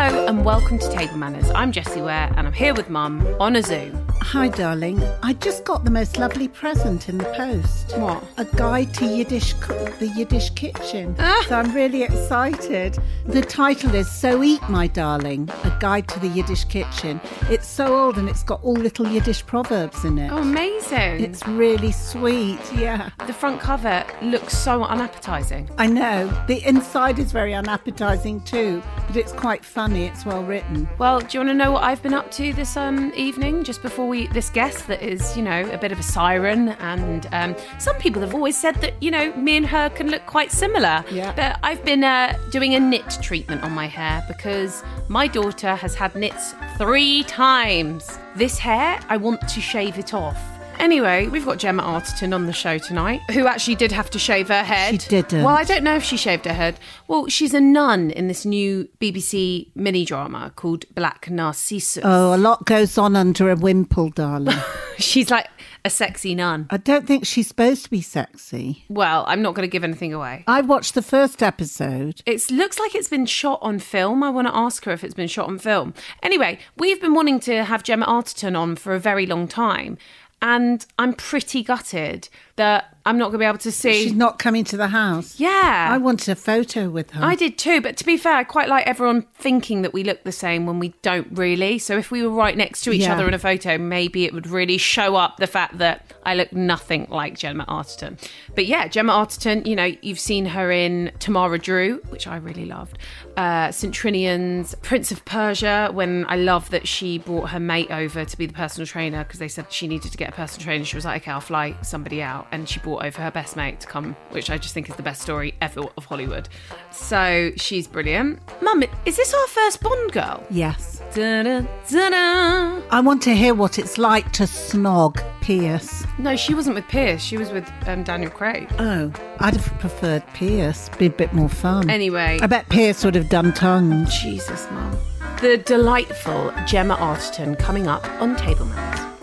Hello 0.00 0.26
and 0.26 0.44
welcome 0.44 0.78
to 0.78 0.88
Table 0.92 1.16
Manners. 1.16 1.50
I'm 1.56 1.72
Jessie 1.72 2.00
Ware 2.00 2.32
and 2.36 2.46
I'm 2.46 2.52
here 2.52 2.72
with 2.72 2.88
Mum 2.88 3.26
on 3.40 3.56
a 3.56 3.62
Zoom. 3.64 4.06
Hi, 4.20 4.46
darling. 4.46 5.02
I 5.22 5.32
just 5.32 5.64
got 5.64 5.84
the 5.84 5.90
most 5.90 6.18
lovely 6.18 6.46
present 6.46 7.08
in 7.08 7.18
the 7.18 7.24
post. 7.24 7.96
What? 7.98 8.22
A 8.36 8.44
guide 8.44 8.94
to 8.94 9.06
Yiddish, 9.06 9.54
co- 9.54 9.86
the 9.98 10.06
Yiddish 10.06 10.50
kitchen. 10.50 11.16
Ah. 11.18 11.44
So 11.48 11.56
I'm 11.56 11.74
really 11.74 12.02
excited. 12.02 12.96
The 13.26 13.40
title 13.40 13.94
is 13.94 14.08
"So 14.08 14.42
Eat, 14.42 14.60
My 14.68 14.86
Darling: 14.86 15.48
A 15.64 15.76
Guide 15.80 16.06
to 16.08 16.20
the 16.20 16.28
Yiddish 16.28 16.64
Kitchen." 16.64 17.20
It's 17.50 17.66
so 17.66 17.96
old 17.96 18.18
and 18.18 18.28
it's 18.28 18.44
got 18.44 18.62
all 18.62 18.74
little 18.74 19.08
Yiddish 19.08 19.44
proverbs 19.46 20.04
in 20.04 20.18
it. 20.18 20.30
Oh, 20.30 20.38
amazing. 20.38 21.24
It's 21.24 21.46
really 21.48 21.90
sweet. 21.90 22.60
Yeah, 22.76 23.10
the 23.26 23.32
front 23.32 23.60
cover 23.60 24.04
looks 24.22 24.56
so 24.56 24.84
unappetizing. 24.84 25.70
I 25.78 25.86
know. 25.86 26.28
The 26.46 26.62
inside 26.68 27.18
is 27.18 27.32
very 27.32 27.54
unappetizing 27.54 28.42
too, 28.42 28.82
but 29.06 29.16
it's 29.16 29.32
quite 29.32 29.64
funny. 29.88 30.04
It's 30.04 30.26
well 30.26 30.44
written. 30.44 30.88
Well, 30.98 31.20
do 31.20 31.26
you 31.32 31.40
want 31.40 31.50
to 31.50 31.54
know 31.54 31.72
what 31.72 31.82
I've 31.82 32.02
been 32.02 32.14
up 32.14 32.30
to 32.32 32.52
this 32.52 32.76
um, 32.76 33.10
evening? 33.16 33.64
Just 33.64 33.80
before 33.80 34.06
we, 34.06 34.26
this 34.28 34.50
guest 34.50 34.86
that 34.88 35.02
is, 35.02 35.36
you 35.36 35.42
know, 35.42 35.68
a 35.70 35.78
bit 35.78 35.92
of 35.92 35.98
a 35.98 36.02
siren, 36.02 36.70
and 36.80 37.26
um, 37.32 37.56
some 37.78 37.96
people 37.96 38.20
have 38.20 38.34
always 38.34 38.56
said 38.56 38.74
that, 38.76 39.02
you 39.02 39.10
know, 39.10 39.34
me 39.36 39.56
and 39.56 39.66
her 39.66 39.88
can 39.90 40.10
look 40.10 40.26
quite 40.26 40.52
similar. 40.52 41.04
Yeah. 41.10 41.32
But 41.34 41.58
I've 41.62 41.82
been 41.84 42.04
uh, 42.04 42.36
doing 42.50 42.74
a 42.74 42.80
nit 42.80 43.18
treatment 43.22 43.62
on 43.62 43.72
my 43.72 43.86
hair 43.86 44.22
because 44.28 44.82
my 45.08 45.26
daughter 45.26 45.74
has 45.74 45.94
had 45.94 46.14
nits 46.14 46.54
three 46.76 47.24
times. 47.24 48.18
This 48.36 48.58
hair, 48.58 49.00
I 49.08 49.16
want 49.16 49.48
to 49.48 49.60
shave 49.60 49.98
it 49.98 50.12
off. 50.12 50.57
Anyway, 50.78 51.26
we've 51.26 51.44
got 51.44 51.58
Gemma 51.58 51.82
Arterton 51.82 52.34
on 52.34 52.46
the 52.46 52.52
show 52.52 52.78
tonight, 52.78 53.20
who 53.32 53.46
actually 53.46 53.74
did 53.74 53.90
have 53.92 54.10
to 54.10 54.18
shave 54.18 54.48
her 54.48 54.62
head. 54.62 55.02
She 55.02 55.08
didn't. 55.08 55.40
Um, 55.40 55.44
well, 55.44 55.56
I 55.56 55.64
don't 55.64 55.82
know 55.82 55.96
if 55.96 56.04
she 56.04 56.16
shaved 56.16 56.44
her 56.44 56.52
head. 56.52 56.78
Well, 57.08 57.26
she's 57.26 57.52
a 57.52 57.60
nun 57.60 58.10
in 58.10 58.28
this 58.28 58.44
new 58.44 58.88
BBC 59.00 59.68
mini 59.74 60.04
drama 60.04 60.52
called 60.54 60.84
Black 60.94 61.28
Narcissus. 61.30 62.04
Oh, 62.04 62.34
a 62.34 62.38
lot 62.38 62.64
goes 62.64 62.96
on 62.96 63.16
under 63.16 63.50
a 63.50 63.56
wimple, 63.56 64.10
darling. 64.10 64.56
She's 64.98 65.30
like 65.30 65.46
a 65.84 65.90
sexy 65.90 66.34
nun. 66.34 66.66
I 66.70 66.76
don't 66.76 67.06
think 67.06 67.24
she's 67.24 67.46
supposed 67.46 67.84
to 67.84 67.90
be 67.90 68.02
sexy. 68.02 68.84
Well, 68.88 69.24
I'm 69.28 69.42
not 69.42 69.54
going 69.54 69.62
to 69.62 69.70
give 69.70 69.84
anything 69.84 70.12
away. 70.12 70.42
I 70.48 70.60
watched 70.60 70.94
the 70.94 71.02
first 71.02 71.40
episode. 71.40 72.20
It 72.26 72.50
looks 72.50 72.80
like 72.80 72.96
it's 72.96 73.08
been 73.08 73.26
shot 73.26 73.60
on 73.62 73.78
film. 73.78 74.24
I 74.24 74.30
want 74.30 74.48
to 74.48 74.56
ask 74.56 74.84
her 74.86 74.92
if 74.92 75.04
it's 75.04 75.14
been 75.14 75.28
shot 75.28 75.46
on 75.46 75.58
film. 75.58 75.94
Anyway, 76.20 76.58
we've 76.76 77.00
been 77.00 77.14
wanting 77.14 77.38
to 77.40 77.62
have 77.64 77.84
Gemma 77.84 78.06
Arterton 78.06 78.58
on 78.58 78.74
for 78.74 78.92
a 78.92 78.98
very 78.98 79.24
long 79.24 79.46
time. 79.46 79.98
And 80.40 80.84
I'm 80.98 81.14
pretty 81.14 81.62
gutted 81.62 82.28
that 82.56 82.96
I'm 83.08 83.18
not 83.18 83.26
going 83.26 83.32
to 83.34 83.38
be 83.38 83.44
able 83.46 83.58
to 83.58 83.72
see. 83.72 84.04
She's 84.04 84.12
not 84.12 84.38
coming 84.38 84.64
to 84.64 84.76
the 84.76 84.88
house. 84.88 85.40
yeah. 85.40 85.88
I 85.90 85.98
wanted 85.98 86.28
a 86.30 86.34
photo 86.36 86.88
with 86.90 87.10
her. 87.12 87.24
I 87.24 87.34
did 87.34 87.56
too, 87.58 87.80
but 87.80 87.96
to 87.96 88.04
be 88.04 88.16
fair, 88.16 88.34
I 88.34 88.44
quite 88.44 88.68
like 88.68 88.86
everyone 88.86 89.22
thinking 89.34 89.82
that 89.82 89.92
we 89.92 90.04
look 90.04 90.24
the 90.24 90.32
same 90.32 90.66
when 90.66 90.78
we 90.78 90.90
don't 91.02 91.26
really. 91.32 91.78
So 91.78 91.96
if 91.98 92.10
we 92.10 92.22
were 92.22 92.28
right 92.34 92.56
next 92.56 92.82
to 92.82 92.92
each 92.92 93.02
Yeah. 93.02 93.14
other 93.14 93.26
in 93.26 93.34
a 93.34 93.38
photo, 93.38 93.78
maybe 93.78 94.24
it 94.24 94.34
would 94.34 94.46
really 94.46 94.78
show 94.78 95.16
up 95.16 95.38
the 95.38 95.46
fact 95.46 95.78
that 95.78 96.04
I 96.24 96.34
look 96.34 96.52
nothing 96.52 97.06
like 97.08 97.38
Gemma 97.38 97.64
Arterton. 97.66 98.18
But 98.54 98.66
yeah, 98.66 98.86
Gemma 98.88 99.12
Arterton, 99.12 99.66
you 99.66 99.74
know, 99.74 99.90
you've 100.02 100.20
seen 100.20 100.44
her 100.46 100.70
in 100.70 101.10
Tamara 101.18 101.58
Drewe, 101.58 102.04
which 102.10 102.26
I 102.26 102.36
really 102.36 102.66
loved, 102.66 102.98
uh, 103.36 103.70
St. 103.72 103.94
Trinian's, 103.94 104.74
Prince 104.82 105.10
of 105.10 105.24
Persia, 105.24 105.90
when 105.92 106.26
I 106.28 106.36
love 106.36 106.70
that 106.70 106.86
she 106.86 107.18
brought 107.18 107.50
her 107.50 107.60
mate 107.60 107.90
over 107.90 108.24
to 108.24 108.36
be 108.38 108.46
the 108.46 108.52
personal 108.52 108.86
trainer 108.86 109.24
because 109.24 109.38
they 109.38 109.48
said 109.48 109.72
she 109.72 109.88
needed 109.88 110.10
to 110.12 110.18
get 110.18 110.28
a 110.28 110.32
personal 110.32 110.64
trainer. 110.64 110.84
She 110.84 110.96
was 110.96 111.04
like, 111.04 111.22
okay, 111.22 111.30
I'll 111.30 111.40
fly 111.40 111.74
somebody 111.82 112.20
out. 112.22 112.46
And 112.52 112.68
she 112.68 112.80
brought 112.80 112.97
over 113.02 113.20
her 113.22 113.30
best 113.30 113.56
mate 113.56 113.80
to 113.80 113.86
come, 113.86 114.16
which 114.30 114.50
I 114.50 114.58
just 114.58 114.74
think 114.74 114.88
is 114.88 114.96
the 114.96 115.02
best 115.02 115.22
story 115.22 115.54
ever 115.60 115.82
of 115.96 116.04
Hollywood. 116.04 116.48
So 116.90 117.52
she's 117.56 117.86
brilliant. 117.86 118.40
Mum, 118.62 118.82
is 119.06 119.16
this 119.16 119.32
our 119.34 119.46
first 119.48 119.82
Bond 119.82 120.12
girl? 120.12 120.44
yes. 120.50 120.96
Da-da, 121.14 121.62
da-da. 121.88 122.82
I 122.90 123.00
want 123.00 123.22
to 123.22 123.34
hear 123.34 123.54
what 123.54 123.78
it's 123.78 123.96
like 123.96 124.30
to 124.32 124.42
snog 124.42 125.22
Pierce. 125.40 126.04
No, 126.18 126.36
she 126.36 126.52
wasn't 126.54 126.74
with 126.76 126.86
Pierce. 126.88 127.22
She 127.22 127.38
was 127.38 127.50
with 127.50 127.66
um, 127.86 128.04
Daniel 128.04 128.30
Craig. 128.30 128.68
Oh, 128.78 129.10
I'd 129.40 129.54
have 129.54 129.78
preferred 129.78 130.22
Pierce. 130.34 130.90
Be 130.98 131.06
a 131.06 131.10
bit 131.10 131.32
more 131.32 131.48
fun. 131.48 131.88
Anyway. 131.88 132.38
I 132.42 132.46
bet 132.46 132.68
Pierce 132.68 133.04
would 133.04 133.14
have 133.14 133.30
done 133.30 133.54
tongue. 133.54 134.06
Jesus, 134.06 134.66
Mum. 134.70 134.96
The 135.40 135.56
delightful 135.58 136.52
Gemma 136.66 136.96
Arterton 136.96 137.58
coming 137.58 137.86
up 137.86 138.06
on 138.20 138.36
Table 138.36 138.66
Manners. 138.66 139.17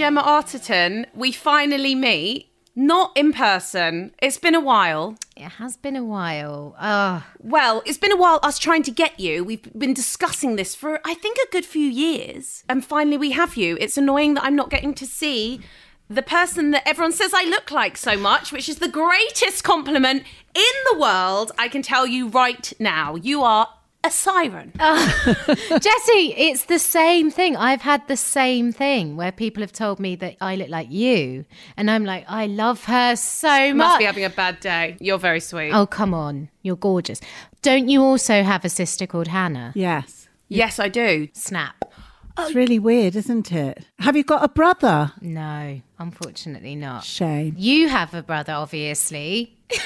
Gemma 0.00 0.22
Arterton, 0.22 1.04
we 1.12 1.30
finally 1.30 1.94
meet. 1.94 2.50
Not 2.74 3.12
in 3.14 3.34
person. 3.34 4.14
It's 4.22 4.38
been 4.38 4.54
a 4.54 4.60
while. 4.60 5.18
It 5.36 5.50
has 5.60 5.76
been 5.76 5.94
a 5.94 6.02
while. 6.02 6.74
Oh, 6.80 7.22
Well, 7.38 7.82
it's 7.84 7.98
been 7.98 8.10
a 8.10 8.16
while 8.16 8.40
us 8.42 8.58
trying 8.58 8.82
to 8.84 8.90
get 8.90 9.20
you. 9.20 9.44
We've 9.44 9.70
been 9.78 9.92
discussing 9.92 10.56
this 10.56 10.74
for, 10.74 11.02
I 11.04 11.12
think, 11.12 11.36
a 11.36 11.52
good 11.52 11.66
few 11.66 11.86
years. 11.86 12.64
And 12.66 12.82
finally, 12.82 13.18
we 13.18 13.32
have 13.32 13.58
you. 13.58 13.76
It's 13.78 13.98
annoying 13.98 14.32
that 14.34 14.44
I'm 14.44 14.56
not 14.56 14.70
getting 14.70 14.94
to 14.94 15.06
see 15.06 15.60
the 16.08 16.22
person 16.22 16.70
that 16.70 16.88
everyone 16.88 17.12
says 17.12 17.34
I 17.34 17.44
look 17.44 17.70
like 17.70 17.98
so 17.98 18.16
much, 18.16 18.52
which 18.52 18.70
is 18.70 18.78
the 18.78 18.88
greatest 18.88 19.64
compliment 19.64 20.22
in 20.54 20.74
the 20.90 20.98
world. 20.98 21.52
I 21.58 21.68
can 21.68 21.82
tell 21.82 22.06
you 22.06 22.28
right 22.28 22.72
now. 22.80 23.16
You 23.16 23.42
are 23.42 23.68
a 24.02 24.10
siren. 24.10 24.72
Jessie, 24.78 26.34
it's 26.36 26.64
the 26.64 26.78
same 26.78 27.30
thing. 27.30 27.56
I've 27.56 27.82
had 27.82 28.06
the 28.08 28.16
same 28.16 28.72
thing 28.72 29.16
where 29.16 29.30
people 29.32 29.62
have 29.62 29.72
told 29.72 30.00
me 30.00 30.16
that 30.16 30.36
I 30.40 30.56
look 30.56 30.68
like 30.68 30.90
you, 30.90 31.44
and 31.76 31.90
I'm 31.90 32.04
like, 32.04 32.24
I 32.28 32.46
love 32.46 32.84
her 32.84 33.16
so 33.16 33.54
You 33.54 33.74
much. 33.74 33.86
must 33.86 33.98
be 33.98 34.04
having 34.04 34.24
a 34.24 34.30
bad 34.30 34.60
day. 34.60 34.96
You're 35.00 35.18
very 35.18 35.40
sweet. 35.40 35.72
oh, 35.72 35.86
come 35.86 36.14
on, 36.14 36.48
you're 36.62 36.76
gorgeous. 36.76 37.20
Don't 37.62 37.88
you 37.88 38.02
also 38.02 38.42
have 38.42 38.64
a 38.64 38.68
sister 38.70 39.06
called 39.06 39.28
Hannah? 39.28 39.72
Yes. 39.74 40.28
Yes, 40.48 40.78
I 40.78 40.88
do. 40.88 41.28
Snap. 41.32 41.76
It's 42.38 42.54
really 42.54 42.78
weird, 42.78 43.16
isn't 43.16 43.52
it? 43.52 43.84
Have 43.98 44.16
you 44.16 44.24
got 44.24 44.42
a 44.42 44.48
brother? 44.48 45.12
No, 45.20 45.82
unfortunately 45.98 46.74
not. 46.74 47.04
Shame. 47.04 47.54
You 47.58 47.88
have 47.90 48.14
a 48.14 48.22
brother, 48.22 48.54
obviously. 48.54 49.58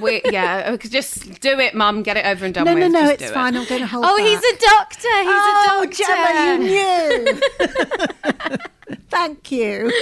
We, 0.00 0.22
yeah, 0.30 0.76
just 0.80 1.40
do 1.40 1.58
it, 1.60 1.74
Mum. 1.74 2.02
Get 2.02 2.16
it 2.16 2.26
over 2.26 2.44
and 2.44 2.52
done 2.54 2.64
No, 2.64 2.74
with. 2.74 2.82
no, 2.82 2.88
no, 2.88 3.00
Just 3.02 3.12
it's 3.14 3.22
do 3.24 3.28
it. 3.30 3.34
fine. 3.34 3.56
I'm 3.56 3.64
going 3.66 3.80
to 3.80 3.86
hold 3.86 4.04
Oh, 4.06 4.16
back. 4.16 4.26
he's 4.26 4.38
a 4.38 4.56
doctor. 4.58 5.08
He's 5.22 5.28
oh, 5.30 5.82
a 5.82 5.86
doctor. 5.86 6.04
Gemma, 6.04 6.64
you 6.64 8.56
knew. 8.56 8.56
Thank 9.08 9.50
you. 9.50 9.92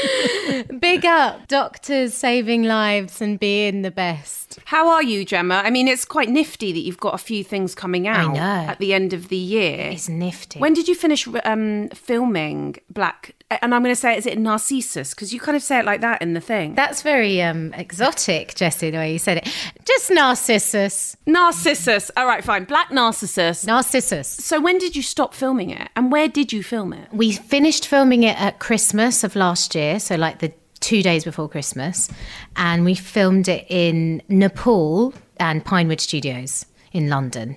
Big 0.81 1.05
up 1.05 1.49
doctors 1.49 2.14
saving 2.14 2.64
lives 2.64 3.20
and 3.20 3.38
being 3.38 3.82
the 3.82 3.90
best. 3.90 4.58
How 4.67 4.88
are 4.88 5.02
you, 5.02 5.25
Gemma? 5.25 5.62
I 5.64 5.70
mean, 5.70 5.88
it's 5.88 6.05
quite 6.05 6.29
nifty 6.29 6.73
that 6.73 6.81
you've 6.81 7.00
got 7.00 7.14
a 7.14 7.19
few 7.19 7.44
things 7.44 7.75
coming 7.75 8.06
out 8.06 8.34
know. 8.34 8.40
at 8.40 8.79
the 8.79 8.93
end 8.93 9.12
of 9.12 9.29
the 9.29 9.37
year. 9.37 9.90
It's 9.90 10.08
nifty. 10.08 10.58
When 10.58 10.75
did 10.75 10.88
you 10.88 10.94
finish 10.94 11.26
um, 11.44 11.88
filming 11.90 12.76
Black? 12.90 13.34
And 13.50 13.75
I'm 13.75 13.82
going 13.82 13.94
to 13.94 14.00
say, 14.00 14.17
is 14.17 14.25
it 14.25 14.38
Narcissus? 14.38 15.12
Because 15.12 15.35
you 15.35 15.38
kind 15.38 15.56
of 15.56 15.62
say 15.62 15.78
it 15.78 15.85
like 15.85 16.00
that 16.00 16.23
in 16.23 16.32
the 16.32 16.40
thing. 16.40 16.75
That's 16.75 17.02
very 17.02 17.43
um, 17.43 17.75
exotic, 17.75 18.55
Jessie, 18.55 18.88
the 18.88 18.96
way 18.96 19.12
you 19.12 19.19
said 19.19 19.38
it. 19.38 19.49
Just 19.85 20.11
Narcissus. 20.11 21.19
Narcissus. 21.26 22.11
All 22.17 22.26
right, 22.26 22.43
fine. 22.43 22.64
Black 22.64 22.90
Narcissus. 22.90 23.67
Narcissus. 23.67 24.26
So 24.26 24.58
when 24.58 24.78
did 24.78 24.96
you 24.96 25.02
stop 25.02 25.35
filming 25.35 25.69
it, 25.69 25.90
and 25.94 26.11
where 26.11 26.28
did 26.28 26.50
you 26.50 26.62
film 26.62 26.94
it? 26.94 27.12
We 27.12 27.32
finished 27.32 27.87
filming 27.87 28.23
it 28.23 28.40
at 28.40 28.58
Christmas 28.58 28.81
of 28.90 29.37
last 29.37 29.75
year, 29.75 29.99
so 30.00 30.17
like 30.17 30.40
the 30.40 30.52
two 30.81 31.02
days 31.02 31.25
before 31.25 31.49
Christmas, 31.49 32.11
and 32.56 32.84
we 32.84 32.94
filmed 32.94 33.49
it 33.49 33.64
in 33.69 34.20
Nepal 34.29 35.14
and 35.38 35.64
Pinewood 35.64 36.00
Studios 36.00 36.67
in 36.93 37.08
London. 37.08 37.56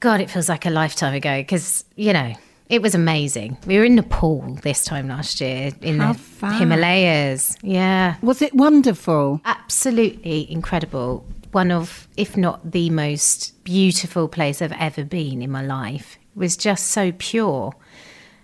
God, 0.00 0.20
it 0.20 0.30
feels 0.30 0.48
like 0.48 0.66
a 0.66 0.70
lifetime 0.70 1.14
ago 1.14 1.40
because, 1.40 1.84
you 1.96 2.12
know, 2.12 2.34
it 2.68 2.82
was 2.82 2.94
amazing. 2.94 3.56
We 3.66 3.78
were 3.78 3.84
in 3.84 3.96
Nepal 3.96 4.58
this 4.62 4.84
time 4.84 5.08
last 5.08 5.40
year 5.40 5.72
in 5.80 6.00
How 6.00 6.12
the 6.12 6.18
far? 6.18 6.52
Himalayas. 6.52 7.56
Yeah. 7.62 8.16
Was 8.22 8.42
it 8.42 8.54
wonderful? 8.54 9.40
Absolutely 9.44 10.50
incredible. 10.52 11.26
One 11.52 11.72
of, 11.72 12.06
if 12.16 12.36
not 12.36 12.70
the 12.70 12.90
most 12.90 13.64
beautiful 13.64 14.28
place 14.28 14.60
I've 14.60 14.72
ever 14.72 15.02
been 15.02 15.40
in 15.40 15.50
my 15.50 15.64
life. 15.64 16.18
It 16.36 16.38
was 16.38 16.56
just 16.56 16.88
so 16.88 17.10
pure. 17.12 17.74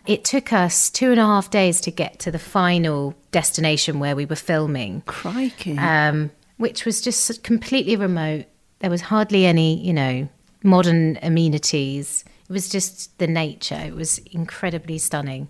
It 0.06 0.24
took 0.24 0.52
us 0.52 0.90
two 0.90 1.10
and 1.10 1.18
a 1.20 1.24
half 1.24 1.50
days 1.50 1.80
to 1.82 1.90
get 1.90 2.18
to 2.20 2.30
the 2.30 2.38
final 2.38 3.14
destination 3.30 3.98
where 4.00 4.14
we 4.14 4.26
were 4.26 4.36
filming, 4.36 5.02
Crikey. 5.06 5.78
um, 5.78 6.30
which 6.58 6.84
was 6.84 7.00
just 7.00 7.42
completely 7.42 7.96
remote. 7.96 8.44
There 8.80 8.90
was 8.90 9.00
hardly 9.00 9.46
any, 9.46 9.82
you 9.82 9.94
know, 9.94 10.28
modern 10.62 11.18
amenities. 11.22 12.24
It 12.48 12.52
was 12.52 12.68
just 12.68 13.18
the 13.18 13.26
nature. 13.26 13.80
It 13.82 13.94
was 13.94 14.18
incredibly 14.30 14.98
stunning. 14.98 15.48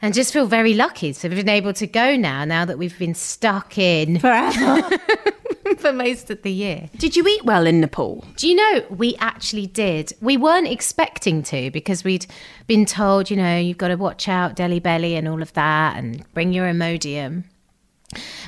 And 0.00 0.14
just 0.14 0.32
feel 0.32 0.46
very 0.46 0.74
lucky 0.74 1.12
to 1.12 1.28
have 1.28 1.36
been 1.36 1.48
able 1.48 1.72
to 1.74 1.86
go 1.86 2.16
now, 2.16 2.44
now 2.44 2.64
that 2.64 2.78
we've 2.78 2.98
been 2.98 3.14
stuck 3.14 3.78
in 3.78 4.18
Forever. 4.18 4.88
for 5.78 5.92
most 5.92 6.30
of 6.30 6.42
the 6.42 6.52
year. 6.52 6.88
Did 6.98 7.16
you 7.16 7.26
eat 7.26 7.44
well 7.44 7.66
in 7.66 7.80
Nepal? 7.80 8.24
Do 8.36 8.48
you 8.48 8.54
know 8.54 8.84
we 8.90 9.16
actually 9.18 9.66
did? 9.66 10.12
We 10.20 10.36
weren't 10.36 10.68
expecting 10.68 11.42
to 11.44 11.70
because 11.70 12.04
we'd 12.04 12.26
been 12.66 12.86
told, 12.86 13.30
you 13.30 13.36
know, 13.36 13.58
you've 13.58 13.78
got 13.78 13.88
to 13.88 13.96
watch 13.96 14.28
out 14.28 14.56
Delhi 14.56 14.80
Belly 14.80 15.16
and 15.16 15.28
all 15.28 15.42
of 15.42 15.52
that 15.54 15.96
and 15.96 16.24
bring 16.34 16.52
your 16.52 16.66
Imodium. 16.66 17.44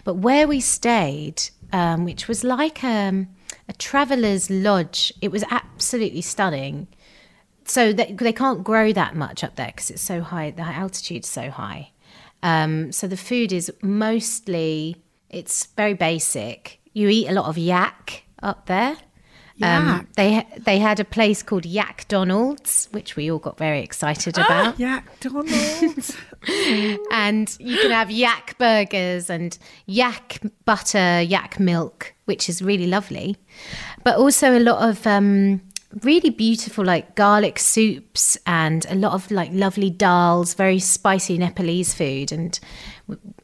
But 0.05 0.15
where 0.15 0.47
we 0.47 0.61
stayed, 0.61 1.43
um, 1.73 2.05
which 2.05 2.29
was 2.29 2.45
like 2.45 2.85
um, 2.85 3.29
a 3.69 3.73
traveller's 3.73 4.51
lodge, 4.51 5.13
it 5.23 5.31
was 5.31 5.45
absolutely 5.51 6.21
stunning. 6.21 6.89
So 7.65 7.93
they, 7.93 8.13
they 8.13 8.33
can't 8.33 8.63
grow 8.63 8.93
that 8.93 9.17
much 9.17 9.43
up 9.43 9.57
there 9.57 9.69
because 9.69 9.91
it's 9.91 10.03
so 10.03 10.21
high, 10.21 10.51
the 10.51 10.63
altitude's 10.63 11.29
so 11.29 11.51
high. 11.51 11.91
Um, 12.43 12.93
so 12.93 13.09
the 13.09 13.17
food 13.17 13.53
is 13.53 13.73
mostly, 13.81 15.03
it's 15.31 15.67
very 15.69 15.95
basic. 15.95 16.81
You 16.95 17.09
eat 17.09 17.29
a 17.29 17.33
lot 17.33 17.47
of 17.47 17.59
yak 17.59 18.25
up 18.43 18.67
there. 18.67 18.97
Um, 19.63 20.09
they 20.17 20.45
they 20.59 20.79
had 20.79 20.99
a 20.99 21.05
place 21.05 21.43
called 21.43 21.65
Yak 21.65 22.09
Donald's, 22.09 22.89
which 22.91 23.15
we 23.15 23.31
all 23.31 23.39
got 23.39 23.57
very 23.57 23.81
excited 23.81 24.37
about 24.37 24.81
Yak 24.81 25.21
Donald's. 25.21 26.17
and 27.13 27.57
you 27.61 27.79
can 27.79 27.91
have 27.93 28.11
yak 28.11 28.57
burgers 28.59 29.31
and 29.31 29.57
yak 29.87 30.41
butter, 30.65 31.21
yak 31.21 31.61
milk, 31.61 32.15
which 32.25 32.49
is 32.49 32.63
really 32.63 32.89
lovely. 32.89 33.37
But 34.03 34.17
also 34.17 34.59
a 34.59 34.61
lot 34.61 34.89
of 34.89 35.07
um, 35.07 35.61
really 36.03 36.31
beautiful, 36.31 36.85
like 36.85 37.15
garlic 37.15 37.61
soups 37.61 38.37
and 38.47 38.85
a 38.89 38.97
lot 38.97 39.13
of 39.13 39.31
like 39.31 39.51
lovely 39.53 39.91
dals, 39.91 40.57
very 40.57 40.81
spicy 40.81 41.39
Nepalese 41.39 41.95
food. 41.95 42.33
And 42.33 42.59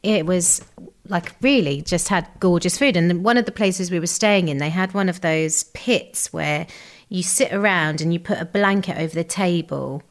it 0.03 0.25
was 0.25 0.61
like 1.11 1.35
really 1.41 1.81
just 1.81 2.07
had 2.07 2.27
gorgeous 2.39 2.77
food. 2.77 2.97
And 2.97 3.09
then 3.09 3.21
one 3.21 3.37
of 3.37 3.45
the 3.45 3.51
places 3.51 3.91
we 3.91 3.99
were 3.99 4.07
staying 4.07 4.47
in, 4.47 4.57
they 4.57 4.69
had 4.69 4.93
one 4.93 5.09
of 5.09 5.21
those 5.21 5.65
pits 5.65 6.33
where 6.33 6.65
you 7.09 7.21
sit 7.21 7.53
around 7.53 8.01
and 8.01 8.13
you 8.13 8.19
put 8.19 8.39
a 8.39 8.45
blanket 8.45 8.97
over 8.97 9.13
the 9.13 9.23
table 9.23 10.01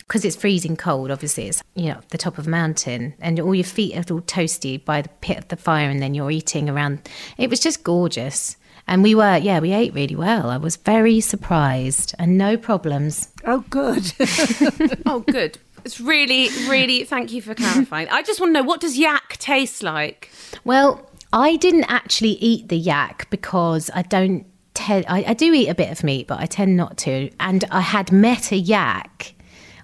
because 0.00 0.24
it's 0.24 0.34
freezing 0.34 0.76
cold 0.76 1.08
obviously 1.08 1.46
it's 1.46 1.62
you 1.76 1.88
know 1.88 2.00
the 2.08 2.18
top 2.18 2.36
of 2.36 2.48
a 2.48 2.50
mountain 2.50 3.14
and 3.20 3.38
all 3.38 3.54
your 3.54 3.62
feet 3.62 3.94
are 3.94 4.12
all 4.12 4.20
toasty 4.22 4.84
by 4.84 5.00
the 5.00 5.08
pit 5.20 5.38
of 5.38 5.46
the 5.46 5.56
fire 5.56 5.88
and 5.88 6.02
then 6.02 6.14
you're 6.14 6.32
eating 6.32 6.68
around 6.68 7.08
it 7.38 7.48
was 7.48 7.60
just 7.60 7.84
gorgeous 7.84 8.56
and 8.88 9.04
we 9.04 9.14
were 9.14 9.36
yeah 9.36 9.60
we 9.60 9.72
ate 9.72 9.94
really 9.94 10.16
well 10.16 10.50
i 10.50 10.56
was 10.56 10.74
very 10.74 11.20
surprised 11.20 12.12
and 12.18 12.36
no 12.36 12.56
problems 12.56 13.28
oh, 13.44 13.64
good. 13.70 14.12
Oh, 15.06 15.20
good. 15.20 15.58
It's 15.84 16.00
really, 16.00 16.48
really. 16.68 17.04
Thank 17.04 17.32
you 17.32 17.42
for 17.42 17.54
clarifying. 17.54 18.08
I 18.10 18.22
just 18.22 18.40
want 18.40 18.50
to 18.50 18.60
know 18.60 18.66
what 18.66 18.80
does 18.80 18.98
yak 18.98 19.36
taste 19.38 19.82
like? 19.82 20.30
well 20.64 21.08
i 21.32 21.56
didn't 21.56 21.84
actually 21.84 22.30
eat 22.32 22.68
the 22.68 22.76
yak 22.76 23.28
because 23.30 23.90
i 23.94 24.02
don't 24.02 24.44
tend 24.74 25.04
I, 25.08 25.24
I 25.28 25.34
do 25.34 25.52
eat 25.52 25.68
a 25.68 25.74
bit 25.74 25.90
of 25.90 26.02
meat 26.04 26.26
but 26.26 26.40
i 26.40 26.46
tend 26.46 26.76
not 26.76 26.96
to 26.98 27.30
and 27.38 27.64
i 27.70 27.80
had 27.80 28.10
met 28.12 28.52
a 28.52 28.56
yak 28.56 29.34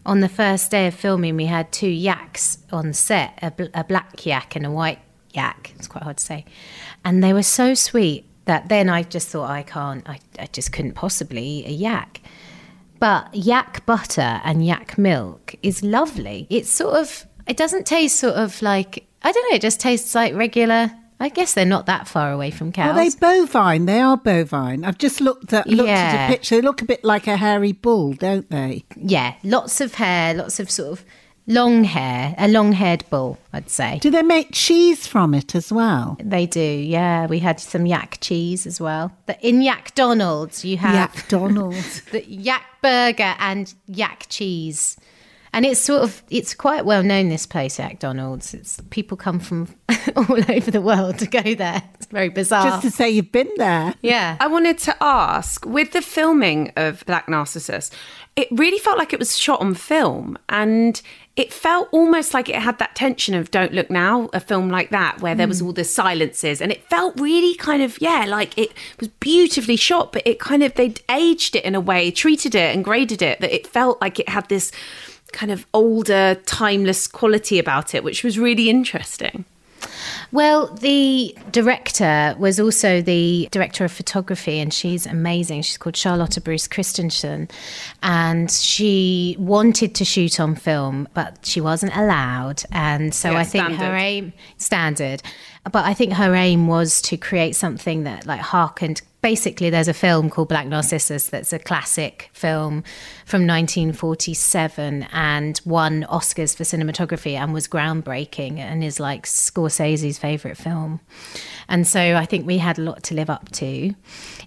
on 0.04 0.20
the 0.20 0.28
first 0.28 0.70
day 0.70 0.86
of 0.86 0.94
filming 0.94 1.36
we 1.36 1.46
had 1.46 1.70
two 1.72 1.88
yaks 1.88 2.58
on 2.72 2.92
set 2.92 3.38
a, 3.42 3.50
bl- 3.50 3.64
a 3.74 3.84
black 3.84 4.26
yak 4.26 4.56
and 4.56 4.66
a 4.66 4.70
white 4.70 4.98
yak 5.32 5.72
it's 5.76 5.86
quite 5.86 6.02
hard 6.02 6.18
to 6.18 6.24
say 6.24 6.44
and 7.04 7.22
they 7.22 7.32
were 7.32 7.42
so 7.42 7.74
sweet 7.74 8.24
that 8.46 8.68
then 8.68 8.88
i 8.88 9.02
just 9.02 9.28
thought 9.28 9.48
i 9.50 9.62
can't 9.62 10.08
i, 10.08 10.18
I 10.38 10.46
just 10.46 10.72
couldn't 10.72 10.92
possibly 10.94 11.42
eat 11.42 11.66
a 11.66 11.72
yak 11.72 12.20
but 12.98 13.28
yak 13.34 13.84
butter 13.86 14.40
and 14.44 14.64
yak 14.66 14.96
milk 14.98 15.54
is 15.62 15.82
lovely 15.82 16.46
it's 16.50 16.70
sort 16.70 16.96
of 16.96 17.26
it 17.46 17.56
doesn't 17.56 17.86
taste 17.86 18.18
sort 18.18 18.34
of 18.34 18.60
like 18.62 19.06
i 19.22 19.32
don't 19.32 19.50
know 19.50 19.56
it 19.56 19.62
just 19.62 19.80
tastes 19.80 20.14
like 20.14 20.34
regular 20.34 20.90
i 21.20 21.28
guess 21.28 21.54
they're 21.54 21.64
not 21.64 21.86
that 21.86 22.06
far 22.08 22.32
away 22.32 22.50
from 22.50 22.72
cows 22.72 22.90
Are 22.90 22.94
they 22.94 23.10
bovine? 23.16 23.86
They 23.86 24.00
are 24.00 24.16
bovine. 24.16 24.84
I've 24.84 24.98
just 24.98 25.20
looked 25.20 25.52
at 25.52 25.66
looked 25.66 25.88
at 25.88 26.28
a 26.28 26.32
picture. 26.32 26.56
They 26.56 26.60
look 26.62 26.82
a 26.82 26.84
bit 26.84 27.02
like 27.04 27.26
a 27.26 27.36
hairy 27.36 27.72
bull, 27.72 28.12
don't 28.12 28.50
they? 28.50 28.84
yeah 28.96 29.34
lots 29.42 29.80
of 29.80 29.94
hair 29.94 30.34
lots 30.34 30.60
of 30.60 30.70
sort 30.70 30.92
of 30.92 31.04
long 31.46 31.84
hair 31.84 32.34
a 32.38 32.48
long-haired 32.48 33.04
bull 33.08 33.38
i'd 33.52 33.70
say 33.70 33.98
Do 34.00 34.10
they 34.10 34.22
make 34.22 34.48
cheese 34.52 35.06
from 35.06 35.32
it 35.34 35.54
as 35.54 35.72
well? 35.72 36.16
They 36.22 36.46
do, 36.46 36.60
yeah. 36.60 37.26
We 37.26 37.38
had 37.38 37.60
some 37.60 37.86
yak 37.86 38.18
cheese 38.20 38.66
as 38.66 38.80
well. 38.80 39.12
But 39.26 39.38
in 39.42 39.62
Yak 39.62 39.94
Donald's, 39.94 40.64
you 40.64 40.76
have 40.78 40.94
Yak 40.94 41.28
Donald's. 41.28 42.00
the 42.12 42.24
yak 42.28 42.64
burger 42.82 43.34
and 43.38 43.72
yak 43.86 44.26
cheese. 44.28 44.96
And 45.52 45.64
it's 45.64 45.80
sort 45.80 46.02
of, 46.02 46.22
it's 46.28 46.54
quite 46.54 46.84
well 46.84 47.02
known, 47.02 47.28
this 47.30 47.46
place, 47.46 47.78
Yak 47.78 47.98
Donald's. 47.98 48.52
It's, 48.52 48.78
people 48.90 49.16
come 49.16 49.38
from 49.40 49.68
all 50.16 50.50
over 50.50 50.70
the 50.70 50.82
world 50.82 51.18
to 51.20 51.26
go 51.26 51.54
there. 51.54 51.82
It's 51.94 52.06
very 52.06 52.28
bizarre. 52.28 52.64
Just 52.70 52.82
to 52.82 52.90
say 52.90 53.08
you've 53.08 53.32
been 53.32 53.50
there. 53.56 53.94
yeah. 54.02 54.36
I 54.38 54.48
wanted 54.48 54.78
to 54.78 54.94
ask 55.02 55.64
with 55.64 55.92
the 55.92 56.02
filming 56.02 56.72
of 56.76 57.04
Black 57.06 57.28
Narcissus, 57.28 57.90
it 58.34 58.48
really 58.50 58.78
felt 58.78 58.98
like 58.98 59.12
it 59.14 59.18
was 59.18 59.38
shot 59.38 59.60
on 59.62 59.72
film 59.74 60.36
and 60.50 61.00
it 61.36 61.52
felt 61.52 61.88
almost 61.92 62.32
like 62.32 62.48
it 62.48 62.56
had 62.56 62.78
that 62.78 62.94
tension 62.94 63.34
of 63.34 63.50
Don't 63.50 63.72
Look 63.74 63.90
Now, 63.90 64.30
a 64.32 64.40
film 64.40 64.70
like 64.70 64.88
that, 64.90 65.20
where 65.20 65.34
there 65.34 65.46
was 65.46 65.60
hmm. 65.60 65.66
all 65.66 65.72
the 65.72 65.84
silences. 65.84 66.62
And 66.62 66.72
it 66.72 66.82
felt 66.88 67.20
really 67.20 67.54
kind 67.54 67.82
of, 67.82 68.00
yeah, 68.00 68.24
like 68.26 68.56
it 68.56 68.72
was 68.98 69.08
beautifully 69.08 69.76
shot, 69.76 70.12
but 70.12 70.22
it 70.24 70.40
kind 70.40 70.62
of, 70.62 70.74
they'd 70.74 71.00
aged 71.10 71.54
it 71.54 71.64
in 71.64 71.74
a 71.74 71.80
way, 71.80 72.10
treated 72.10 72.54
it 72.54 72.74
and 72.74 72.82
graded 72.82 73.20
it, 73.20 73.40
that 73.40 73.54
it 73.54 73.66
felt 73.66 74.00
like 74.00 74.18
it 74.18 74.30
had 74.30 74.48
this 74.48 74.72
kind 75.32 75.52
of 75.52 75.66
older, 75.74 76.36
timeless 76.46 77.06
quality 77.06 77.58
about 77.58 77.94
it, 77.94 78.02
which 78.02 78.24
was 78.24 78.38
really 78.38 78.70
interesting. 78.70 79.44
Well, 80.32 80.74
the 80.74 81.36
director 81.52 82.34
was 82.38 82.58
also 82.58 83.00
the 83.00 83.48
director 83.50 83.84
of 83.84 83.92
photography, 83.92 84.58
and 84.58 84.72
she's 84.72 85.06
amazing. 85.06 85.62
She's 85.62 85.78
called 85.78 85.96
Charlotte 85.96 86.36
Bruus 86.42 86.68
Christensen, 86.68 87.48
and 88.02 88.50
she 88.50 89.36
wanted 89.38 89.94
to 89.94 90.04
shoot 90.04 90.40
on 90.40 90.54
film, 90.56 91.08
but 91.14 91.38
she 91.44 91.60
wasn't 91.60 91.96
allowed. 91.96 92.62
And 92.72 93.14
so 93.14 93.32
Yeah, 93.32 93.38
I 93.38 93.44
think 93.44 93.72
her 93.74 93.94
aim 93.94 94.32
standard, 94.56 95.22
but 95.72 95.84
I 95.84 95.94
think 95.94 96.12
her 96.14 96.34
aim 96.34 96.66
was 96.68 97.00
to 97.02 97.16
create 97.16 97.56
something 97.56 98.04
that 98.04 98.26
like 98.26 98.40
harkened. 98.40 99.02
Basically, 99.22 99.70
there's 99.70 99.88
a 99.88 99.94
film 99.94 100.30
called 100.30 100.48
Black 100.48 100.66
Narcissus 100.66 101.28
that's 101.28 101.52
a 101.52 101.58
classic 101.58 102.30
film 102.32 102.84
from 103.24 103.46
1947 103.46 105.08
and 105.12 105.60
won 105.64 106.06
Oscars 106.08 106.56
for 106.56 106.62
cinematography 106.62 107.32
and 107.32 107.52
was 107.52 107.66
groundbreaking 107.66 108.58
and 108.58 108.84
is 108.84 109.00
like 109.00 109.26
Scorsese's 109.26 110.18
favorite 110.18 110.56
film. 110.56 111.00
And 111.68 111.88
so 111.88 112.14
I 112.14 112.24
think 112.24 112.46
we 112.46 112.58
had 112.58 112.78
a 112.78 112.82
lot 112.82 113.02
to 113.04 113.14
live 113.14 113.30
up 113.30 113.50
to 113.52 113.94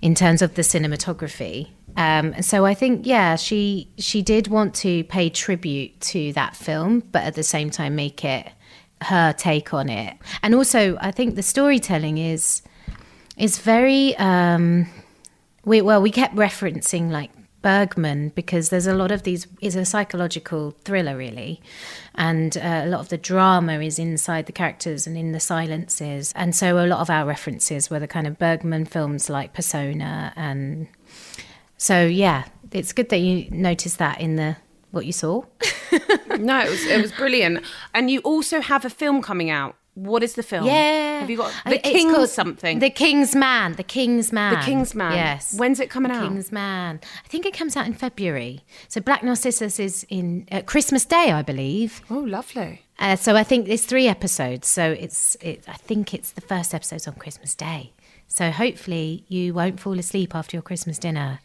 in 0.02 0.16
terms 0.16 0.42
of 0.42 0.56
the 0.56 0.62
cinematography. 0.62 1.68
Um, 1.98 2.34
and 2.34 2.46
so 2.46 2.66
I 2.66 2.74
think, 2.74 3.06
yeah, 3.06 3.36
she 3.36 3.90
she 3.98 4.22
did 4.22 4.48
want 4.48 4.74
to 4.76 5.04
pay 5.06 5.30
tribute 5.30 6.00
to 6.02 6.32
that 6.34 6.56
film, 6.56 7.02
but 7.12 7.24
at 7.24 7.36
the 7.36 7.44
same 7.44 7.70
time 7.70 7.96
make 7.96 8.24
it 8.24 8.48
her 9.04 9.34
take 9.34 9.74
on 9.74 9.90
it. 9.90 10.18
And 10.42 10.56
also, 10.56 10.98
I 11.02 11.12
think 11.12 11.36
the 11.36 11.44
storytelling 11.44 12.18
is 12.18 12.62
is 13.38 13.60
very 13.60 14.18
um, 14.18 14.88
we 15.66 15.82
well 15.82 16.02
we 16.02 16.12
kept 16.12 16.36
referencing 16.36 17.10
like 17.10 17.32
Bergman 17.62 18.30
because 18.30 18.70
there's 18.70 18.88
a 18.88 18.94
lot 18.94 19.12
of 19.12 19.24
these 19.24 19.48
is 19.62 19.76
a 19.76 19.86
psychological 19.86 20.72
thriller 20.84 21.18
really, 21.18 21.62
and 22.16 22.58
uh, 22.58 22.82
a 22.84 22.88
lot 22.88 23.00
of 23.00 23.10
the 23.10 23.18
drama 23.18 23.80
is 23.80 24.00
inside 24.00 24.46
the 24.46 24.52
characters 24.52 25.08
and 25.08 25.18
in 25.18 25.32
the 25.32 25.40
silences, 25.40 26.34
and 26.36 26.56
so 26.56 26.84
a 26.84 26.88
lot 26.88 27.00
of 27.00 27.10
our 27.10 27.26
references 27.26 27.90
were 27.90 28.00
the 28.00 28.08
kind 28.08 28.28
of 28.28 28.38
Bergman 28.38 28.86
films 28.86 29.30
like 29.30 29.54
Persona, 29.54 30.34
and 30.36 30.88
so 31.78 32.06
yeah, 32.06 32.46
it's 32.72 32.94
good 32.94 33.10
that 33.10 33.20
you 33.20 33.50
noticed 33.52 33.98
that 34.00 34.20
in 34.22 34.36
the 34.36 34.58
what 34.92 35.06
you 35.06 35.14
saw. 35.14 35.44
no, 36.40 36.60
it 36.62 36.70
was, 36.70 36.86
it 36.86 37.02
was 37.02 37.12
brilliant. 37.12 37.64
And 37.94 38.10
you 38.10 38.20
also 38.22 38.62
have 38.62 38.86
a 38.86 38.90
film 38.90 39.22
coming 39.22 39.50
out. 39.50 39.76
What 39.96 40.24
is 40.24 40.34
the 40.36 40.44
film? 40.44 40.66
Yeah, 40.66 41.20
Have 41.20 41.30
you 41.30 41.36
got 41.36 41.52
The 41.66 41.76
it's 41.76 41.90
King's 41.90 42.16
called 42.16 42.30
something? 42.30 42.80
The 42.80 42.90
King's 42.90 43.36
Man. 43.36 43.74
The 43.74 43.84
King's 43.84 44.32
Man. 44.32 44.54
The 44.54 44.62
King's 44.62 44.96
Man. 44.96 45.12
Yes. 45.12 45.56
When's 45.60 45.80
it 45.82 45.90
coming 45.90 46.10
out? 46.12 46.20
the 46.20 46.26
out? 46.26 46.30
King's 46.30 46.52
Man. 46.54 47.02
I 47.26 47.28
think 47.28 47.46
it 47.46 47.54
comes 47.54 47.76
out 47.76 47.86
in 47.86 47.94
February. 47.94 48.62
So 48.88 49.02
Black 49.02 49.24
Narcissus 49.24 49.78
is 49.78 50.06
in 50.08 50.48
uh, 50.52 50.62
Christmas 50.62 51.04
Day, 51.04 51.32
I 51.34 51.42
believe. 51.42 52.02
oh, 52.10 52.20
lovely. 52.20 52.84
Uh, 52.98 53.18
so 53.18 53.36
I 53.36 53.44
think 53.44 53.68
it's 53.68 53.84
three 53.84 54.08
episodes. 54.08 54.70
So 54.70 54.92
it's 54.92 55.36
it, 55.42 55.64
I 55.68 55.74
think 55.74 56.14
it's 56.14 56.32
the 56.32 56.42
first 56.42 56.74
episode's 56.74 57.06
on 57.08 57.16
Christmas 57.16 57.54
Day. 57.54 57.92
So 58.28 58.52
hopefully 58.52 59.26
you 59.28 59.54
won't 59.54 59.80
fall 59.82 60.00
asleep 60.00 60.34
after 60.34 60.56
your 60.56 60.62
Christmas 60.62 60.98
dinner 60.98 61.40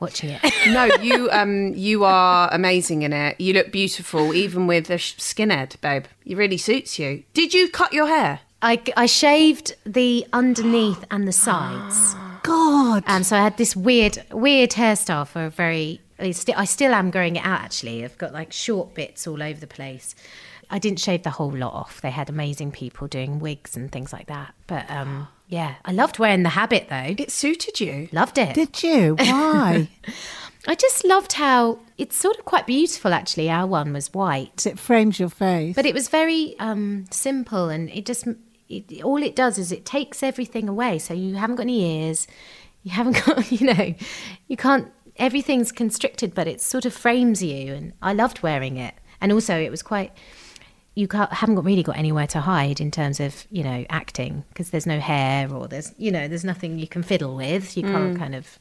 watching 0.00 0.30
it. 0.30 0.40
No, 0.68 0.84
you 1.00 1.30
um 1.30 1.72
you 1.74 2.04
are 2.04 2.48
amazing 2.52 3.02
in 3.02 3.12
it. 3.12 3.40
You 3.40 3.54
look 3.54 3.72
beautiful, 3.72 4.34
even 4.34 4.66
with 4.66 4.86
the 4.86 4.98
sh- 4.98 5.16
skinhead, 5.16 5.80
babe. 5.80 6.04
It 6.26 6.36
really 6.36 6.58
suits 6.58 6.98
you. 6.98 7.24
Did 7.32 7.54
you 7.54 7.68
cut 7.68 7.92
your 7.92 8.06
hair? 8.06 8.40
I, 8.60 8.82
I 8.96 9.06
shaved 9.06 9.76
the 9.86 10.26
underneath 10.32 11.04
and 11.10 11.28
the 11.28 11.32
sides. 11.32 12.16
God. 12.42 13.04
And 13.06 13.24
so 13.24 13.36
I 13.36 13.40
had 13.40 13.56
this 13.56 13.76
weird, 13.76 14.24
weird 14.32 14.70
hairstyle 14.70 15.26
for 15.26 15.44
a 15.46 15.50
very. 15.50 16.00
I 16.18 16.32
still 16.32 16.92
am 16.92 17.10
growing 17.12 17.36
it 17.36 17.44
out. 17.44 17.60
Actually, 17.60 18.04
I've 18.04 18.18
got 18.18 18.32
like 18.32 18.52
short 18.52 18.94
bits 18.94 19.26
all 19.28 19.40
over 19.40 19.60
the 19.60 19.68
place. 19.68 20.16
I 20.68 20.80
didn't 20.80 20.98
shave 20.98 21.22
the 21.22 21.30
whole 21.30 21.52
lot 21.52 21.72
off. 21.72 22.00
They 22.00 22.10
had 22.10 22.28
amazing 22.28 22.72
people 22.72 23.06
doing 23.06 23.38
wigs 23.38 23.76
and 23.76 23.90
things 23.90 24.12
like 24.12 24.26
that. 24.26 24.54
But 24.66 24.90
um, 24.90 25.28
yeah, 25.48 25.76
I 25.84 25.92
loved 25.92 26.18
wearing 26.18 26.42
the 26.42 26.50
habit 26.50 26.88
though. 26.88 27.14
It 27.18 27.30
suited 27.32 27.80
you. 27.80 28.08
Loved 28.12 28.38
it. 28.38 28.54
Did 28.54 28.82
you? 28.82 29.14
Why? 29.16 29.88
I 30.66 30.74
just 30.74 31.04
loved 31.04 31.32
how 31.32 31.78
it's 31.96 32.16
sort 32.16 32.38
of 32.38 32.44
quite 32.44 32.66
beautiful. 32.66 33.14
Actually, 33.14 33.48
our 33.48 33.66
one 33.66 33.94
was 33.94 34.12
white, 34.12 34.66
it 34.66 34.78
frames 34.78 35.18
your 35.18 35.30
face. 35.30 35.74
but 35.74 35.86
it 35.86 35.94
was 35.94 36.08
very 36.08 36.54
um, 36.58 37.06
simple, 37.10 37.70
and 37.70 37.88
it 37.88 38.04
just 38.04 38.26
it, 38.68 39.02
all 39.02 39.22
it 39.22 39.34
does 39.34 39.56
is 39.56 39.72
it 39.72 39.86
takes 39.86 40.22
everything 40.22 40.68
away. 40.68 40.98
So 40.98 41.14
you 41.14 41.36
haven't 41.36 41.56
got 41.56 41.62
any 41.62 42.04
ears, 42.04 42.26
you 42.82 42.90
haven't 42.90 43.24
got 43.26 43.50
you 43.50 43.66
know, 43.72 43.94
you 44.48 44.56
can't. 44.56 44.92
Everything's 45.16 45.72
constricted, 45.72 46.34
but 46.34 46.46
it 46.46 46.60
sort 46.60 46.84
of 46.84 46.92
frames 46.92 47.42
you, 47.42 47.72
and 47.72 47.94
I 48.02 48.12
loved 48.12 48.42
wearing 48.42 48.76
it. 48.76 48.94
And 49.20 49.32
also, 49.32 49.58
it 49.58 49.70
was 49.70 49.82
quite. 49.82 50.12
You 50.98 51.06
haven't 51.12 51.54
got 51.54 51.64
really 51.64 51.84
got 51.84 51.96
anywhere 51.96 52.26
to 52.26 52.40
hide 52.40 52.80
in 52.80 52.90
terms 52.90 53.20
of 53.20 53.46
you 53.52 53.62
know 53.62 53.86
acting 53.88 54.42
because 54.48 54.70
there's 54.70 54.84
no 54.84 54.98
hair 54.98 55.48
or 55.48 55.68
there's 55.68 55.94
you 55.96 56.10
know 56.10 56.26
there's 56.26 56.44
nothing 56.44 56.80
you 56.80 56.88
can 56.88 57.04
fiddle 57.04 57.36
with. 57.36 57.76
You 57.76 57.84
can't 57.84 58.16
mm. 58.16 58.18
kind 58.18 58.34
of. 58.34 58.58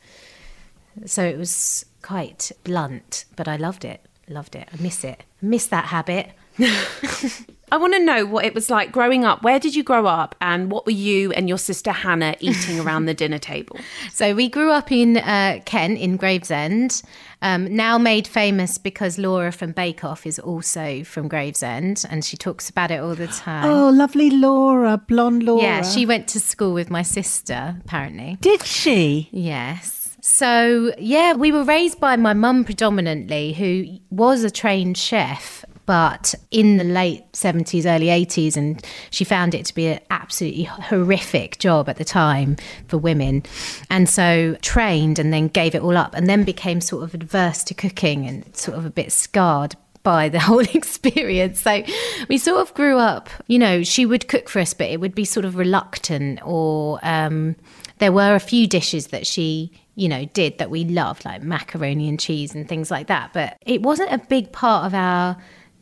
So 1.07 1.23
it 1.23 1.35
was 1.35 1.83
quite 2.03 2.51
blunt, 2.63 3.25
but 3.35 3.47
I 3.47 3.55
loved 3.55 3.83
it. 3.83 4.05
Loved 4.29 4.55
it. 4.55 4.69
I 4.71 4.79
miss 4.79 5.03
it. 5.03 5.23
I 5.41 5.45
miss 5.47 5.65
that 5.67 5.85
habit. 5.85 6.29
I 7.69 7.75
want 7.75 7.93
to 7.95 7.99
know 7.99 8.25
what 8.25 8.45
it 8.45 8.55
was 8.55 8.69
like 8.69 8.93
growing 8.93 9.25
up. 9.25 9.43
Where 9.43 9.59
did 9.59 9.75
you 9.75 9.83
grow 9.83 10.05
up, 10.05 10.35
and 10.39 10.71
what 10.71 10.85
were 10.85 10.93
you 10.93 11.33
and 11.33 11.49
your 11.49 11.57
sister 11.57 11.91
Hannah 11.91 12.35
eating 12.39 12.79
around 12.79 13.05
the 13.05 13.13
dinner 13.13 13.39
table? 13.39 13.77
So 14.13 14.33
we 14.33 14.49
grew 14.49 14.71
up 14.71 14.91
in 14.91 15.17
uh, 15.17 15.59
Kent, 15.65 15.99
in 15.99 16.17
Gravesend, 16.17 17.03
um, 17.43 17.75
now 17.75 17.99
made 17.99 18.27
famous 18.27 18.79
because 18.79 19.19
Laura 19.19 19.51
from 19.51 19.71
Bake 19.73 20.03
Off 20.03 20.25
is 20.25 20.39
also 20.39 21.03
from 21.03 21.27
Gravesend, 21.27 22.03
and 22.09 22.25
she 22.25 22.35
talks 22.37 22.69
about 22.69 22.89
it 22.89 22.99
all 22.99 23.13
the 23.15 23.27
time. 23.27 23.65
oh, 23.69 23.89
lovely 23.89 24.31
Laura, 24.31 24.97
blonde 24.97 25.43
Laura. 25.43 25.61
yeah, 25.61 25.81
she 25.83 26.05
went 26.05 26.27
to 26.29 26.39
school 26.39 26.73
with 26.73 26.89
my 26.89 27.03
sister, 27.03 27.75
apparently. 27.85 28.37
Did 28.41 28.63
she? 28.63 29.29
Yes. 29.31 30.15
So, 30.21 30.93
yeah, 30.97 31.33
we 31.33 31.51
were 31.51 31.63
raised 31.63 31.99
by 31.99 32.15
my 32.15 32.33
mum 32.33 32.63
predominantly, 32.63 33.53
who 33.53 33.99
was 34.09 34.43
a 34.43 34.49
trained 34.49 34.97
chef, 34.97 35.63
but 35.87 36.35
in 36.51 36.77
the 36.77 36.83
late 36.83 37.31
70s, 37.31 37.85
early 37.85 38.07
80s, 38.07 38.55
and 38.57 38.85
she 39.09 39.23
found 39.23 39.55
it 39.55 39.65
to 39.65 39.73
be 39.73 39.87
an 39.87 39.99
absolutely 40.11 40.63
horrific 40.63 41.57
job 41.59 41.89
at 41.89 41.95
the 41.95 42.05
time 42.05 42.57
for 42.89 42.97
women. 42.97 43.41
And 43.89 44.07
so 44.07 44.57
trained 44.61 45.17
and 45.17 45.31
then 45.33 45.47
gave 45.47 45.73
it 45.73 45.81
all 45.81 45.97
up, 45.97 46.13
and 46.13 46.29
then 46.29 46.43
became 46.43 46.81
sort 46.81 47.03
of 47.03 47.13
adverse 47.13 47.63
to 47.63 47.73
cooking 47.73 48.27
and 48.27 48.55
sort 48.55 48.77
of 48.77 48.85
a 48.85 48.89
bit 48.89 49.11
scarred 49.11 49.75
by 50.03 50.27
the 50.27 50.39
whole 50.47 50.59
experience. 50.59 51.61
So 51.61 51.83
we 52.27 52.37
sort 52.37 52.59
of 52.59 52.73
grew 52.73 52.97
up, 52.97 53.29
you 53.47 53.57
know, 53.57 53.81
she 53.81 54.05
would 54.05 54.27
cook 54.27 54.49
for 54.49 54.59
us, 54.59 54.73
but 54.73 54.89
it 54.89 54.99
would 54.99 55.15
be 55.15 55.25
sort 55.25 55.45
of 55.45 55.55
reluctant, 55.55 56.39
or 56.43 56.99
um, 57.01 57.55
there 57.99 58.11
were 58.11 58.35
a 58.35 58.39
few 58.39 58.67
dishes 58.67 59.07
that 59.07 59.25
she, 59.25 59.71
you 59.95 60.09
know, 60.09 60.25
did 60.25 60.57
that 60.57 60.69
we 60.69 60.83
loved, 60.83 61.23
like 61.23 61.43
macaroni 61.43 62.09
and 62.09 62.19
cheese 62.19 62.53
and 62.53 62.67
things 62.67 62.91
like 62.91 63.07
that. 63.07 63.31
But 63.31 63.57
it 63.65 63.81
wasn't 63.81 64.11
a 64.11 64.17
big 64.17 64.51
part 64.51 64.85
of 64.85 64.93
our 64.93 65.37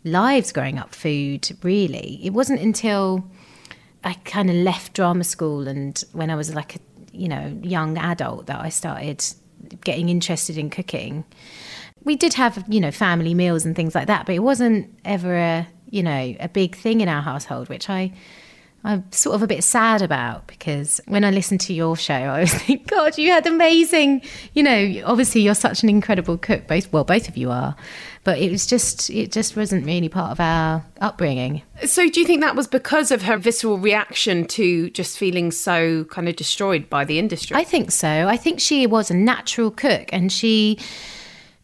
lives 0.06 0.54
growing 0.54 0.80
up, 0.80 0.96
food, 0.96 1.50
really. 1.62 2.22
It 2.24 2.32
wasn't 2.32 2.62
until 2.62 3.30
I 4.04 4.14
kind 4.24 4.50
of 4.50 4.56
left 4.56 4.94
drama 4.94 5.26
school 5.26 5.68
and 5.68 6.02
when 6.14 6.30
I 6.30 6.36
was 6.36 6.54
like 6.54 6.78
a, 6.78 6.80
you 7.12 7.28
know, 7.28 7.60
young 7.62 7.98
adult 7.98 8.46
that 8.46 8.62
I 8.62 8.70
started 8.70 9.26
getting 9.84 10.08
interested 10.10 10.58
in 10.58 10.70
cooking 10.70 11.26
we 12.06 12.16
did 12.16 12.36
have 12.36 12.64
you 12.70 12.80
know 12.80 12.92
family 12.92 13.34
meals 13.34 13.66
and 13.66 13.76
things 13.76 13.94
like 13.94 14.08
that 14.08 14.26
but 14.26 14.34
it 14.36 14.40
wasn't 14.40 14.88
ever 15.04 15.36
a 15.36 15.68
you 15.90 16.02
know 16.02 16.36
a 16.40 16.48
big 16.48 16.76
thing 16.76 17.02
in 17.02 17.10
our 17.10 17.22
household 17.22 17.68
which 17.68 17.90
i 17.90 18.14
i'm 18.86 19.04
sort 19.12 19.36
of 19.36 19.44
a 19.44 19.48
bit 19.48 19.64
sad 19.64 20.02
about 20.02 20.48
because 20.48 21.02
when 21.08 21.26
i 21.26 21.32
listened 21.32 21.60
to 21.60 21.74
your 21.74 21.96
show 21.98 22.14
i 22.14 22.40
was 22.40 22.54
like 22.70 22.88
god 22.88 23.18
you 23.18 23.30
had 23.32 23.46
amazing 23.46 24.22
you 24.54 24.64
know 24.64 25.02
obviously 25.06 25.42
you're 25.42 25.54
such 25.54 25.84
an 25.84 25.90
incredible 25.90 26.38
cook 26.38 26.66
both 26.68 26.92
well 26.94 27.04
both 27.04 27.28
of 27.28 27.36
you 27.36 27.52
are 27.52 27.76
but 28.24 28.40
it 28.40 28.50
was 28.50 28.66
just 28.66 29.10
it 29.10 29.32
just 29.32 29.58
wasn't 29.58 29.86
really 29.86 30.10
part 30.10 30.32
of 30.32 30.40
our 30.40 30.86
upbringing 31.02 31.62
So, 31.86 32.10
do 32.10 32.22
you 32.22 32.26
think 32.26 32.42
that 32.42 32.56
was 32.56 32.68
because 32.68 33.12
of 33.12 33.24
her 33.24 33.38
visceral 33.38 33.78
reaction 33.78 34.46
to 34.48 34.90
just 34.92 35.18
feeling 35.18 35.52
so 35.52 36.06
kind 36.06 36.30
of 36.30 36.36
destroyed 36.38 36.90
by 36.90 37.04
the 37.04 37.20
industry? 37.20 37.58
I 37.58 37.66
think 37.66 37.92
so. 37.92 38.08
I 38.08 38.38
think 38.38 38.62
she 38.62 38.88
was 38.88 39.12
a 39.12 39.14
natural 39.14 39.72
cook 39.72 40.10
and 40.14 40.32
she 40.32 40.80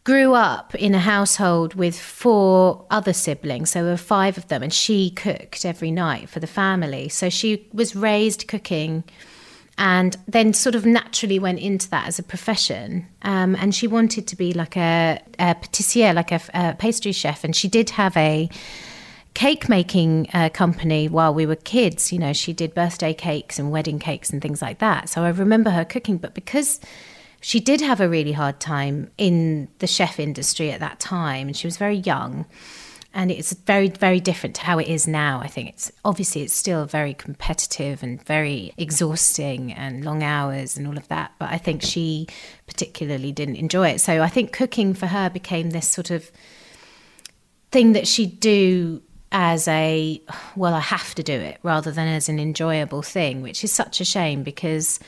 grew 0.04 0.34
up 0.34 0.74
in 0.74 0.94
a 0.94 0.98
household 0.98 1.74
with 1.74 1.98
four 1.98 2.84
other 2.90 3.12
siblings. 3.12 3.70
So 3.70 3.82
there 3.82 3.92
were 3.92 3.96
five 3.96 4.36
of 4.36 4.48
them 4.48 4.62
and 4.62 4.72
she 4.72 5.10
cooked 5.10 5.64
every 5.64 5.90
night 5.90 6.28
for 6.28 6.40
the 6.40 6.46
family. 6.46 7.08
So 7.08 7.28
she 7.28 7.68
was 7.72 7.94
raised 7.94 8.48
cooking 8.48 9.04
and 9.78 10.16
then 10.26 10.52
sort 10.52 10.74
of 10.74 10.84
naturally 10.84 11.38
went 11.38 11.60
into 11.60 11.88
that 11.90 12.08
as 12.08 12.18
a 12.18 12.22
profession. 12.22 13.06
Um, 13.22 13.54
and 13.56 13.74
she 13.74 13.86
wanted 13.86 14.26
to 14.26 14.36
be 14.36 14.52
like 14.52 14.76
a, 14.76 15.20
a 15.38 15.54
patissier, 15.54 16.14
like 16.14 16.32
a, 16.32 16.40
a 16.52 16.74
pastry 16.74 17.12
chef. 17.12 17.44
And 17.44 17.54
she 17.54 17.68
did 17.68 17.90
have 17.90 18.16
a 18.16 18.50
cake 19.34 19.68
making 19.68 20.28
uh, 20.34 20.50
company 20.50 21.08
while 21.08 21.32
we 21.32 21.46
were 21.46 21.56
kids. 21.56 22.12
You 22.12 22.18
know, 22.18 22.32
she 22.32 22.52
did 22.52 22.74
birthday 22.74 23.14
cakes 23.14 23.58
and 23.58 23.70
wedding 23.70 23.98
cakes 23.98 24.30
and 24.30 24.42
things 24.42 24.60
like 24.60 24.78
that. 24.80 25.08
So 25.08 25.22
I 25.22 25.30
remember 25.30 25.70
her 25.70 25.84
cooking, 25.84 26.18
but 26.18 26.34
because 26.34 26.80
she 27.42 27.58
did 27.58 27.80
have 27.80 28.00
a 28.00 28.08
really 28.08 28.32
hard 28.32 28.60
time 28.60 29.10
in 29.18 29.68
the 29.80 29.86
chef 29.88 30.20
industry 30.20 30.70
at 30.70 30.78
that 30.78 31.00
time, 31.00 31.48
and 31.48 31.56
she 31.56 31.66
was 31.66 31.76
very 31.76 31.96
young. 31.96 32.46
And 33.12 33.30
it's 33.30 33.52
very, 33.52 33.88
very 33.88 34.20
different 34.20 34.54
to 34.56 34.62
how 34.62 34.78
it 34.78 34.88
is 34.88 35.06
now. 35.06 35.40
I 35.40 35.48
think 35.48 35.68
it's 35.68 35.92
obviously 36.02 36.42
it's 36.42 36.54
still 36.54 36.86
very 36.86 37.12
competitive 37.12 38.02
and 38.02 38.22
very 38.22 38.72
exhausting 38.78 39.70
and 39.72 40.02
long 40.02 40.22
hours 40.22 40.78
and 40.78 40.86
all 40.86 40.96
of 40.96 41.08
that. 41.08 41.32
But 41.38 41.50
I 41.50 41.58
think 41.58 41.82
she 41.82 42.26
particularly 42.66 43.32
didn't 43.32 43.56
enjoy 43.56 43.90
it. 43.90 44.00
So 44.00 44.22
I 44.22 44.28
think 44.28 44.52
cooking 44.52 44.94
for 44.94 45.08
her 45.08 45.28
became 45.28 45.70
this 45.70 45.88
sort 45.88 46.10
of 46.10 46.30
thing 47.70 47.92
that 47.92 48.06
she'd 48.06 48.38
do 48.38 49.02
as 49.34 49.66
a 49.66 50.20
well 50.56 50.74
i 50.74 50.80
have 50.80 51.14
to 51.14 51.22
do 51.22 51.32
it 51.32 51.58
rather 51.62 51.90
than 51.90 52.06
as 52.06 52.28
an 52.28 52.38
enjoyable 52.38 53.00
thing 53.00 53.40
which 53.40 53.64
is 53.64 53.72
such 53.72 53.98
a 53.98 54.04
shame 54.04 54.42
because 54.42 55.00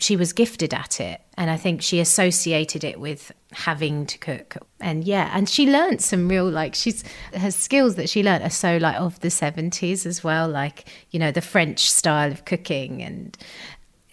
she 0.00 0.16
was 0.16 0.32
gifted 0.32 0.74
at 0.74 1.00
it 1.00 1.20
and 1.36 1.50
i 1.50 1.56
think 1.56 1.82
she 1.82 2.00
associated 2.00 2.82
it 2.84 2.98
with 2.98 3.32
having 3.52 4.06
to 4.06 4.16
cook. 4.18 4.56
And 4.80 5.04
yeah 5.04 5.30
and 5.34 5.48
she 5.48 5.70
learned 5.70 6.00
some 6.00 6.28
real 6.28 6.48
like 6.48 6.74
she's 6.74 7.04
her 7.34 7.50
skills 7.50 7.96
that 7.96 8.08
she 8.08 8.22
learned 8.22 8.44
are 8.44 8.50
so 8.50 8.76
like 8.76 8.96
of 8.96 9.18
the 9.20 9.28
70s 9.28 10.06
as 10.06 10.22
well 10.22 10.48
like 10.48 10.88
you 11.10 11.18
know 11.18 11.32
the 11.32 11.40
french 11.40 11.90
style 11.90 12.30
of 12.30 12.44
cooking 12.44 13.02
and 13.02 13.36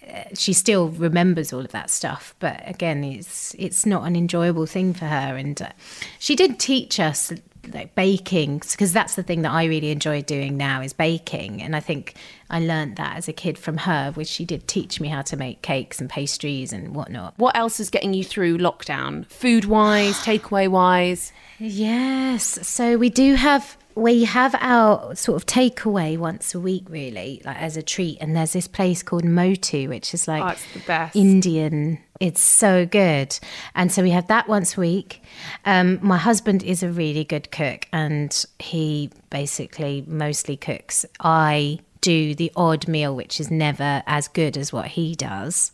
uh, 0.08 0.24
she 0.34 0.52
still 0.52 0.88
remembers 0.88 1.52
all 1.52 1.60
of 1.60 1.72
that 1.72 1.90
stuff. 1.90 2.34
But 2.38 2.62
again 2.64 3.04
it's 3.04 3.54
it's 3.58 3.84
not 3.86 4.04
an 4.04 4.16
enjoyable 4.16 4.66
thing 4.66 4.94
for 4.94 5.04
her 5.04 5.36
and 5.36 5.60
uh, 5.60 5.70
she 6.18 6.34
did 6.34 6.58
teach 6.58 6.98
us 6.98 7.32
like 7.72 7.94
baking 7.94 8.58
because 8.58 8.92
that's 8.92 9.14
the 9.14 9.22
thing 9.22 9.42
that 9.42 9.52
I 9.52 9.64
really 9.64 9.90
enjoy 9.90 10.22
doing 10.22 10.56
now 10.56 10.80
is 10.80 10.92
baking 10.92 11.62
and 11.62 11.74
I 11.76 11.80
think 11.80 12.14
I 12.50 12.60
learned 12.60 12.96
that 12.96 13.16
as 13.16 13.28
a 13.28 13.32
kid 13.32 13.58
from 13.58 13.78
her 13.78 14.12
which 14.12 14.28
she 14.28 14.44
did 14.44 14.66
teach 14.68 15.00
me 15.00 15.08
how 15.08 15.22
to 15.22 15.36
make 15.36 15.60
cakes 15.62 16.00
and 16.00 16.08
pastries 16.08 16.72
and 16.72 16.94
whatnot 16.94 17.34
What 17.36 17.56
else 17.56 17.80
is 17.80 17.90
getting 17.90 18.14
you 18.14 18.24
through 18.24 18.58
lockdown? 18.58 19.26
Food 19.26 19.64
wise, 19.66 20.16
takeaway 20.24 20.68
wise? 20.68 21.32
yes 21.58 22.66
so 22.66 22.96
we 22.96 23.10
do 23.10 23.34
have 23.34 23.76
we 23.98 24.24
have 24.24 24.54
our 24.60 25.14
sort 25.16 25.36
of 25.36 25.44
takeaway 25.44 26.16
once 26.16 26.54
a 26.54 26.60
week 26.60 26.84
really 26.88 27.42
like 27.44 27.56
as 27.56 27.76
a 27.76 27.82
treat 27.82 28.16
and 28.20 28.36
there's 28.36 28.52
this 28.52 28.68
place 28.68 29.02
called 29.02 29.24
Motu 29.24 29.88
which 29.88 30.14
is 30.14 30.28
like 30.28 30.42
Oh, 30.42 30.48
it's 30.48 30.72
the 30.72 30.80
best. 30.80 31.16
Indian. 31.16 31.98
It's 32.20 32.40
so 32.40 32.86
good. 32.86 33.38
And 33.74 33.90
so 33.92 34.02
we 34.02 34.10
have 34.10 34.28
that 34.28 34.48
once 34.48 34.76
a 34.76 34.80
week. 34.80 35.22
Um, 35.64 35.98
my 36.00 36.16
husband 36.16 36.62
is 36.62 36.82
a 36.82 36.90
really 36.90 37.24
good 37.24 37.50
cook 37.50 37.86
and 37.92 38.44
he 38.58 39.10
basically 39.30 40.04
mostly 40.06 40.56
cooks. 40.56 41.04
I 41.20 41.80
do 42.00 42.34
the 42.36 42.52
odd 42.54 42.86
meal 42.86 43.14
which 43.16 43.40
is 43.40 43.50
never 43.50 44.02
as 44.06 44.28
good 44.28 44.56
as 44.56 44.72
what 44.72 44.86
he 44.86 45.16
does. 45.16 45.72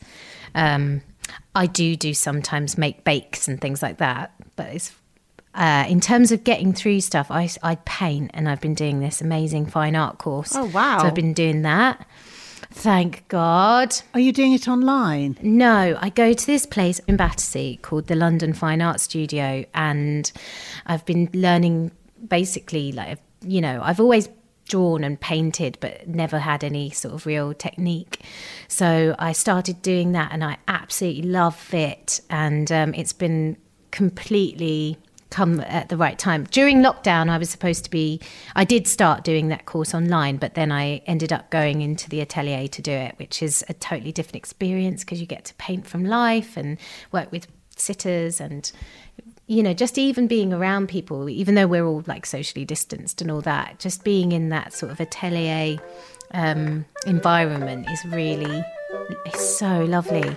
Um, 0.55 1.03
I 1.55 1.67
do 1.67 1.95
do 1.95 2.15
sometimes 2.15 2.79
make 2.79 3.05
bakes 3.05 3.49
and 3.49 3.61
things 3.61 3.83
like 3.83 3.99
that 3.99 4.33
but 4.57 4.69
it's 4.69 4.93
uh, 5.55 5.85
in 5.89 6.01
terms 6.01 6.33
of 6.33 6.45
getting 6.45 6.73
through 6.73 7.01
stuff, 7.01 7.31
I, 7.31 7.49
I 7.63 7.77
paint 7.85 8.31
and 8.35 8.49
I've 8.49 8.61
been 8.61 8.75
doing 8.75 9.01
this 9.01 9.21
amazing 9.21 9.67
fine 9.67 9.95
art 9.95 10.19
course. 10.19 10.55
Oh, 10.55 10.67
wow. 10.67 10.99
So 11.01 11.07
I've 11.07 11.15
been 11.15 11.33
doing 11.33 11.63
that. 11.63 12.07
Thank 12.71 13.29
God. 13.29 13.95
Are 14.15 14.21
you 14.21 14.33
doing 14.33 14.53
it 14.53 14.67
online? 14.67 15.39
No, 15.41 15.97
I 16.01 16.09
go 16.09 16.33
to 16.33 16.47
this 16.47 16.67
place 16.67 16.99
in 17.01 17.17
Battersea 17.17 17.77
called 17.77 18.09
the 18.09 18.17
London 18.17 18.53
Fine 18.53 18.83
Art 18.83 19.01
Studio, 19.01 19.65
and 19.75 20.31
I've 20.87 21.05
been 21.05 21.31
learning 21.33 21.93
basically 22.27 22.91
like 22.91 23.19
you 23.43 23.61
know 23.61 23.81
I've 23.83 24.01
always 24.01 24.29
drawn 24.67 25.05
and 25.05 25.21
painted 25.21 25.77
but 25.81 26.09
never 26.09 26.39
had 26.39 26.65
any 26.65 26.91
sort 26.91 27.15
of 27.15 27.27
real 27.27 27.53
technique 27.53 28.21
so 28.67 29.15
i 29.19 29.31
started 29.31 29.83
doing 29.83 30.13
that 30.13 30.33
and 30.33 30.43
i 30.43 30.57
absolutely 30.69 31.21
love 31.21 31.75
it 31.75 32.23
and 32.31 32.73
um, 32.73 32.95
it's 32.95 33.13
been 33.13 33.59
completely 33.91 34.97
come 35.35 35.61
at 35.61 35.89
the 35.89 35.97
right 35.97 36.19
time. 36.19 36.45
During 36.45 36.79
lockdown 36.81 37.29
i 37.29 37.39
was 37.39 37.51
supposed 37.51 37.85
to 37.85 37.91
be 37.91 38.21
i 38.55 38.65
did 38.65 38.87
start 38.87 39.25
doing 39.25 39.49
that 39.49 39.67
course 39.67 39.95
online 39.95 40.37
but 40.37 40.55
then 40.55 40.71
i 40.71 41.03
ended 41.07 41.33
up 41.33 41.51
going 41.51 41.83
into 41.83 42.09
the 42.09 42.21
atelier 42.21 42.69
to 42.69 42.83
do 42.83 42.93
it 42.93 43.15
which 43.19 43.43
is 43.43 43.65
a 43.69 43.75
totally 43.75 44.13
different 44.13 44.37
experience 44.37 45.03
because 45.03 45.21
you 45.21 45.27
get 45.27 45.45
to 45.45 45.55
paint 45.55 45.87
from 45.87 46.05
life 46.05 46.57
and 46.57 46.79
work 47.11 47.33
with 47.33 47.47
sitters 47.77 48.41
and 48.41 48.71
you 49.47 49.63
know 49.63 49.75
just 49.75 49.99
even 49.99 50.27
being 50.27 50.53
around 50.53 50.89
people 50.89 51.29
even 51.29 51.55
though 51.55 51.67
we're 51.67 51.85
all 51.85 52.05
like 52.07 52.27
socially 52.27 52.65
distanced 52.65 53.21
and 53.21 53.31
all 53.31 53.41
that 53.41 53.79
just 53.79 54.05
being 54.05 54.33
in 54.33 54.51
that 54.51 54.73
sort 54.73 54.93
of 54.93 55.01
atelier 55.01 55.79
um, 56.31 56.85
environment 57.07 57.89
is 57.91 58.05
really 58.07 58.63
it's 59.27 59.59
so 59.59 59.85
lovely 59.85 60.37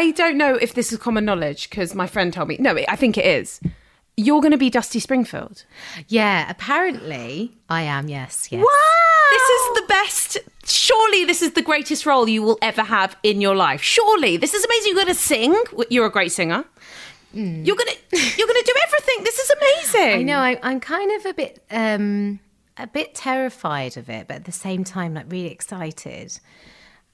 I 0.00 0.12
don't 0.12 0.38
know 0.38 0.54
if 0.54 0.72
this 0.72 0.92
is 0.92 0.98
common 0.98 1.26
knowledge 1.26 1.68
because 1.68 1.94
my 1.94 2.06
friend 2.06 2.32
told 2.32 2.48
me. 2.48 2.56
No, 2.58 2.74
I 2.88 2.96
think 2.96 3.18
it 3.18 3.26
is. 3.26 3.60
You're 4.16 4.40
going 4.40 4.52
to 4.52 4.58
be 4.66 4.70
Dusty 4.70 4.98
Springfield. 5.00 5.64
yeah 6.08 6.50
apparently 6.50 7.52
i 7.68 7.82
am 7.82 8.08
yes 8.08 8.48
yes 8.50 8.60
Wow! 8.60 9.36
This 9.36 9.48
is 9.56 9.64
the 9.78 9.86
best. 9.88 10.38
Surely, 10.64 11.24
this 11.24 11.40
is 11.40 11.52
the 11.52 11.62
greatest 11.62 12.04
role 12.04 12.28
you 12.28 12.42
will 12.42 12.58
ever 12.62 12.82
have 12.82 13.16
in 13.22 13.40
your 13.40 13.54
life. 13.54 13.80
Surely, 13.80 14.36
this 14.36 14.54
is 14.54 14.64
amazing. 14.64 14.86
You're 14.88 15.02
going 15.04 15.14
to 15.14 15.22
sing. 15.32 15.52
You're 15.88 16.06
a 16.06 16.10
great 16.18 16.32
singer. 16.32 16.64
You're 17.32 17.76
gonna, 17.76 17.98
you're 18.38 18.50
gonna 18.52 18.68
do 18.72 18.74
everything. 18.86 19.18
This 19.24 19.38
is 19.38 19.50
amazing. 19.58 20.18
I 20.20 20.22
know. 20.24 20.38
I, 20.38 20.58
I'm 20.64 20.80
kind 20.80 21.12
of 21.18 21.26
a 21.26 21.34
bit, 21.34 21.62
um, 21.70 22.40
a 22.76 22.88
bit 22.88 23.14
terrified 23.14 23.96
of 23.96 24.10
it, 24.10 24.26
but 24.26 24.36
at 24.38 24.44
the 24.46 24.52
same 24.66 24.82
time, 24.82 25.14
like 25.14 25.30
really 25.30 25.52
excited. 25.52 26.40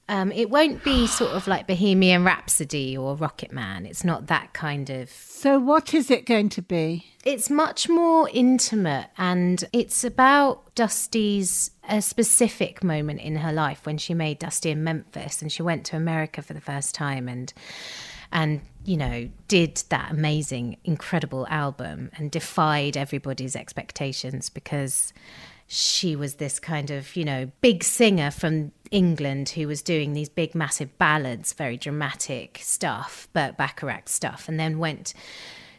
Um, 0.08 0.30
it 0.30 0.50
won't 0.50 0.84
be 0.84 1.08
sort 1.08 1.32
of 1.32 1.48
like 1.48 1.66
Bohemian 1.66 2.24
Rhapsody 2.24 2.96
or 2.96 3.16
Rocket 3.16 3.50
Man. 3.50 3.84
It's 3.84 4.04
not 4.04 4.28
that 4.28 4.52
kind 4.52 4.88
of. 4.88 5.10
So, 5.10 5.58
what 5.58 5.94
is 5.94 6.12
it 6.12 6.26
going 6.26 6.48
to 6.50 6.62
be? 6.62 7.06
It's 7.24 7.50
much 7.50 7.88
more 7.88 8.30
intimate, 8.32 9.08
and 9.18 9.64
it's 9.72 10.04
about 10.04 10.72
Dusty's 10.76 11.72
a 11.88 12.00
specific 12.00 12.84
moment 12.84 13.20
in 13.20 13.36
her 13.36 13.52
life 13.52 13.84
when 13.84 13.98
she 13.98 14.14
made 14.14 14.38
Dusty 14.38 14.70
in 14.70 14.84
Memphis, 14.84 15.42
and 15.42 15.50
she 15.50 15.62
went 15.62 15.84
to 15.86 15.96
America 15.96 16.40
for 16.40 16.54
the 16.54 16.60
first 16.60 16.94
time, 16.94 17.28
and 17.28 17.52
and 18.30 18.60
you 18.84 18.96
know 18.96 19.28
did 19.48 19.82
that 19.88 20.12
amazing, 20.12 20.76
incredible 20.84 21.48
album, 21.50 22.10
and 22.16 22.30
defied 22.30 22.96
everybody's 22.96 23.56
expectations 23.56 24.50
because 24.50 25.12
she 25.66 26.14
was 26.14 26.36
this 26.36 26.60
kind 26.60 26.92
of 26.92 27.16
you 27.16 27.24
know 27.24 27.50
big 27.60 27.82
singer 27.82 28.30
from 28.30 28.70
England 28.90 29.50
who 29.50 29.66
was 29.66 29.82
doing 29.82 30.12
these 30.12 30.28
big 30.28 30.54
massive 30.54 30.96
ballads, 30.98 31.52
very 31.52 31.76
dramatic 31.76 32.58
stuff, 32.62 33.28
Burt 33.32 33.56
Bacharach 33.56 34.08
stuff, 34.08 34.48
and 34.48 34.58
then 34.58 34.78
went 34.78 35.14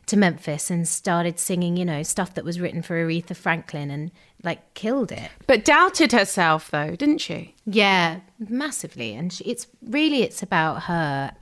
to 0.08 0.17
Memphis 0.17 0.72
and 0.72 0.88
started 0.88 1.38
singing, 1.39 1.78
you 1.78 1.86
know, 1.86 2.02
stuff 2.02 2.34
that 2.34 2.46
was 2.46 2.60
written 2.60 2.82
for 2.82 2.96
Aretha 2.96 3.36
Franklin 3.36 3.91
and 3.91 4.12
like 4.43 4.74
killed 4.74 5.12
it. 5.12 5.30
but 5.48 5.65
doubted 5.65 6.12
herself 6.12 6.72
though, 6.72 6.96
didn't 6.96 7.20
she? 7.20 7.56
Yeah, 7.65 8.22
massively. 8.39 9.13
And 9.13 9.34
she, 9.34 9.43
it's 9.43 9.67
really 9.82 10.24
it's 10.24 10.41
about 10.41 10.84
her 10.84 11.34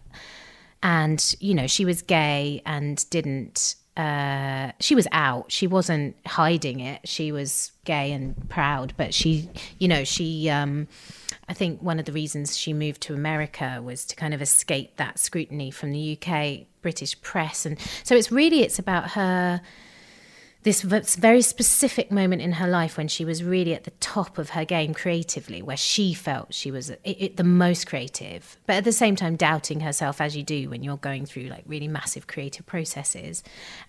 and 0.82 1.36
you 1.39 1.54
know, 1.54 1.67
she 1.67 1.86
was 1.86 2.01
gay 2.01 2.62
and 2.65 3.08
didn't 3.10 3.75
uh 3.97 4.71
she 4.79 4.95
was 4.95 5.08
out. 5.12 5.51
She 5.51 5.67
wasn't 5.67 6.15
hiding 6.25 6.79
it. 6.79 7.08
She 7.08 7.31
was 7.31 7.71
gay 7.86 8.12
and 8.12 8.49
proud, 8.49 8.93
but 8.97 9.13
she 9.13 9.49
you 9.79 9.88
know, 9.88 10.03
she 10.03 10.49
um 10.49 10.88
I 11.47 11.53
think 11.53 11.81
one 11.81 11.99
of 11.99 12.05
the 12.05 12.12
reasons 12.12 12.58
she 12.58 12.73
moved 12.73 13.01
to 13.01 13.13
America 13.13 13.81
was 13.84 14.05
to 14.05 14.15
kind 14.15 14.34
of 14.34 14.41
escape 14.41 14.97
that 14.97 15.19
scrutiny 15.19 15.71
from 15.71 15.91
the 15.91 16.17
UK 16.19 16.67
British 16.81 17.19
press 17.21 17.65
and 17.65 17.79
so 18.03 18.15
it's 18.15 18.31
really 18.31 18.62
it's 18.62 18.79
about 18.79 19.12
her 19.12 19.62
this 20.65 20.82
very 20.82 21.43
specific 21.43 22.12
moment 22.12 22.41
in 22.41 22.54
her 22.54 22.67
life 22.67 22.97
when 22.97 23.08
she 23.08 23.23
was 23.23 23.43
really 23.43 23.75
at 23.75 23.84
the 23.84 23.91
top 23.91 24.39
of 24.39 24.49
her 24.49 24.65
game 24.65 24.95
creatively, 24.95 25.62
where 25.62 25.78
she 25.78 26.12
felt 26.12 26.56
she 26.56 26.71
was 26.71 26.89
it, 26.89 27.01
it, 27.04 27.38
the 27.38 27.43
most 27.43 27.86
creative, 27.86 28.58
but 28.65 28.78
at 28.78 28.84
the 28.84 28.91
same 28.91 29.15
time 29.15 29.36
doubting 29.36 29.82
herself 29.82 30.19
as 30.19 30.36
you 30.36 30.41
do 30.41 30.67
when 30.67 30.82
you're 30.82 30.97
going 30.97 31.28
through 31.28 31.43
like 31.43 31.63
really 31.67 31.88
massive 31.88 32.25
creative 32.25 32.65
processes. 32.65 33.43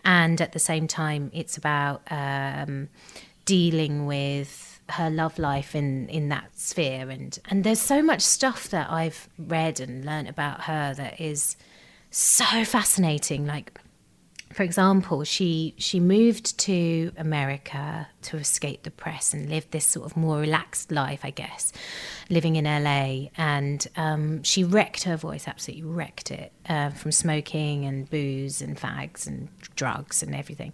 And 0.05 0.39
at 0.39 0.53
the 0.53 0.59
same 0.59 0.87
time, 0.87 1.31
it's 1.33 1.57
about 1.57 2.03
um, 2.11 2.91
dealing 3.47 4.05
with 4.05 4.79
her 4.91 5.09
love 5.09 5.39
life 5.39 5.75
in 5.75 6.11
in 6.11 6.29
that 6.29 6.57
sphere 6.57 7.11
and 7.11 7.41
and 7.49 7.65
there's 7.65 7.81
so 7.81 8.01
much 8.03 8.21
stuff 8.21 8.69
that 8.69 8.89
I've 8.89 9.29
read 9.37 9.81
and 9.81 10.05
learnt 10.05 10.29
about 10.29 10.61
her 10.61 10.95
that 10.95 11.21
is 11.21 11.57
so 12.11 12.65
fascinating 12.65 13.47
like 13.47 13.81
for 14.53 14.63
example, 14.63 15.25
she 15.25 15.75
she 15.77 15.99
moved 15.99 16.59
to 16.61 17.13
America 17.19 18.09
to 18.23 18.37
escape 18.37 18.85
the 18.85 18.91
press 18.91 19.35
and 19.35 19.51
live 19.51 19.71
this 19.71 19.85
sort 19.85 20.07
of 20.07 20.17
more 20.17 20.39
relaxed 20.39 20.93
life, 20.93 21.21
I 21.25 21.31
guess, 21.31 21.73
living 22.31 22.57
in 22.57 22.65
LA. 22.65 23.29
And 23.37 23.87
um, 23.97 24.43
she 24.45 24.63
wrecked 24.63 25.03
her 25.05 25.17
voice, 25.17 25.49
absolutely 25.49 25.85
wrecked 25.85 26.31
it 26.31 26.53
uh, 26.69 26.91
from 26.91 27.13
smoking 27.13 27.85
and 27.85 28.09
booze 28.09 28.63
and 28.63 28.79
fags 28.79 29.27
and 29.27 29.49
drugs 29.75 30.23
and 30.23 30.35
everything. 30.35 30.73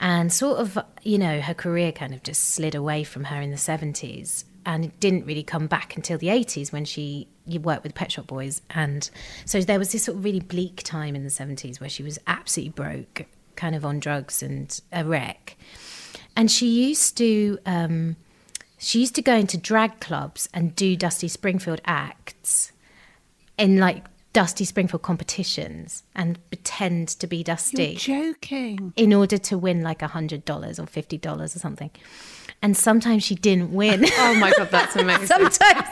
And 0.00 0.32
sort 0.32 0.58
of, 0.58 0.78
you 1.02 1.18
know, 1.18 1.40
her 1.40 1.54
career 1.54 1.92
kind 1.92 2.12
of 2.12 2.22
just 2.22 2.50
slid 2.50 2.74
away 2.74 3.04
from 3.04 3.24
her 3.24 3.40
in 3.40 3.50
the 3.50 3.56
70s 3.56 4.44
and 4.66 4.84
it 4.84 5.00
didn't 5.00 5.26
really 5.26 5.42
come 5.42 5.66
back 5.66 5.96
until 5.96 6.18
the 6.18 6.28
80s 6.28 6.72
when 6.72 6.84
she 6.84 7.28
you 7.46 7.60
worked 7.60 7.82
with 7.82 7.94
Pet 7.94 8.12
Shop 8.12 8.26
Boys 8.26 8.62
and 8.70 9.10
so 9.44 9.60
there 9.60 9.78
was 9.78 9.92
this 9.92 10.04
sort 10.04 10.18
of 10.18 10.24
really 10.24 10.40
bleak 10.40 10.82
time 10.82 11.14
in 11.14 11.22
the 11.22 11.30
70s 11.30 11.80
where 11.80 11.90
she 11.90 12.02
was 12.02 12.18
absolutely 12.26 12.70
broke 12.70 13.26
kind 13.56 13.74
of 13.74 13.84
on 13.84 14.00
drugs 14.00 14.42
and 14.42 14.80
a 14.92 15.04
wreck 15.04 15.56
and 16.36 16.50
she 16.50 16.88
used 16.88 17.16
to 17.18 17.58
um, 17.66 18.16
she 18.78 19.00
used 19.00 19.14
to 19.14 19.22
go 19.22 19.34
into 19.34 19.56
drag 19.56 20.00
clubs 20.00 20.48
and 20.52 20.74
do 20.76 20.96
Dusty 20.96 21.28
Springfield 21.28 21.80
acts 21.84 22.72
in 23.56 23.78
like 23.78 24.04
Dusty 24.34 24.64
Springfield 24.64 25.02
competitions 25.02 26.02
and 26.14 26.38
pretend 26.50 27.08
to 27.08 27.26
be 27.28 27.44
Dusty 27.44 27.96
You're 28.00 28.34
joking. 28.34 28.92
in 28.96 29.14
order 29.14 29.38
to 29.38 29.56
win 29.56 29.82
like 29.82 30.02
a 30.02 30.08
hundred 30.08 30.44
dollars 30.44 30.78
or 30.80 30.86
fifty 30.86 31.16
dollars 31.16 31.54
or 31.54 31.60
something. 31.60 31.90
And 32.64 32.74
sometimes 32.74 33.22
she 33.22 33.34
didn't 33.34 33.74
win. 33.74 34.06
Oh 34.16 34.34
my 34.36 34.50
god, 34.56 34.70
that's 34.70 34.96
amazing. 35.02 35.26
sometimes. 35.26 35.86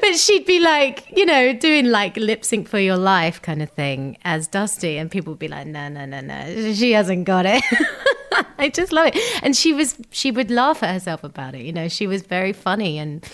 but 0.00 0.14
she'd 0.16 0.44
be 0.44 0.58
like, 0.58 1.06
you 1.16 1.24
know, 1.24 1.52
doing 1.52 1.86
like 1.86 2.16
lip 2.16 2.44
sync 2.44 2.66
for 2.66 2.80
your 2.80 2.96
life 2.96 3.40
kind 3.40 3.62
of 3.62 3.70
thing 3.70 4.18
as 4.24 4.48
Dusty, 4.48 4.98
and 4.98 5.08
people 5.08 5.34
would 5.34 5.38
be 5.38 5.46
like, 5.46 5.68
no, 5.68 5.88
no, 5.88 6.04
no, 6.04 6.20
no, 6.20 6.72
she 6.72 6.90
hasn't 6.90 7.26
got 7.26 7.46
it. 7.46 7.62
I 8.58 8.68
just 8.70 8.90
love 8.92 9.06
it. 9.14 9.42
And 9.44 9.54
she 9.56 9.72
was, 9.72 9.96
she 10.10 10.32
would 10.32 10.50
laugh 10.50 10.82
at 10.82 10.92
herself 10.92 11.22
about 11.22 11.54
it. 11.54 11.62
You 11.62 11.72
know, 11.72 11.86
she 11.86 12.08
was 12.08 12.22
very 12.22 12.52
funny 12.52 12.98
and 12.98 13.24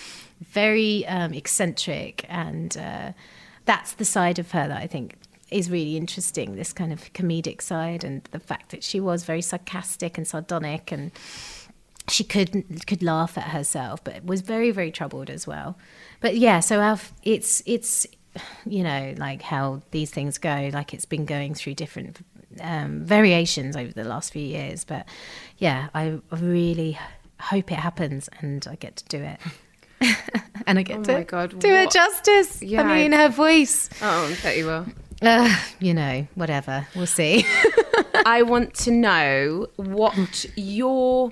very 0.50 1.06
um, 1.06 1.32
eccentric, 1.32 2.26
and 2.28 2.76
uh, 2.76 3.12
that's 3.64 3.92
the 3.94 4.04
side 4.04 4.38
of 4.38 4.50
her 4.50 4.68
that 4.68 4.76
I 4.76 4.86
think 4.86 5.14
is 5.50 5.70
really 5.70 5.96
interesting. 5.96 6.56
This 6.56 6.74
kind 6.74 6.92
of 6.92 7.10
comedic 7.14 7.62
side, 7.62 8.04
and 8.04 8.22
the 8.32 8.40
fact 8.40 8.70
that 8.72 8.84
she 8.84 9.00
was 9.00 9.24
very 9.24 9.40
sarcastic 9.40 10.18
and 10.18 10.28
sardonic 10.28 10.92
and 10.92 11.10
she 12.10 12.24
could 12.24 12.86
could 12.86 13.02
laugh 13.02 13.38
at 13.38 13.44
herself, 13.48 14.02
but 14.04 14.24
was 14.24 14.40
very 14.40 14.70
very 14.70 14.90
troubled 14.90 15.30
as 15.30 15.46
well. 15.46 15.78
But 16.20 16.36
yeah, 16.36 16.60
so 16.60 16.80
our, 16.80 16.98
it's 17.22 17.62
it's 17.66 18.06
you 18.66 18.82
know 18.82 19.14
like 19.16 19.42
how 19.42 19.82
these 19.90 20.10
things 20.10 20.38
go. 20.38 20.70
Like 20.72 20.92
it's 20.94 21.06
been 21.06 21.24
going 21.24 21.54
through 21.54 21.74
different 21.74 22.18
um, 22.60 23.04
variations 23.04 23.76
over 23.76 23.92
the 23.92 24.04
last 24.04 24.32
few 24.32 24.42
years. 24.42 24.84
But 24.84 25.06
yeah, 25.58 25.88
I 25.94 26.18
really 26.30 26.98
hope 27.40 27.72
it 27.72 27.78
happens 27.78 28.28
and 28.40 28.66
I 28.68 28.74
get 28.76 28.96
to 28.96 29.04
do 29.06 29.22
it. 29.22 29.40
and 30.66 30.78
I 30.78 30.82
get 30.82 30.98
Oh 30.98 31.02
to 31.04 31.12
my 31.12 31.22
God, 31.24 31.58
do 31.58 31.68
her 31.68 31.86
justice. 31.86 32.62
Yeah, 32.62 32.82
I 32.82 33.02
mean, 33.02 33.12
her 33.12 33.28
voice. 33.28 33.90
oh, 34.02 34.26
I 34.26 34.42
bet 34.42 34.56
you 34.56 34.66
will. 34.66 34.86
Uh, 35.22 35.54
you 35.78 35.94
know, 35.94 36.26
whatever. 36.34 36.86
We'll 36.96 37.06
see. 37.06 37.44
I 38.26 38.42
want 38.42 38.74
to 38.74 38.90
know 38.90 39.68
what 39.76 40.46
your 40.56 41.30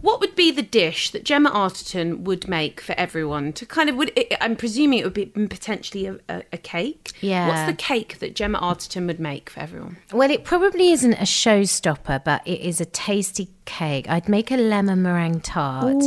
what 0.00 0.20
would 0.20 0.34
be 0.34 0.50
the 0.50 0.62
dish 0.62 1.10
that 1.10 1.24
Gemma 1.24 1.50
Arterton 1.50 2.20
would 2.20 2.48
make 2.48 2.80
for 2.80 2.94
everyone 2.98 3.52
to 3.54 3.66
kind 3.66 3.88
of 3.88 3.96
would 3.96 4.12
it, 4.16 4.34
I'm 4.40 4.56
presuming 4.56 4.98
it 4.98 5.04
would 5.04 5.14
be 5.14 5.26
potentially 5.26 6.06
a, 6.06 6.18
a, 6.28 6.42
a 6.52 6.58
cake. 6.58 7.12
Yeah. 7.20 7.48
What's 7.48 7.70
the 7.70 7.76
cake 7.76 8.18
that 8.18 8.34
Gemma 8.34 8.58
Arterton 8.60 9.06
would 9.06 9.20
make 9.20 9.50
for 9.50 9.60
everyone? 9.60 9.98
Well, 10.12 10.30
it 10.30 10.44
probably 10.44 10.90
isn't 10.90 11.14
a 11.14 11.24
showstopper, 11.24 12.24
but 12.24 12.46
it 12.46 12.60
is 12.60 12.80
a 12.80 12.86
tasty 12.86 13.48
cake. 13.64 14.08
I'd 14.08 14.28
make 14.28 14.50
a 14.50 14.56
lemon 14.56 15.02
meringue 15.02 15.40
tart. 15.40 16.02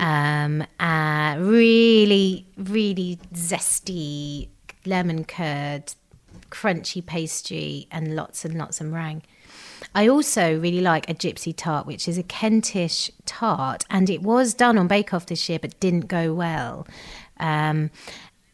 Um, 0.00 0.64
uh, 0.80 1.36
really, 1.38 2.46
really 2.56 3.18
zesty 3.34 4.48
lemon 4.86 5.24
curd, 5.24 5.94
crunchy 6.54 7.04
pastry, 7.04 7.88
and 7.90 8.14
lots 8.14 8.44
and 8.44 8.54
lots 8.56 8.80
of 8.80 8.86
meringue. 8.86 9.22
I 9.94 10.08
also 10.08 10.58
really 10.58 10.80
like 10.80 11.10
a 11.10 11.14
gypsy 11.14 11.52
tart, 11.56 11.86
which 11.86 12.06
is 12.06 12.16
a 12.16 12.22
Kentish 12.22 13.10
tart, 13.26 13.84
and 13.90 14.08
it 14.08 14.22
was 14.22 14.54
done 14.54 14.78
on 14.78 14.86
Bake 14.86 15.12
Off 15.12 15.26
this 15.26 15.48
year, 15.48 15.58
but 15.58 15.78
didn't 15.80 16.08
go 16.08 16.32
well. 16.32 16.86
Um, 17.38 17.90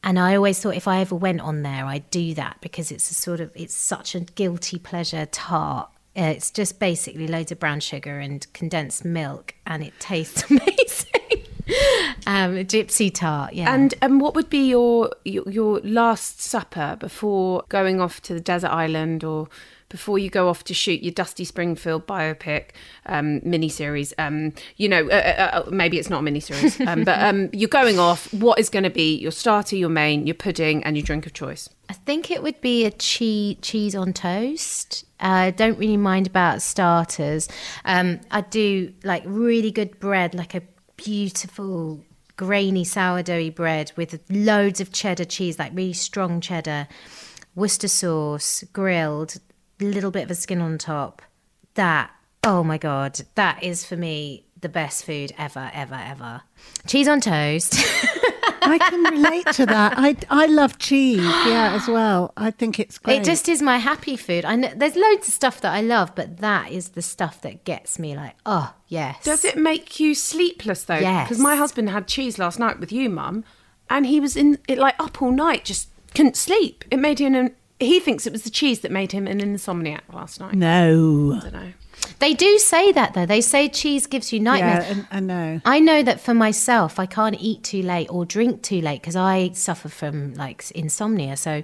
and 0.02 0.18
I 0.18 0.34
always 0.34 0.58
thought 0.58 0.76
if 0.76 0.88
I 0.88 1.00
ever 1.00 1.14
went 1.14 1.42
on 1.42 1.62
there, 1.62 1.84
I'd 1.84 2.08
do 2.10 2.34
that 2.34 2.56
because 2.62 2.90
it's 2.90 3.10
a 3.10 3.14
sort 3.14 3.40
of 3.40 3.50
it's 3.54 3.74
such 3.74 4.14
a 4.14 4.20
guilty 4.20 4.78
pleasure 4.78 5.26
tart. 5.26 5.90
Uh, 6.16 6.32
it's 6.34 6.50
just 6.50 6.80
basically 6.80 7.28
loads 7.28 7.52
of 7.52 7.60
brown 7.60 7.80
sugar 7.80 8.18
and 8.18 8.50
condensed 8.54 9.04
milk, 9.04 9.54
and 9.66 9.82
it 9.82 9.92
tastes 10.00 10.44
amazing. 10.50 10.79
Um, 12.30 12.56
a 12.56 12.64
gypsy 12.64 13.12
tart, 13.12 13.54
yeah. 13.54 13.74
And 13.74 13.92
um, 14.02 14.20
what 14.20 14.36
would 14.36 14.48
be 14.48 14.68
your, 14.68 15.10
your 15.24 15.50
your 15.50 15.80
last 15.80 16.40
supper 16.40 16.96
before 17.00 17.64
going 17.68 18.00
off 18.00 18.22
to 18.22 18.34
the 18.34 18.40
desert 18.40 18.68
island 18.68 19.24
or 19.24 19.48
before 19.88 20.16
you 20.16 20.30
go 20.30 20.48
off 20.48 20.62
to 20.62 20.72
shoot 20.72 21.02
your 21.02 21.10
Dusty 21.10 21.44
Springfield 21.44 22.06
biopic 22.06 22.66
um, 23.06 23.40
miniseries? 23.40 24.12
Um, 24.16 24.52
you 24.76 24.88
know, 24.88 25.08
uh, 25.08 25.10
uh, 25.10 25.62
uh, 25.66 25.70
maybe 25.72 25.98
it's 25.98 26.08
not 26.08 26.20
a 26.20 26.22
miniseries, 26.22 26.86
um, 26.86 27.02
but 27.02 27.18
um, 27.18 27.50
you're 27.52 27.68
going 27.68 27.98
off. 27.98 28.32
What 28.32 28.60
is 28.60 28.68
going 28.68 28.84
to 28.84 28.90
be 28.90 29.16
your 29.16 29.32
starter, 29.32 29.74
your 29.74 29.88
main, 29.88 30.28
your 30.28 30.36
pudding, 30.36 30.84
and 30.84 30.96
your 30.96 31.02
drink 31.02 31.26
of 31.26 31.32
choice? 31.32 31.68
I 31.88 31.94
think 31.94 32.30
it 32.30 32.44
would 32.44 32.60
be 32.60 32.84
a 32.84 32.92
cheese 32.92 33.56
cheese 33.60 33.96
on 33.96 34.12
toast. 34.12 35.04
Uh, 35.18 35.26
I 35.26 35.50
don't 35.50 35.78
really 35.78 35.96
mind 35.96 36.28
about 36.28 36.62
starters. 36.62 37.48
Um, 37.84 38.20
I 38.30 38.42
do 38.42 38.92
like 39.02 39.24
really 39.26 39.72
good 39.72 39.98
bread, 39.98 40.32
like 40.36 40.54
a 40.54 40.62
beautiful 40.96 42.04
grainy 42.40 42.86
sourdoughy 42.86 43.54
bread 43.54 43.92
with 43.96 44.18
loads 44.30 44.80
of 44.80 44.90
cheddar 44.90 45.26
cheese, 45.26 45.58
like 45.58 45.72
really 45.74 45.92
strong 45.92 46.40
cheddar, 46.40 46.88
Worcester 47.54 47.86
sauce, 47.86 48.64
grilled, 48.72 49.36
a 49.78 49.84
little 49.84 50.10
bit 50.10 50.24
of 50.24 50.30
a 50.30 50.34
skin 50.34 50.62
on 50.62 50.78
top. 50.78 51.20
That 51.74 52.10
oh 52.42 52.64
my 52.64 52.78
god, 52.78 53.20
that 53.34 53.62
is 53.62 53.84
for 53.84 53.96
me 53.96 54.46
the 54.58 54.70
best 54.70 55.04
food 55.04 55.34
ever, 55.36 55.70
ever, 55.74 56.00
ever. 56.02 56.40
Cheese 56.86 57.08
on 57.08 57.20
toast. 57.20 57.78
I 58.62 58.78
can 58.78 59.02
relate 59.04 59.46
to 59.52 59.66
that. 59.66 59.94
I, 59.96 60.16
I 60.28 60.46
love 60.46 60.78
cheese, 60.78 61.20
yeah, 61.20 61.72
as 61.74 61.88
well. 61.88 62.32
I 62.36 62.50
think 62.50 62.78
it's 62.78 62.98
great. 62.98 63.20
It 63.20 63.24
just 63.24 63.48
is 63.48 63.60
my 63.62 63.78
happy 63.78 64.16
food. 64.16 64.44
I 64.44 64.56
know 64.56 64.70
there's 64.74 64.96
loads 64.96 65.28
of 65.28 65.34
stuff 65.34 65.60
that 65.62 65.72
I 65.72 65.80
love, 65.80 66.14
but 66.14 66.38
that 66.38 66.70
is 66.70 66.90
the 66.90 67.02
stuff 67.02 67.40
that 67.42 67.64
gets 67.64 67.98
me 67.98 68.14
like, 68.16 68.36
oh 68.46 68.74
yes. 68.88 69.22
Does 69.24 69.44
it 69.44 69.56
make 69.56 70.00
you 70.00 70.14
sleepless 70.14 70.84
though? 70.84 70.94
Yes. 70.98 71.28
Because 71.28 71.42
my 71.42 71.56
husband 71.56 71.90
had 71.90 72.06
cheese 72.06 72.38
last 72.38 72.58
night 72.58 72.80
with 72.80 72.92
you, 72.92 73.10
Mum, 73.10 73.44
and 73.88 74.06
he 74.06 74.20
was 74.20 74.36
in 74.36 74.58
it 74.68 74.78
like 74.78 74.94
up 74.98 75.20
all 75.20 75.32
night, 75.32 75.64
just 75.64 75.88
couldn't 76.14 76.36
sleep. 76.36 76.84
It 76.90 76.98
made 76.98 77.18
him. 77.18 77.34
An, 77.34 77.54
he 77.78 77.98
thinks 77.98 78.26
it 78.26 78.32
was 78.32 78.42
the 78.42 78.50
cheese 78.50 78.80
that 78.80 78.90
made 78.92 79.12
him 79.12 79.26
an 79.26 79.40
insomniac 79.40 80.02
last 80.12 80.38
night. 80.40 80.54
no. 80.54 81.38
I 81.38 81.40
don't 81.40 81.52
know. 81.52 81.72
They 82.18 82.34
do 82.34 82.58
say 82.58 82.92
that 82.92 83.14
though. 83.14 83.26
They 83.26 83.40
say 83.40 83.68
cheese 83.68 84.06
gives 84.06 84.32
you 84.32 84.40
nightmares. 84.40 84.96
Yeah, 84.96 85.04
I, 85.10 85.20
know. 85.20 85.60
I 85.64 85.80
know 85.80 86.02
that 86.02 86.20
for 86.20 86.34
myself, 86.34 86.98
I 86.98 87.06
can't 87.06 87.36
eat 87.40 87.62
too 87.62 87.82
late 87.82 88.08
or 88.10 88.24
drink 88.24 88.62
too 88.62 88.80
late 88.80 89.00
because 89.00 89.16
I 89.16 89.50
suffer 89.52 89.88
from 89.88 90.34
like 90.34 90.70
insomnia. 90.72 91.36
So, 91.36 91.62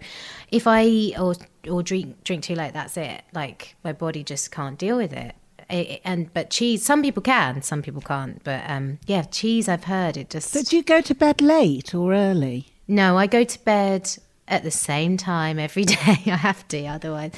if 0.50 0.66
I 0.66 0.84
eat 0.84 1.18
or 1.18 1.34
or 1.68 1.82
drink 1.82 2.22
drink 2.24 2.44
too 2.44 2.54
late, 2.54 2.72
that's 2.72 2.96
it. 2.96 3.22
Like 3.34 3.76
my 3.84 3.92
body 3.92 4.22
just 4.24 4.50
can't 4.50 4.78
deal 4.78 4.96
with 4.96 5.12
it. 5.12 5.34
It- 5.68 6.00
and 6.04 6.32
but 6.32 6.50
cheese, 6.50 6.84
some 6.84 7.02
people 7.02 7.22
can, 7.22 7.62
some 7.62 7.82
people 7.82 8.00
can't. 8.00 8.42
But 8.44 8.62
um, 8.68 8.98
yeah, 9.06 9.22
cheese. 9.22 9.68
I've 9.68 9.84
heard 9.84 10.16
it 10.16 10.30
just. 10.30 10.50
So 10.50 10.62
do 10.62 10.76
you 10.76 10.82
go 10.82 11.00
to 11.00 11.14
bed 11.14 11.40
late 11.40 11.94
or 11.94 12.14
early? 12.14 12.68
No, 12.88 13.18
I 13.18 13.26
go 13.26 13.42
to 13.42 13.64
bed 13.64 14.16
at 14.48 14.62
the 14.62 14.70
same 14.70 15.16
time 15.16 15.58
every 15.58 15.84
day. 15.96 15.96
I 16.26 16.36
have 16.36 16.66
to, 16.68 16.86
otherwise, 16.86 17.32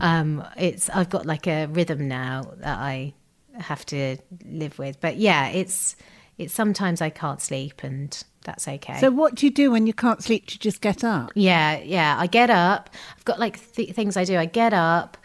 um, 0.00 0.44
it's 0.56 0.88
I've 0.90 1.10
got 1.10 1.26
like 1.26 1.46
a 1.46 1.66
rhythm 1.66 2.08
now 2.08 2.52
that 2.58 2.78
I 2.78 3.14
have 3.58 3.84
to 3.86 4.16
live 4.44 4.78
with. 4.78 5.00
But 5.00 5.16
yeah, 5.16 5.48
it's 5.48 5.96
it's 6.38 6.54
sometimes 6.54 7.00
I 7.00 7.10
can't 7.10 7.40
sleep, 7.40 7.82
and 7.82 8.22
that's 8.44 8.68
okay. 8.68 8.98
So 9.00 9.10
what 9.10 9.34
do 9.34 9.46
you 9.46 9.52
do 9.52 9.70
when 9.70 9.86
you 9.86 9.92
can't 9.92 10.22
sleep? 10.22 10.46
Do 10.46 10.54
you 10.54 10.58
just 10.58 10.80
get 10.80 11.04
up? 11.04 11.32
yeah, 11.34 11.78
yeah, 11.80 12.16
I 12.18 12.26
get 12.26 12.50
up. 12.50 12.90
I've 13.16 13.24
got 13.24 13.38
like 13.38 13.60
th- 13.72 13.94
things 13.94 14.16
I 14.16 14.24
do. 14.24 14.36
I 14.36 14.46
get 14.46 14.72
up. 14.72 15.16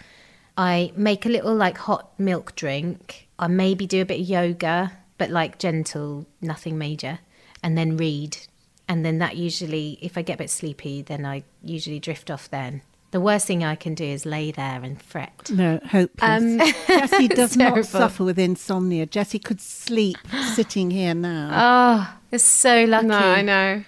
I 0.57 0.91
make 0.95 1.25
a 1.25 1.29
little 1.29 1.55
like 1.55 1.77
hot 1.77 2.11
milk 2.19 2.55
drink. 2.55 3.27
I 3.39 3.47
maybe 3.47 3.87
do 3.87 4.01
a 4.01 4.05
bit 4.05 4.21
of 4.21 4.27
yoga, 4.27 4.91
but 5.17 5.29
like 5.29 5.57
gentle, 5.57 6.25
nothing 6.41 6.77
major, 6.77 7.19
and 7.63 7.77
then 7.77 7.97
read. 7.97 8.37
And 8.87 9.05
then 9.05 9.19
that 9.19 9.37
usually, 9.37 9.97
if 10.01 10.17
I 10.17 10.21
get 10.21 10.35
a 10.35 10.37
bit 10.37 10.49
sleepy, 10.49 11.01
then 11.01 11.25
I 11.25 11.43
usually 11.63 11.99
drift 11.99 12.29
off 12.29 12.49
then. 12.49 12.81
The 13.11 13.21
worst 13.21 13.45
thing 13.45 13.63
I 13.63 13.75
can 13.75 13.93
do 13.93 14.03
is 14.03 14.25
lay 14.25 14.51
there 14.51 14.81
and 14.83 14.99
fret. 14.99 15.51
No, 15.51 15.79
hopeless. 15.85 16.19
Um, 16.19 16.57
Jessie 16.87 17.27
does 17.27 17.55
not 17.55 17.85
suffer 17.85 18.23
with 18.23 18.39
insomnia. 18.39 19.05
Jessie 19.05 19.37
could 19.37 19.61
sleep 19.61 20.17
sitting 20.55 20.89
here 20.89 21.13
now. 21.13 21.51
Oh, 21.53 22.17
it's 22.31 22.43
so 22.43 22.85
lucky. 22.85 23.05
No, 23.05 23.15
I 23.15 23.41
know. 23.43 23.83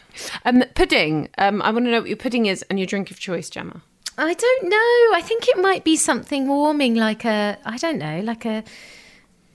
Um, 0.46 0.64
pudding. 0.76 1.30
Um, 1.40 1.64
I 1.64 1.72
want 1.72 1.86
to 1.86 1.92
know 1.92 2.02
what 2.02 2.08
your 2.08 2.18
pudding 2.18 2.46
is 2.46 2.62
and 2.70 2.78
your 2.78 2.86
drink 2.86 3.10
of 3.10 3.20
choice, 3.20 3.50
Gemma. 3.50 3.82
I 4.16 4.34
don't 4.34 4.70
know. 4.70 5.18
I 5.18 5.22
think 5.24 5.48
it 5.48 5.58
might 5.58 5.84
be 5.84 5.96
something 5.96 6.48
warming, 6.48 6.94
like 6.94 7.26
a 7.26 7.58
I 7.66 7.78
don't 7.78 7.98
know, 7.98 8.22
like 8.22 8.46
a 8.46 8.64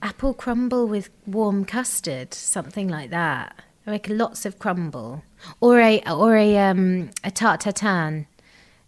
apple 0.01 0.33
crumble 0.33 0.87
with 0.87 1.09
warm 1.25 1.63
custard, 1.63 2.33
something 2.33 2.89
like 2.89 3.09
that. 3.11 3.55
Like 3.91 4.07
lots 4.09 4.45
of 4.45 4.57
crumble, 4.57 5.23
or 5.59 5.79
a 5.81 6.01
or 6.09 6.35
a 6.37 6.57
um 6.57 7.09
a 7.25 7.29
tarte 7.31 7.59
tatin 7.61 8.25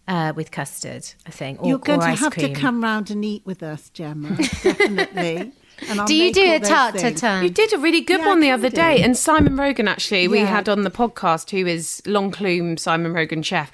uh, 0.08 0.32
with 0.34 0.50
custard. 0.50 1.04
I 1.26 1.30
think. 1.30 1.60
Or, 1.62 1.68
You're 1.68 1.78
going 1.78 1.98
or 2.00 2.04
to 2.04 2.08
ice 2.08 2.20
have 2.20 2.32
cream. 2.32 2.54
to 2.54 2.60
come 2.60 2.82
round 2.82 3.10
and 3.10 3.22
eat 3.24 3.42
with 3.44 3.62
us, 3.62 3.90
Gemma. 3.90 4.36
Definitely. 4.62 5.52
And 5.88 6.06
Do 6.06 6.14
you 6.14 6.32
do 6.32 6.40
a 6.54 6.58
those 6.58 6.68
tarte 6.68 6.94
things. 7.00 7.20
tatin? 7.20 7.42
You 7.44 7.50
did 7.50 7.72
a 7.74 7.78
really 7.78 8.00
good 8.00 8.20
Yeah, 8.20 8.26
one 8.28 8.40
the 8.40 8.50
other 8.50 8.70
can 8.70 8.76
day. 8.96 9.02
And 9.02 9.14
Simon 9.16 9.56
Rogan, 9.56 9.88
actually, 9.88 10.26
we 10.28 10.38
Yeah. 10.38 10.46
had 10.46 10.68
on 10.68 10.82
the 10.84 10.90
podcast, 10.90 11.50
who 11.50 11.66
is 11.66 12.00
L'Enclume 12.06 12.78
Simon 12.78 13.12
Rogan 13.12 13.42
chef. 13.42 13.70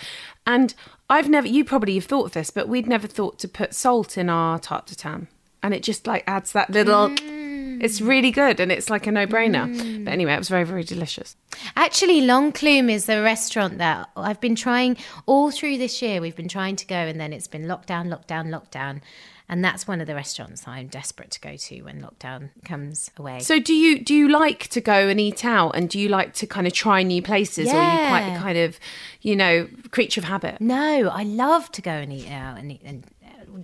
And 0.47 0.75
I've 1.11 1.29
never, 1.29 1.47
you 1.47 1.63
probably 1.65 1.95
have 1.97 2.07
thought 2.07 2.25
of 2.27 2.33
this, 2.33 2.51
but 2.51 2.69
we'd 2.69 2.89
never 2.89 3.07
thought 3.07 3.39
to 3.41 3.49
put 3.49 3.75
salt 3.75 4.17
in 4.19 4.29
our 4.31 4.59
tarte 4.59 4.87
tatin. 4.89 5.29
And 5.63 5.75
it 5.75 5.83
just 5.83 6.07
like 6.07 6.25
adds 6.27 6.51
that 6.53 6.71
little, 6.71 7.11
Mm. 7.11 7.40
It's 7.81 8.01
really 8.01 8.31
good 8.31 8.61
and 8.61 8.71
it's 8.71 8.91
like 8.91 9.07
a 9.07 9.13
no 9.13 9.27
brainer. 9.27 9.67
Mm. 9.75 10.05
But 10.05 10.13
anyway, 10.13 10.35
it 10.35 10.39
was 10.39 10.49
very, 10.49 10.65
very 10.65 10.85
delicious. 10.85 11.37
Actually, 11.77 12.21
L'Enclume 12.23 12.91
is 12.91 13.07
the 13.07 13.23
restaurant 13.23 13.79
that 13.79 14.09
I've 14.17 14.41
been 14.41 14.55
trying 14.57 14.97
all 15.27 15.51
through 15.51 15.79
this 15.79 16.01
year. 16.03 16.21
We've 16.21 16.37
been 16.37 16.49
trying 16.49 16.77
to 16.77 16.87
go, 16.87 16.97
and 16.97 17.21
then 17.21 17.33
it's 17.33 17.49
been 17.49 17.65
lockdown, 17.65 18.09
lockdown, 18.09 18.49
lockdown. 18.49 19.01
And 19.49 19.65
that's 19.65 19.89
one 19.89 20.01
of 20.01 20.07
the 20.07 20.15
restaurants 20.15 20.69
I'm 20.69 20.87
desperate 20.87 21.33
to 21.33 21.41
go 21.41 21.57
to 21.57 21.81
when 21.83 22.01
lockdown 22.01 22.51
comes 22.65 23.11
away. 23.17 23.41
So 23.41 23.59
do 23.59 23.75
you 23.75 23.99
do 23.99 24.15
you 24.15 24.29
like 24.29 24.69
to 24.69 24.81
go 24.81 25.09
and 25.09 25.19
eat 25.19 25.45
out 25.45 25.73
and 25.75 25.91
do 25.91 25.99
you 25.99 26.09
like 26.09 26.35
to 26.35 26.47
kind 26.47 26.69
of 26.69 26.73
try 26.73 27.03
new 27.03 27.21
places 27.21 27.67
or 27.67 27.75
are 27.77 27.93
you 28.03 28.09
quite 28.09 28.21
a 28.29 28.31
Yeah. 28.35 28.39
kind 28.43 28.59
of, 28.59 28.79
you 29.23 29.35
know, 29.35 29.67
creature 29.91 30.21
of 30.21 30.27
habit? 30.27 30.61
No, 30.61 31.09
I 31.09 31.25
love 31.25 31.73
to 31.73 31.83
go 31.83 31.91
and 31.91 32.13
eat 32.13 32.31
out 32.31 32.59
and 32.59 32.71
eat 32.71 32.83
and 32.85 33.05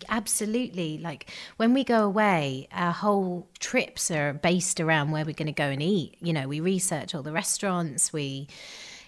absolutely 0.09 0.99
like 0.99 1.31
when 1.57 1.73
we 1.75 1.85
go 1.85 2.05
away 2.05 2.69
our 2.73 2.93
whole 2.93 3.49
trips 3.59 4.11
are 4.11 4.33
based 4.33 4.81
around 4.81 5.11
where 5.11 5.25
we're 5.25 5.33
going 5.33 5.47
to 5.47 5.53
go 5.53 5.69
and 5.69 5.83
eat. 5.83 6.17
You 6.21 6.33
know 6.33 6.49
we 6.49 6.61
research 6.61 7.15
all 7.15 7.23
the 7.23 7.33
restaurants 7.33 8.13
we 8.13 8.49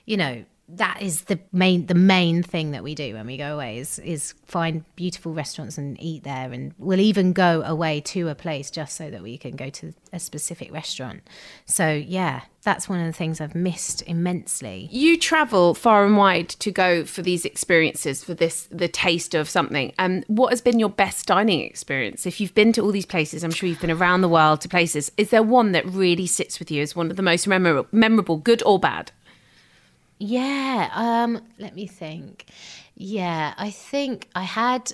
you 0.05 0.17
know 0.17 0.45
that 0.69 1.01
is 1.01 1.23
the 1.23 1.39
main 1.53 1.87
the 1.87 1.95
main 1.95 2.43
thing 2.43 2.73
that 2.73 2.83
we 2.83 2.95
do 2.95 3.15
when 3.15 3.27
we 3.27 3.37
go 3.37 3.55
away 3.55 3.79
is 3.79 3.99
is 4.01 4.35
find 4.45 4.85
beautiful 4.97 5.33
restaurants 5.33 5.79
and 5.79 6.01
eat 6.01 6.25
there 6.25 6.53
and 6.53 6.75
we'll 6.79 7.01
even 7.01 7.33
go 7.33 7.63
away 7.63 8.01
to 8.01 8.29
a 8.29 8.35
place 8.35 8.71
just 8.71 8.97
so 8.97 9.11
that 9.11 9.23
we 9.23 9.39
can 9.39 9.57
go 9.57 9.71
to 9.71 9.93
a 10.13 10.21
specific 10.21 10.73
restaurant 10.73 11.23
so 11.65 11.91
yeah 11.91 12.43
that's 12.63 12.89
one 12.89 13.01
of 13.01 13.07
the 13.07 13.13
things 13.13 13.41
i've 13.41 13.55
missed 13.55 14.03
immensely 14.03 14.89
You 14.91 15.19
travel 15.19 15.75
far 15.75 16.05
and 16.05 16.17
wide 16.17 16.49
to 16.49 16.71
go 16.71 17.05
for 17.05 17.23
these 17.23 17.45
experiences, 17.45 18.25
for 18.25 18.35
this 18.35 18.69
the 18.71 18.89
taste 18.89 19.35
of 19.35 19.49
something. 19.49 19.93
And 19.99 20.25
what 20.27 20.51
has 20.51 20.61
been 20.61 20.79
your 20.79 20.89
best 20.89 21.27
dining 21.27 21.61
experience? 21.61 22.27
If 22.27 22.41
you've 22.41 22.55
been 22.55 22.73
to 22.73 22.83
all 22.83 22.93
these 22.93 23.07
places, 23.07 23.45
I'm 23.45 23.51
sure 23.51 23.69
you've 23.69 23.81
been 23.81 23.91
around 23.91 24.23
the 24.23 24.29
world 24.29 24.61
to 24.63 24.69
places. 24.69 25.13
Is 25.17 25.31
there 25.31 25.43
one 25.43 25.73
that 25.73 25.87
really 25.87 26.27
sits 26.27 26.59
with 26.59 26.71
you 26.71 26.83
as 26.83 26.97
one 26.97 27.11
of 27.11 27.17
the 27.17 27.23
most 27.23 27.47
memorable, 27.47 27.89
memorable 27.93 28.37
good 28.37 28.63
or 28.65 28.79
bad? 28.79 29.13
Yeah, 30.19 30.91
um, 30.95 31.43
let 31.59 31.75
me 31.75 31.87
think. 31.87 32.47
Yeah, 32.95 33.55
I 33.57 33.71
think 33.71 34.29
I 34.35 34.43
had 34.43 34.93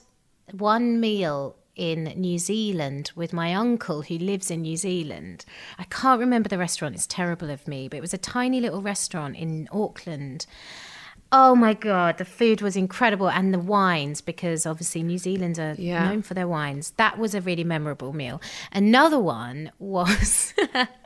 one 0.53 1.01
meal 1.01 1.57
in 1.77 2.05
New 2.17 2.39
Zealand 2.39 3.11
with 3.17 3.33
my 3.33 3.55
uncle 3.55 4.03
who 4.03 4.17
lives 4.19 4.51
in 4.51 4.63
New 4.63 4.77
Zealand. 4.77 5.45
I 5.79 5.85
can't 5.85 6.21
remember 6.21 6.49
the 6.49 6.59
restaurant, 6.59 6.95
it's 6.95 7.07
terrible 7.07 7.51
of 7.51 7.67
me, 7.67 7.89
but 7.89 7.97
it 7.97 8.01
was 8.03 8.15
a 8.15 8.19
tiny 8.19 8.61
little 8.61 8.83
restaurant 8.83 9.37
in 9.37 9.69
Auckland. 9.73 10.47
Oh 11.33 11.57
my 11.57 11.75
god, 11.75 12.19
the 12.19 12.25
food 12.25 12.61
was 12.61 12.77
incredible 12.77 13.29
and 13.29 13.53
the 13.53 13.59
wines 13.59 14.21
because 14.21 14.67
obviously 14.67 15.03
New 15.03 15.19
Zealand 15.19 15.59
are 15.59 15.75
Yeah. 15.77 16.05
known 16.09 16.23
for 16.23 16.35
their 16.35 16.47
wines. 16.47 16.93
That 16.97 17.19
was 17.19 17.35
a 17.35 17.41
really 17.41 17.65
memorable 17.65 18.13
meal. 18.13 18.41
Another 18.71 19.19
one 19.19 19.73
was 19.81 20.55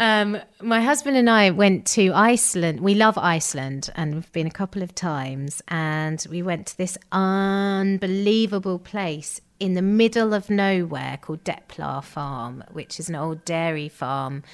Um, 0.00 0.38
my 0.62 0.80
husband 0.80 1.16
and 1.16 1.28
I 1.28 1.50
went 1.50 1.84
to 1.88 2.12
Iceland. 2.12 2.80
We 2.80 2.94
love 2.94 3.18
Iceland 3.18 3.90
and 3.96 4.14
we've 4.14 4.32
been 4.32 4.46
a 4.46 4.50
couple 4.50 4.82
of 4.82 4.94
times. 4.94 5.60
And 5.68 6.24
we 6.30 6.40
went 6.40 6.68
to 6.68 6.78
this 6.78 6.96
unbelievable 7.10 8.78
place 8.78 9.40
in 9.58 9.74
the 9.74 9.82
middle 9.82 10.34
of 10.34 10.50
nowhere 10.50 11.18
called 11.20 11.42
Deplar 11.42 12.04
Farm, 12.04 12.62
which 12.70 13.00
is 13.00 13.08
an 13.08 13.16
old 13.16 13.44
dairy 13.44 13.88
farm 13.88 14.44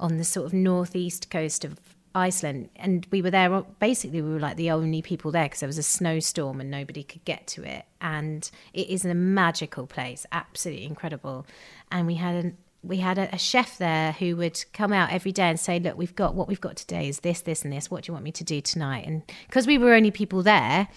on 0.00 0.16
the 0.16 0.24
sort 0.24 0.46
of 0.46 0.54
northeast 0.54 1.30
coast 1.30 1.64
of 1.66 1.78
Iceland. 2.14 2.70
And 2.76 3.06
we 3.10 3.20
were 3.20 3.30
there, 3.30 3.50
basically, 3.78 4.22
we 4.22 4.32
were 4.32 4.40
like 4.40 4.56
the 4.56 4.70
only 4.70 5.02
people 5.02 5.30
there 5.30 5.44
because 5.44 5.60
there 5.60 5.66
was 5.66 5.76
a 5.76 5.82
snowstorm 5.82 6.58
and 6.58 6.70
nobody 6.70 7.02
could 7.02 7.24
get 7.26 7.46
to 7.48 7.64
it. 7.64 7.84
And 8.00 8.50
it 8.72 8.88
is 8.88 9.04
a 9.04 9.14
magical 9.14 9.86
place, 9.86 10.24
absolutely 10.32 10.86
incredible. 10.86 11.46
And 11.92 12.06
we 12.06 12.14
had 12.14 12.34
an 12.42 12.56
we 12.86 12.98
had 12.98 13.18
a, 13.18 13.34
a 13.34 13.38
chef 13.38 13.78
there 13.78 14.12
who 14.12 14.36
would 14.36 14.64
come 14.72 14.92
out 14.92 15.10
every 15.10 15.32
day 15.32 15.48
and 15.48 15.58
say, 15.58 15.78
"Look, 15.78 15.98
we've 15.98 16.14
got 16.14 16.34
what 16.34 16.48
we've 16.48 16.60
got 16.60 16.76
today 16.76 17.08
is 17.08 17.20
this, 17.20 17.40
this, 17.40 17.64
and 17.64 17.72
this. 17.72 17.90
What 17.90 18.04
do 18.04 18.10
you 18.10 18.14
want 18.14 18.24
me 18.24 18.32
to 18.32 18.44
do 18.44 18.60
tonight?" 18.60 19.06
And 19.06 19.22
because 19.46 19.66
we 19.66 19.78
were 19.78 19.94
only 19.94 20.10
people 20.10 20.42
there, 20.42 20.88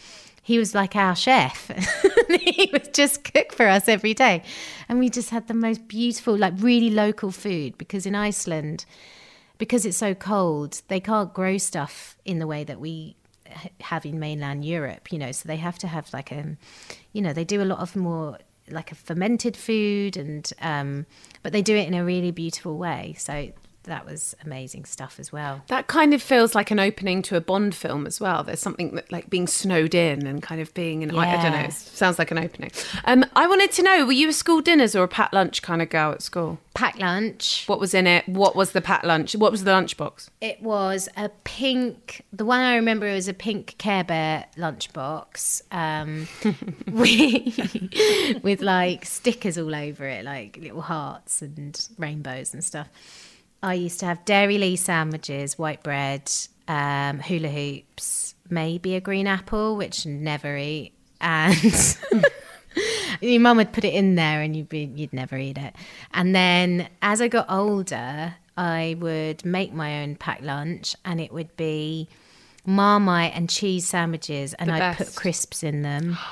he 0.42 0.58
was 0.58 0.76
like 0.76 0.96
our 0.96 1.16
chef. 1.16 1.68
he 2.42 2.70
would 2.72 2.94
just 2.94 3.34
cook 3.34 3.54
for 3.54 3.68
us 3.68 3.88
every 3.88 4.14
day, 4.14 4.44
and 4.88 5.00
we 5.00 5.10
just 5.10 5.30
had 5.32 5.48
the 5.48 5.54
most 5.54 5.88
beautiful, 5.88 6.38
like 6.38 6.54
really 6.58 6.90
local 6.90 7.32
food. 7.32 7.78
Because 7.78 8.06
in 8.06 8.16
Iceland, 8.16 8.86
because 9.58 9.86
it's 9.86 9.98
so 9.98 10.14
cold, 10.14 10.82
they 10.88 11.00
can't 11.00 11.34
grow 11.34 11.58
stuff 11.58 12.18
in 12.26 12.40
the 12.40 12.48
way 12.48 12.64
that 12.64 12.80
we 12.80 13.16
have 13.82 14.06
in 14.06 14.20
mainland 14.20 14.64
Europe. 14.64 15.12
You 15.12 15.20
know, 15.20 15.32
so 15.32 15.48
they 15.48 15.58
have 15.58 15.80
to 15.80 15.88
have 15.88 16.12
like 16.14 16.32
a, 16.32 16.56
you 17.14 17.22
know, 17.22 17.34
they 17.34 17.46
do 17.46 17.62
a 17.62 17.66
lot 17.66 17.80
of 17.80 17.96
more 17.96 18.38
like 18.72 18.92
a 18.92 18.96
fermented 18.96 19.56
food 19.56 20.18
and 20.18 20.52
um 20.62 21.06
but 21.44 21.54
they 21.54 21.62
do 21.62 21.76
it 21.76 21.88
in 21.88 21.94
a 21.94 22.04
really 22.04 22.32
beautiful 22.32 22.78
way. 22.78 23.16
So 23.18 23.52
that 23.90 24.06
was 24.06 24.36
amazing 24.46 24.86
stuff 24.86 25.20
as 25.20 25.32
well 25.32 25.62
That 25.68 25.88
kind 25.88 26.14
of 26.14 26.22
feels 26.22 26.56
like 26.56 26.72
an 26.72 26.80
opening 26.80 27.22
to 27.24 27.36
a 27.36 27.42
Bond 27.42 27.76
film 27.76 28.06
as 28.06 28.22
well. 28.22 28.44
There's 28.44 28.60
something 28.60 28.96
that 28.96 29.12
like 29.12 29.30
being 29.30 29.48
snowed 29.48 29.94
in 29.94 30.26
and 30.28 30.42
kind 30.42 30.62
of 30.62 30.74
being 30.74 31.02
in. 31.02 31.16
I, 31.16 31.40
I 31.40 31.42
don't 31.42 31.52
know. 31.52 31.68
It 31.68 31.74
sounds 31.74 32.18
like 32.20 32.32
an 32.32 32.38
opening. 32.38 32.72
Um, 33.06 33.26
I 33.36 33.48
wanted 33.48 33.72
to 33.74 33.84
know: 33.84 34.06
Were 34.06 34.12
you 34.12 34.30
a 34.30 34.34
school 34.34 34.62
dinners 34.62 34.96
or 34.96 35.04
a 35.04 35.08
pat 35.08 35.34
lunch 35.34 35.62
kind 35.62 35.82
of 35.82 35.90
girl 35.90 36.12
at 36.12 36.22
school? 36.22 36.60
packed 36.76 37.00
lunch 37.00 37.66
What 37.68 37.80
was 37.80 37.94
in 37.94 38.08
it? 38.08 38.28
What 38.30 38.56
was 38.56 38.72
the 38.72 38.80
pat 38.80 39.04
lunch? 39.04 39.36
What 39.36 39.52
was 39.52 39.64
the 39.66 39.72
lunchbox? 39.72 40.30
it 40.40 40.62
was 40.62 41.10
a 41.18 41.30
pink 41.44 42.24
the 42.32 42.46
one 42.46 42.62
i 42.62 42.76
remember 42.76 43.12
was 43.12 43.28
a 43.28 43.34
pink 43.34 43.76
care 43.78 44.04
bear 44.04 44.46
lunchbox 44.56 45.62
um 45.72 46.28
with, 46.92 48.44
with 48.44 48.62
like 48.62 49.06
stickers 49.06 49.58
all 49.58 49.76
over 49.76 50.06
it 50.08 50.24
like 50.24 50.58
little 50.62 50.82
hearts 50.82 51.42
and 51.42 51.88
rainbows 51.98 52.54
and 52.54 52.64
stuff 52.64 52.88
i 53.64 53.74
used 53.74 54.00
to 54.00 54.06
have 54.06 54.24
Dairylea 54.26 54.78
sandwiches 54.78 55.58
white 55.58 55.84
bread 55.84 56.32
um, 56.68 57.20
hula 57.20 57.50
hoops 57.50 58.36
maybe 58.50 58.96
a 58.96 59.02
green 59.02 59.28
apple 59.28 59.76
which 59.76 60.06
never 60.06 60.58
eat. 60.58 60.94
And 61.22 61.98
your 63.22 63.42
mum 63.42 63.58
would 63.58 63.74
put 63.74 63.84
it 63.84 63.94
in 63.94 64.16
there 64.16 64.42
and 64.42 64.56
you'd 64.56 64.70
be 64.70 64.92
you'd 64.96 65.14
never 65.14 65.38
eat 65.38 65.58
it. 65.58 65.76
And 66.14 66.36
then 66.36 66.88
as 67.02 67.22
i 67.22 67.28
got 67.28 67.50
older 67.50 68.36
i 68.58 68.96
would 69.00 69.46
make 69.46 69.74
my 69.74 70.04
own 70.04 70.16
packed 70.16 70.44
lunch 70.44 70.96
and 71.06 71.22
it 71.22 71.32
would 71.32 71.56
be 71.56 72.08
marmite 72.66 73.34
and 73.34 73.50
cheese 73.50 73.88
sandwiches 73.88 74.54
and 74.56 74.72
i'd 74.72 74.98
put 74.98 75.16
crisps 75.16 75.64
in 75.64 75.82
them. 75.82 76.18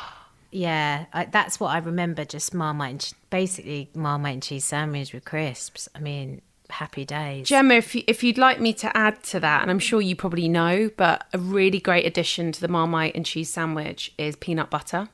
Yeah 0.50 1.08
I, 1.12 1.26
that's 1.26 1.60
what 1.60 1.68
i 1.68 1.78
remember 1.78 2.24
just 2.24 2.54
marmite 2.54 2.90
and 2.92 3.14
basically 3.30 3.90
marmite 3.94 4.34
and 4.34 4.42
cheese 4.42 4.64
sandwich 4.64 5.14
with 5.14 5.26
crisps. 5.26 5.90
I 5.94 6.00
mean 6.00 6.42
happy 6.70 7.06
days 7.06 7.48
Gemma, 7.48 7.76
if, 7.76 7.96
you, 7.96 8.04
if 8.08 8.24
you'd 8.24 8.38
like 8.38 8.60
me 8.60 8.74
to 8.74 8.96
add 8.96 9.24
to 9.24 9.40
that, 9.40 9.62
and 9.62 9.72
I'm 9.72 9.80
sure 9.80 10.02
you 10.02 10.16
probably 10.16 10.50
know, 10.50 10.90
but 10.98 11.26
a 11.34 11.38
really 11.40 11.80
great 11.80 12.06
addition 12.06 12.52
to 12.52 12.62
the 12.62 12.68
Marmite 12.68 13.16
and 13.16 13.26
cheese 13.26 13.50
sandwich 13.50 14.14
is 14.18 14.36
peanut 14.36 14.70
butter. 14.70 15.10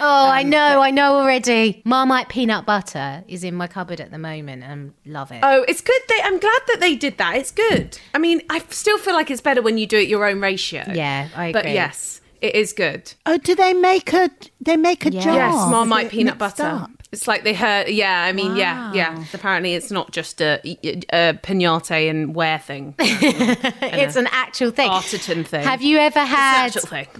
oh 0.00 0.26
i 0.28 0.42
um, 0.42 0.50
know 0.50 0.82
i 0.82 0.90
know 0.90 1.14
already 1.18 1.82
marmite 1.84 2.28
peanut 2.28 2.66
butter 2.66 3.22
is 3.28 3.44
in 3.44 3.54
my 3.54 3.68
cupboard 3.68 4.00
at 4.00 4.10
the 4.10 4.18
moment 4.18 4.64
and 4.64 4.92
love 5.06 5.30
it 5.30 5.38
Oh, 5.44 5.64
it's 5.68 5.80
good. 5.80 6.00
They, 6.08 6.18
I'm 6.24 6.38
glad 6.40 6.60
that 6.66 6.78
they 6.80 6.96
did 6.96 7.16
that. 7.18 7.36
It's 7.36 7.52
good. 7.52 7.96
I 8.14 8.18
mean, 8.18 8.42
I 8.50 8.58
still 8.70 8.98
feel 8.98 9.14
like 9.14 9.30
it's 9.30 9.40
better 9.40 9.62
when 9.62 9.78
you 9.78 9.86
do 9.86 9.98
it 9.98 10.08
your 10.08 10.26
own 10.26 10.40
ratio. 10.40 10.82
Yeah, 10.92 11.28
I 11.36 11.52
But 11.52 11.66
yes, 11.66 12.20
it 12.40 12.54
is 12.56 12.72
good. 12.72 13.14
Oh, 13.24 13.38
do 13.38 13.54
they 13.54 13.72
make 13.72 14.12
a? 14.12 14.30
They 14.60 14.76
make 14.76 15.06
a 15.06 15.12
Yes. 15.12 15.24
jar. 15.24 15.36
Yes, 15.36 15.54
Marmite 15.70 16.10
peanut 16.10 16.38
butter. 16.38 16.64
up? 16.64 16.90
It's 17.12 17.28
like 17.28 17.44
they 17.44 17.52
heard. 17.52 17.88
Yeah, 17.88 18.24
I 18.24 18.32
mean, 18.32 18.56
yeah, 18.56 18.92
yeah. 18.94 19.22
Apparently, 19.34 19.74
it's 19.74 19.90
not 19.90 20.12
just 20.12 20.40
a, 20.40 20.60
a 20.64 21.34
pinata 21.34 22.08
and 22.08 22.34
wear 22.34 22.58
thing. 22.58 22.94
it's 22.98 24.16
an 24.16 24.28
actual 24.32 24.70
thing. 24.70 24.90
Artisan 24.90 25.44
thing. 25.44 25.62
Have 25.62 25.82
you 25.82 25.98
ever 25.98 26.20
had 26.20 26.70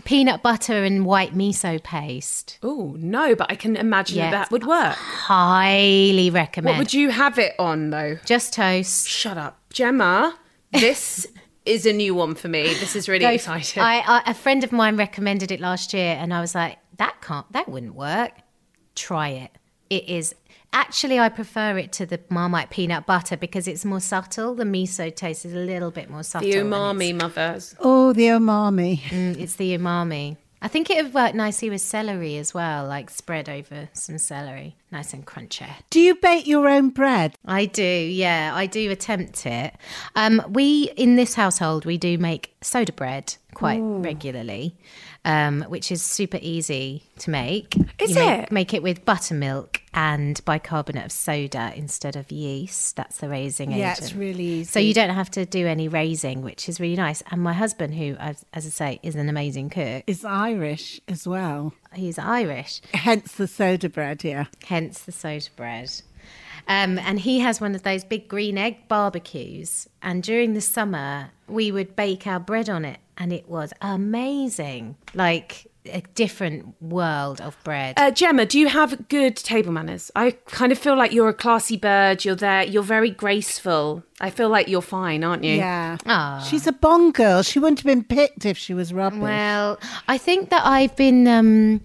peanut 0.05 0.43
butter 0.43 0.83
and 0.83 1.05
white 1.05 1.35
miso 1.35 1.83
paste? 1.83 2.59
Oh 2.63 2.97
no, 2.99 3.35
but 3.35 3.51
I 3.51 3.55
can 3.55 3.77
imagine 3.77 4.17
Yeah. 4.17 4.31
that 4.31 4.43
that 4.43 4.51
would 4.51 4.67
work. 4.67 4.97
Highly 4.97 6.31
recommend. 6.31 6.77
What 6.77 6.79
would 6.79 6.95
you 6.95 7.11
have 7.11 7.39
it 7.39 7.55
on 7.59 7.91
though? 7.91 8.17
Just 8.25 8.55
toast. 8.55 9.07
Shut 9.07 9.37
up, 9.37 9.61
Gemma. 9.73 10.37
This 10.73 11.27
is 11.67 11.87
a 11.87 11.93
new 11.93 12.15
one 12.15 12.35
for 12.35 12.49
me. 12.49 12.63
This 12.63 12.97
is 12.97 13.09
really 13.09 13.35
exciting. 13.35 13.83
I, 13.83 13.99
I, 14.07 14.31
a 14.31 14.35
friend 14.35 14.65
of 14.65 14.73
mine 14.73 14.97
recommended 14.97 15.53
it 15.53 15.61
last 15.61 15.93
year, 15.93 16.17
and 16.19 16.33
I 16.33 16.41
was 16.41 16.55
like, 16.55 16.79
that 16.97 17.21
can't, 17.21 17.51
that 17.53 17.69
wouldn't 17.69 17.95
work. 17.95 18.33
Try 18.95 19.29
it. 19.29 19.51
It 19.93 20.09
is 20.09 20.35
actually 20.73 21.19
I 21.19 21.29
prefer 21.29 21.77
it 21.77 21.93
to 21.93 22.07
the 22.07 22.19
Marmite 22.31 22.71
peanut 22.71 23.05
butter 23.05 23.37
because 23.37 23.69
it's 23.69 23.85
more 23.85 24.01
subtle. 24.01 24.55
The 24.55 24.65
miso 24.65 25.15
taste 25.15 25.45
is 25.45 25.53
a 25.53 25.59
little 25.59 25.91
bit 25.91 26.09
more 26.09 26.23
subtle. 26.23 26.51
The 26.51 26.57
umami 26.57 27.15
mothers. 27.15 27.75
Oh, 27.79 28.15
the 28.15 28.29
umami. 28.29 29.01
It's, 29.05 29.13
mm, 29.13 29.39
it's 29.39 29.57
the 29.57 29.77
umami. 29.77 30.39
I 30.63 30.69
think 30.69 30.89
it 30.89 31.03
would 31.03 31.13
work 31.13 31.35
nicely 31.35 31.69
with 31.69 31.83
celery 31.83 32.39
as 32.39 32.55
well, 32.55 32.87
like 32.87 33.11
spread 33.11 33.49
over 33.51 33.89
some 33.93 34.17
celery, 34.17 34.77
nice 34.93 35.13
and 35.13 35.27
crunchy. 35.27 35.69
Do 35.91 36.01
you 36.01 36.15
bake 36.15 36.47
your 36.47 36.69
own 36.69 36.91
bread? 36.91 37.35
I 37.45 37.67
do, 37.67 37.83
yeah, 37.83 38.53
I 38.55 38.67
do 38.67 38.91
attempt 38.91 39.45
it. 39.45 39.75
Um, 40.15 40.41
we 40.49 40.93
in 40.97 41.17
this 41.17 41.35
household 41.35 41.85
we 41.85 41.99
do 41.99 42.17
make 42.17 42.55
soda 42.63 42.93
bread 42.93 43.35
quite 43.55 43.81
regularly, 43.81 44.77
um, 45.25 45.63
which 45.69 45.93
is 45.93 46.03
super 46.03 46.39
easy 46.43 47.05
to 47.19 47.31
make. 47.31 47.77
Is 47.99 48.17
You 48.17 48.23
it? 48.23 48.51
Make 48.53 48.75
it 48.75 48.83
with 48.83 49.05
buttermilk 49.05 49.81
and 49.95 50.43
bicarbonate 50.45 51.05
of 51.05 51.13
soda 51.13 51.73
instead 51.77 52.17
of 52.17 52.33
yeast. 52.33 52.97
That's 52.97 53.19
the 53.19 53.29
raising 53.29 53.71
Yeah, 53.73 53.93
agent. 53.93 53.99
it's 54.07 54.15
really 54.15 54.45
easy. 54.45 54.65
So 54.65 54.81
you 54.81 54.95
don't 54.95 55.11
have 55.11 55.31
to 55.33 55.45
do 55.47 55.67
any 55.67 55.87
raising, 55.89 56.43
which 56.43 56.69
is 56.69 56.81
really 56.81 56.97
nice. 56.97 57.23
And 57.31 57.41
my 57.43 57.53
husband, 57.53 57.95
who, 57.95 58.17
as, 58.19 58.45
as 58.53 58.67
I 58.67 58.71
say, 58.71 59.01
is 59.03 59.15
an 59.15 59.29
amazing 59.29 59.71
cook, 59.71 60.05
Is 60.07 60.25
Irish 60.25 61.01
as 61.09 61.27
well. 61.29 61.73
he's 61.95 62.19
Irish, 62.19 62.81
Hence 62.95 63.33
the 63.33 63.47
soda 63.47 63.89
bread, 63.89 64.25
yeah. 64.25 64.47
hence 64.65 65.01
the 65.01 65.13
soda 65.13 65.49
bread. 65.57 65.91
Um, 66.69 66.99
and 66.99 67.21
he 67.21 67.41
has 67.41 67.61
one 67.61 67.75
of 67.75 67.83
those 67.83 68.05
big 68.05 68.29
green 68.29 68.57
egg 68.57 68.89
barbecues. 68.89 69.89
And 70.01 70.23
during 70.23 70.55
the 70.55 70.61
summer, 70.61 71.31
we 71.49 71.71
would 71.73 71.97
bake 71.97 72.27
our 72.27 72.41
bread 72.41 72.69
on 72.71 72.85
it, 72.85 72.99
and 73.19 73.33
it 73.33 73.49
was 73.49 73.73
amazing. 73.83 74.97
Like 75.15 75.67
a 75.87 76.01
different 76.15 76.81
world 76.81 77.41
of 77.41 77.57
bread. 77.65 77.95
Uh, 77.99 78.11
Gemma, 78.13 78.47
do 78.47 78.57
you 78.59 78.69
have 78.69 79.09
good 79.09 79.35
table 79.37 79.73
manners? 79.73 80.13
I 80.15 80.31
kind 80.47 80.71
of 80.71 80.79
feel 80.79 80.97
like 80.97 81.13
you're 81.13 81.29
a 81.29 81.35
classy 81.35 81.77
bird. 81.77 82.25
You're 82.25 82.37
there. 82.37 82.63
You're 82.63 82.85
very 82.85 83.11
graceful. 83.11 84.05
I 84.21 84.31
feel 84.31 84.49
like 84.49 84.69
you're 84.69 84.81
fine, 84.81 85.25
aren't 85.25 85.43
you? 85.43 85.57
Yeah. 85.57 85.99
Ah. 86.07 86.47
She's 86.49 86.69
a 86.69 86.73
Bond 86.73 87.15
girl. 87.15 87.43
She 87.43 87.59
wouldn't 87.59 87.81
have 87.81 87.87
been 87.87 88.05
picked 88.05 88.47
if 88.47 88.57
she 88.57 88.75
was 88.75 88.93
rubbish. 88.93 89.19
Well, 89.21 89.81
I 90.07 90.19
think 90.19 90.51
that 90.51 90.65
I've 90.65 90.95
been, 90.95 91.27
um, 91.27 91.81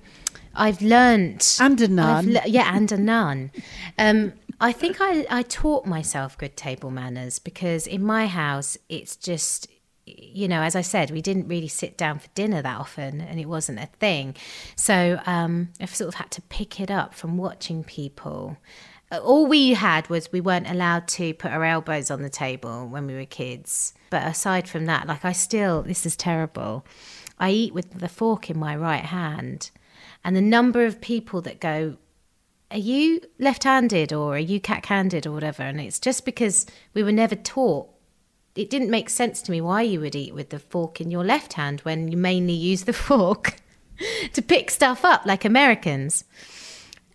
I've 0.54 0.82
learnt. 0.84 1.58
And 1.60 1.82
a 1.82 1.86
I've 1.86 1.90
nun. 1.90 2.34
le- 2.34 2.48
yeah, 2.48 2.76
and 2.76 2.92
a 2.92 2.98
nun. 2.98 3.52
Um, 3.98 4.34
I 4.60 4.72
think 4.72 4.98
I, 5.00 5.26
I 5.30 5.44
taught 5.44 5.86
myself 5.86 6.38
good 6.38 6.58
table 6.58 6.90
manners 6.90 7.40
because 7.40 7.86
in 7.86 8.04
my 8.04 8.26
house, 8.26 8.78
it's 8.90 9.16
just, 9.16 9.68
you 10.06 10.48
know, 10.48 10.62
as 10.62 10.76
I 10.76 10.82
said, 10.82 11.12
we 11.12 11.22
didn't 11.22 11.48
really 11.48 11.68
sit 11.68 11.98
down 11.98 12.20
for 12.20 12.28
dinner 12.34 12.62
that 12.62 12.80
often 12.80 13.22
and 13.22 13.40
it 13.40 13.46
wasn't 13.46 13.80
a 13.80 13.86
thing. 13.86 14.36
So 14.76 15.20
um, 15.26 15.70
I've 15.80 15.94
sort 15.94 16.08
of 16.08 16.16
had 16.16 16.32
to 16.32 16.42
pick 16.44 16.80
it 16.80 16.90
up 16.90 17.14
from 17.14 17.38
watching 17.38 17.84
people. 17.84 18.58
Uh, 19.12 19.20
All 19.20 19.46
we 19.46 19.74
had 19.74 20.10
was 20.10 20.32
we 20.32 20.42
weren't 20.42 20.70
allowed 20.70 21.08
to 21.10 21.34
put 21.36 21.52
our 21.52 21.64
elbows 21.64 22.10
on 22.10 22.24
the 22.24 22.30
table 22.30 22.88
when 22.88 23.06
we 23.06 23.14
were 23.14 23.26
kids. 23.26 23.94
But 24.10 24.26
aside 24.26 24.68
from 24.68 24.86
that, 24.86 25.08
like 25.08 25.24
I 25.24 25.34
still, 25.34 25.84
this 25.84 26.06
is 26.06 26.16
terrible. 26.16 26.84
I 27.38 27.52
eat 27.52 27.74
with 27.74 28.00
the 28.00 28.10
fork 28.10 28.50
in 28.50 28.58
my 28.58 28.76
right 28.76 29.06
hand. 29.06 29.70
And 30.24 30.36
the 30.36 30.42
number 30.42 30.86
of 30.86 31.00
people 31.00 31.42
that 31.42 31.60
go, 31.60 31.98
are 32.70 32.78
you 32.78 33.22
left-handed 33.40 34.12
or 34.12 34.36
are 34.36 34.40
you 34.40 34.60
cat-handed 34.60 35.26
or 35.26 35.32
whatever? 35.32 35.64
And 35.64 35.80
it's 35.80 36.00
just 36.00 36.26
because 36.26 36.66
we 36.94 37.04
were 37.04 37.12
never 37.12 37.36
taught. 37.36 37.90
It 38.56 38.70
didn't 38.70 38.90
make 38.90 39.10
sense 39.10 39.42
to 39.44 39.52
me 39.52 39.62
why 39.62 39.84
you 39.84 40.00
would 40.02 40.16
eat 40.16 40.34
with 40.34 40.50
the 40.50 40.60
fork 40.60 41.00
in 41.00 41.12
your 41.12 41.24
left 41.24 41.54
hand 41.54 41.82
when 41.82 42.12
you 42.12 42.18
mainly 42.18 42.54
use 42.54 42.84
the 42.84 42.94
fork 43.08 43.56
to 44.34 44.42
pick 44.42 44.70
stuff 44.70 45.06
up 45.06 45.26
like 45.26 45.46
americans. 45.46 46.24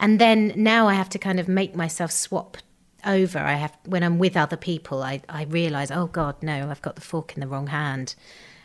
And 0.00 0.18
then 0.18 0.52
now 0.56 0.88
i 0.88 0.94
have 0.94 1.08
to 1.10 1.18
kind 1.18 1.38
of 1.38 1.48
make 1.48 1.76
myself 1.76 2.10
swap 2.10 2.56
over. 3.04 3.38
I 3.38 3.54
have 3.54 3.76
when 3.84 4.02
i'm 4.02 4.18
with 4.18 4.36
other 4.36 4.56
people 4.56 5.02
i, 5.02 5.20
I 5.28 5.44
realize 5.44 5.90
oh 5.90 6.06
god 6.06 6.36
no 6.42 6.70
i've 6.70 6.82
got 6.82 6.94
the 6.94 7.02
fork 7.02 7.34
in 7.34 7.40
the 7.40 7.48
wrong 7.48 7.66
hand. 7.66 8.14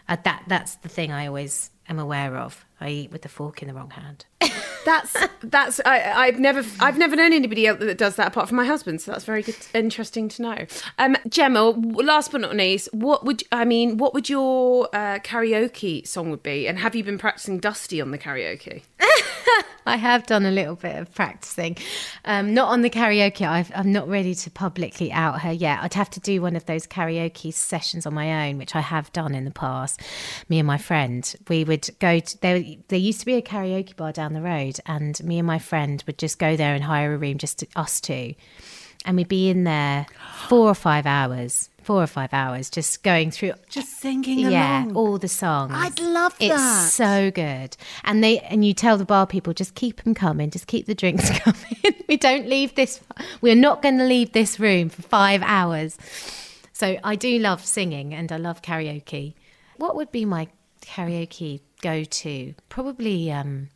Uh, 0.07 0.17
that 0.23 0.43
that's 0.47 0.75
the 0.75 0.89
thing 0.89 1.11
i 1.11 1.27
always 1.27 1.69
am 1.89 1.99
aware 1.99 2.37
of 2.37 2.65
i 2.79 2.89
eat 2.89 3.11
with 3.11 3.21
the 3.21 3.29
fork 3.29 3.61
in 3.61 3.67
the 3.67 3.73
wrong 3.73 3.89
hand 3.91 4.25
That's 4.87 5.17
that's 5.43 5.81
I, 5.85 6.27
I've 6.27 6.39
never 6.39 6.63
I've 6.79 6.97
never 6.97 7.17
known 7.17 7.33
anybody 7.33 7.67
else 7.67 7.79
that 7.79 7.97
does 7.97 8.15
that 8.15 8.27
apart 8.27 8.47
from 8.47 8.55
my 8.55 8.63
husband. 8.63 9.01
So 9.01 9.11
that's 9.11 9.25
very 9.25 9.43
good, 9.43 9.57
interesting 9.73 10.29
to 10.29 10.41
know. 10.41 10.65
Um, 10.97 11.17
Gemma, 11.27 11.71
last 11.71 12.31
but 12.31 12.39
not 12.39 12.55
least, 12.55 12.87
what 12.93 13.25
would 13.25 13.43
I 13.51 13.65
mean? 13.65 13.97
What 13.97 14.13
would 14.13 14.29
your 14.29 14.87
uh, 14.93 15.19
karaoke 15.19 16.07
song 16.07 16.29
would 16.29 16.41
be? 16.41 16.69
And 16.69 16.79
have 16.79 16.95
you 16.95 17.03
been 17.03 17.17
practicing 17.17 17.59
Dusty 17.59 17.99
on 17.99 18.11
the 18.11 18.17
karaoke? 18.17 18.83
I 19.85 19.95
have 19.95 20.25
done 20.25 20.45
a 20.45 20.51
little 20.51 20.75
bit 20.75 20.95
of 20.97 21.13
practicing, 21.13 21.77
um, 22.25 22.53
not 22.53 22.69
on 22.69 22.81
the 22.81 22.89
karaoke. 22.89 23.47
I've, 23.47 23.71
I'm 23.73 23.91
not 23.91 24.07
ready 24.07 24.35
to 24.35 24.51
publicly 24.51 25.11
out 25.11 25.41
her 25.41 25.51
yet. 25.51 25.79
I'd 25.81 25.93
have 25.93 26.09
to 26.11 26.19
do 26.19 26.41
one 26.41 26.55
of 26.55 26.65
those 26.65 26.85
karaoke 26.85 27.53
sessions 27.53 28.05
on 28.05 28.13
my 28.13 28.47
own, 28.47 28.57
which 28.57 28.75
I 28.75 28.81
have 28.81 29.11
done 29.13 29.33
in 29.33 29.45
the 29.45 29.51
past. 29.51 30.01
Me 30.49 30.59
and 30.59 30.67
my 30.67 30.77
friend, 30.77 31.33
we 31.47 31.63
would 31.63 31.89
go 31.99 32.19
to 32.19 32.41
there. 32.41 32.63
There 32.87 32.99
used 32.99 33.21
to 33.21 33.25
be 33.25 33.35
a 33.35 33.41
karaoke 33.41 33.95
bar 33.95 34.11
down 34.11 34.33
the 34.33 34.41
road, 34.41 34.79
and 34.85 35.21
me 35.23 35.39
and 35.39 35.47
my 35.47 35.59
friend 35.59 36.03
would 36.07 36.17
just 36.17 36.39
go 36.39 36.55
there 36.55 36.75
and 36.75 36.83
hire 36.83 37.13
a 37.13 37.17
room, 37.17 37.37
just 37.37 37.59
to, 37.59 37.67
us 37.75 38.01
two, 38.01 38.35
and 39.05 39.15
we'd 39.15 39.27
be 39.27 39.49
in 39.49 39.63
there 39.63 40.05
four 40.47 40.67
or 40.67 40.75
five 40.75 41.05
hours. 41.05 41.69
Four 41.87 42.03
or 42.03 42.07
five 42.07 42.33
hours, 42.33 42.69
just 42.69 43.01
going 43.01 43.31
through 43.31 43.53
Just 43.69 44.01
singing 44.01 44.39
yeah, 44.39 44.83
along. 44.83 44.95
all 44.97 45.17
the 45.17 45.29
songs. 45.29 45.71
I'd 45.73 46.01
love 46.01 46.37
that. 46.37 46.51
It's 46.51 46.93
so 46.93 47.31
good. 47.31 47.77
And 48.03 48.21
they 48.21 48.39
and 48.39 48.65
you 48.65 48.73
tell 48.73 48.97
the 48.97 49.05
bar 49.05 49.25
people 49.25 49.53
just 49.53 49.73
keep 49.73 50.03
them 50.03 50.13
coming, 50.13 50.49
just 50.49 50.67
keep 50.67 50.85
the 50.85 50.93
drinks 50.93 51.29
coming. 51.39 51.95
we 52.09 52.17
don't 52.17 52.45
leave 52.49 52.75
this. 52.75 52.99
We're 53.39 53.55
not 53.55 53.81
going 53.81 53.99
to 53.99 54.03
leave 54.03 54.33
this 54.33 54.59
room 54.59 54.89
for 54.89 55.01
five 55.01 55.41
hours. 55.45 55.97
So 56.73 56.97
I 57.05 57.15
do 57.15 57.39
love 57.39 57.63
singing 57.65 58.13
and 58.13 58.33
I 58.33 58.37
love 58.37 58.61
karaoke. 58.61 59.35
What 59.77 59.95
would 59.95 60.11
be 60.11 60.25
my 60.25 60.49
karaoke 60.81 61.61
go 61.81 62.03
to? 62.03 62.53
Probably. 62.67 63.31
um 63.31 63.69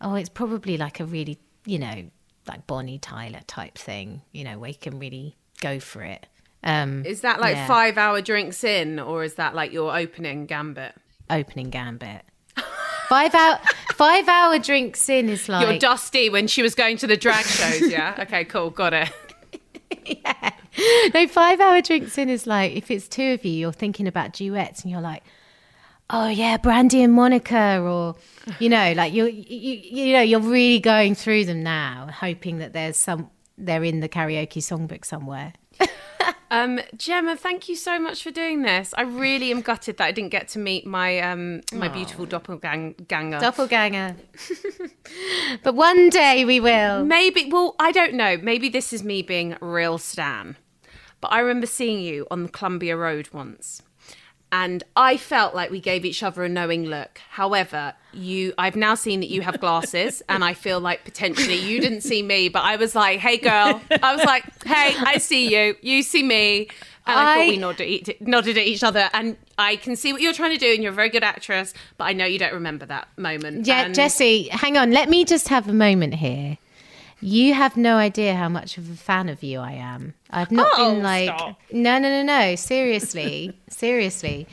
Oh, 0.00 0.16
it's 0.16 0.28
probably 0.28 0.76
like 0.76 0.98
a 0.98 1.04
really 1.04 1.38
you 1.64 1.78
know 1.78 2.10
like 2.48 2.66
Bonnie 2.66 2.98
Tyler 2.98 3.42
type 3.46 3.78
thing. 3.78 4.22
You 4.32 4.42
know 4.42 4.58
where 4.58 4.70
you 4.70 4.76
can 4.80 4.98
really 4.98 5.36
go 5.60 5.78
for 5.78 6.02
it. 6.02 6.26
Um, 6.64 7.04
Is 7.06 7.20
that 7.20 7.40
like 7.40 7.54
yeah. 7.54 7.66
five 7.66 7.96
hour 7.96 8.20
drinks 8.20 8.64
in, 8.64 8.98
or 8.98 9.22
is 9.22 9.34
that 9.34 9.54
like 9.54 9.72
your 9.72 9.96
opening 9.96 10.46
gambit? 10.46 10.94
opening 11.30 11.70
gambit. 11.70 12.22
Five 13.08 13.34
hour 13.34 13.58
five 13.94 14.28
hour 14.28 14.58
drinks 14.58 15.08
in 15.08 15.28
is 15.28 15.48
like 15.48 15.66
Your 15.66 15.78
Dusty 15.78 16.30
when 16.30 16.46
she 16.46 16.62
was 16.62 16.74
going 16.74 16.96
to 16.98 17.06
the 17.06 17.16
drag 17.16 17.44
shows. 17.44 17.90
Yeah. 17.90 18.16
Okay. 18.18 18.44
Cool. 18.44 18.70
Got 18.70 18.94
it. 18.94 19.10
yeah. 20.04 20.50
No, 21.14 21.26
five 21.26 21.60
hour 21.60 21.80
drinks 21.80 22.18
in 22.18 22.28
is 22.28 22.46
like 22.46 22.72
if 22.72 22.90
it's 22.90 23.08
two 23.08 23.32
of 23.32 23.44
you, 23.44 23.52
you're 23.52 23.72
thinking 23.72 24.06
about 24.06 24.32
duets 24.32 24.82
and 24.82 24.90
you're 24.90 25.00
like, 25.00 25.22
oh 26.10 26.28
yeah, 26.28 26.56
Brandy 26.56 27.02
and 27.02 27.12
Monica, 27.12 27.80
or 27.80 28.16
you 28.58 28.68
know, 28.68 28.92
like 28.92 29.12
you're 29.12 29.28
you, 29.28 29.80
you 30.06 30.12
know 30.12 30.22
you're 30.22 30.40
really 30.40 30.80
going 30.80 31.14
through 31.14 31.46
them 31.46 31.62
now, 31.62 32.08
hoping 32.12 32.58
that 32.58 32.72
there's 32.72 32.96
some 32.96 33.30
they're 33.56 33.82
in 33.84 34.00
the 34.00 34.08
karaoke 34.08 34.58
songbook 34.58 35.04
somewhere. 35.04 35.52
Um, 36.50 36.80
Gemma, 36.96 37.36
thank 37.36 37.68
you 37.68 37.76
so 37.76 37.98
much 37.98 38.22
for 38.22 38.30
doing 38.30 38.62
this. 38.62 38.94
I 38.96 39.02
really 39.02 39.50
am 39.50 39.60
gutted 39.60 39.98
that 39.98 40.04
I 40.04 40.12
didn't 40.12 40.30
get 40.30 40.48
to 40.48 40.58
meet 40.58 40.86
my 40.86 41.18
um 41.20 41.60
my 41.74 41.88
beautiful 41.88 42.24
doppelganger. 42.24 43.38
Doppelganger. 43.38 44.16
but 45.62 45.74
one 45.74 46.08
day 46.08 46.46
we 46.46 46.58
will. 46.58 47.04
Maybe, 47.04 47.50
well, 47.50 47.76
I 47.78 47.92
don't 47.92 48.14
know. 48.14 48.38
Maybe 48.38 48.70
this 48.70 48.92
is 48.92 49.04
me 49.04 49.20
being 49.20 49.56
real 49.60 49.98
Stan. 49.98 50.56
But 51.20 51.32
I 51.32 51.40
remember 51.40 51.66
seeing 51.66 52.00
you 52.00 52.26
on 52.30 52.44
the 52.44 52.48
Columbia 52.48 52.96
Road 52.96 53.28
once. 53.32 53.82
And 54.50 54.82
I 54.96 55.18
felt 55.18 55.54
like 55.54 55.70
we 55.70 55.80
gave 55.80 56.04
each 56.06 56.22
other 56.22 56.42
a 56.42 56.48
knowing 56.48 56.84
look. 56.86 57.20
However, 57.30 57.92
you 58.14 58.54
I've 58.56 58.76
now 58.76 58.94
seen 58.94 59.20
that 59.20 59.28
you 59.28 59.42
have 59.42 59.60
glasses 59.60 60.22
and 60.28 60.42
I 60.42 60.54
feel 60.54 60.80
like 60.80 61.04
potentially 61.04 61.56
you 61.56 61.80
didn't 61.80 62.00
see 62.00 62.22
me, 62.22 62.48
but 62.48 62.62
I 62.62 62.76
was 62.76 62.94
like, 62.94 63.20
"Hey 63.20 63.36
girl." 63.36 63.80
I 64.02 64.14
was 64.16 64.24
like, 64.24 64.44
"Hey, 64.64 64.94
I 64.98 65.18
see 65.18 65.54
you. 65.54 65.76
You 65.82 66.02
see 66.02 66.22
me." 66.22 66.68
And 67.06 67.18
I, 67.18 67.32
I- 67.32 67.36
thought 67.38 67.48
we 67.48 67.56
nodded, 67.56 68.16
nodded 68.20 68.58
at 68.58 68.66
each 68.66 68.82
other 68.82 69.08
and 69.14 69.36
I 69.56 69.76
can 69.76 69.96
see 69.96 70.12
what 70.12 70.20
you're 70.22 70.34
trying 70.34 70.52
to 70.52 70.58
do 70.58 70.72
and 70.74 70.82
you're 70.82 70.92
a 70.92 70.94
very 70.94 71.08
good 71.08 71.24
actress, 71.24 71.72
but 71.96 72.04
I 72.04 72.12
know 72.12 72.26
you 72.26 72.38
don't 72.38 72.52
remember 72.52 72.84
that 72.86 73.08
moment. 73.16 73.66
Yeah, 73.66 73.86
And- 73.86 73.94
Jessie, 73.94 74.48
hang 74.48 74.76
on. 74.76 74.90
Let 74.92 75.08
me 75.08 75.24
just 75.24 75.48
have 75.48 75.68
a 75.68 75.72
moment 75.72 76.14
here. 76.14 76.58
You 77.20 77.54
have 77.54 77.76
no 77.76 77.96
idea 77.96 78.34
how 78.36 78.48
much 78.48 78.78
of 78.78 78.90
a 78.90 78.94
fan 78.94 79.28
of 79.28 79.42
you 79.42 79.58
I 79.60 79.72
am. 79.72 80.14
I've 80.30 80.52
not 80.52 80.70
Oh, 80.76 80.94
been 80.94 81.02
like, 81.02 81.28
stop. 81.28 81.58
no, 81.72 81.98
no, 81.98 82.08
no, 82.08 82.22
no. 82.22 82.54
Seriously, 82.54 83.58
seriously. 83.68 84.46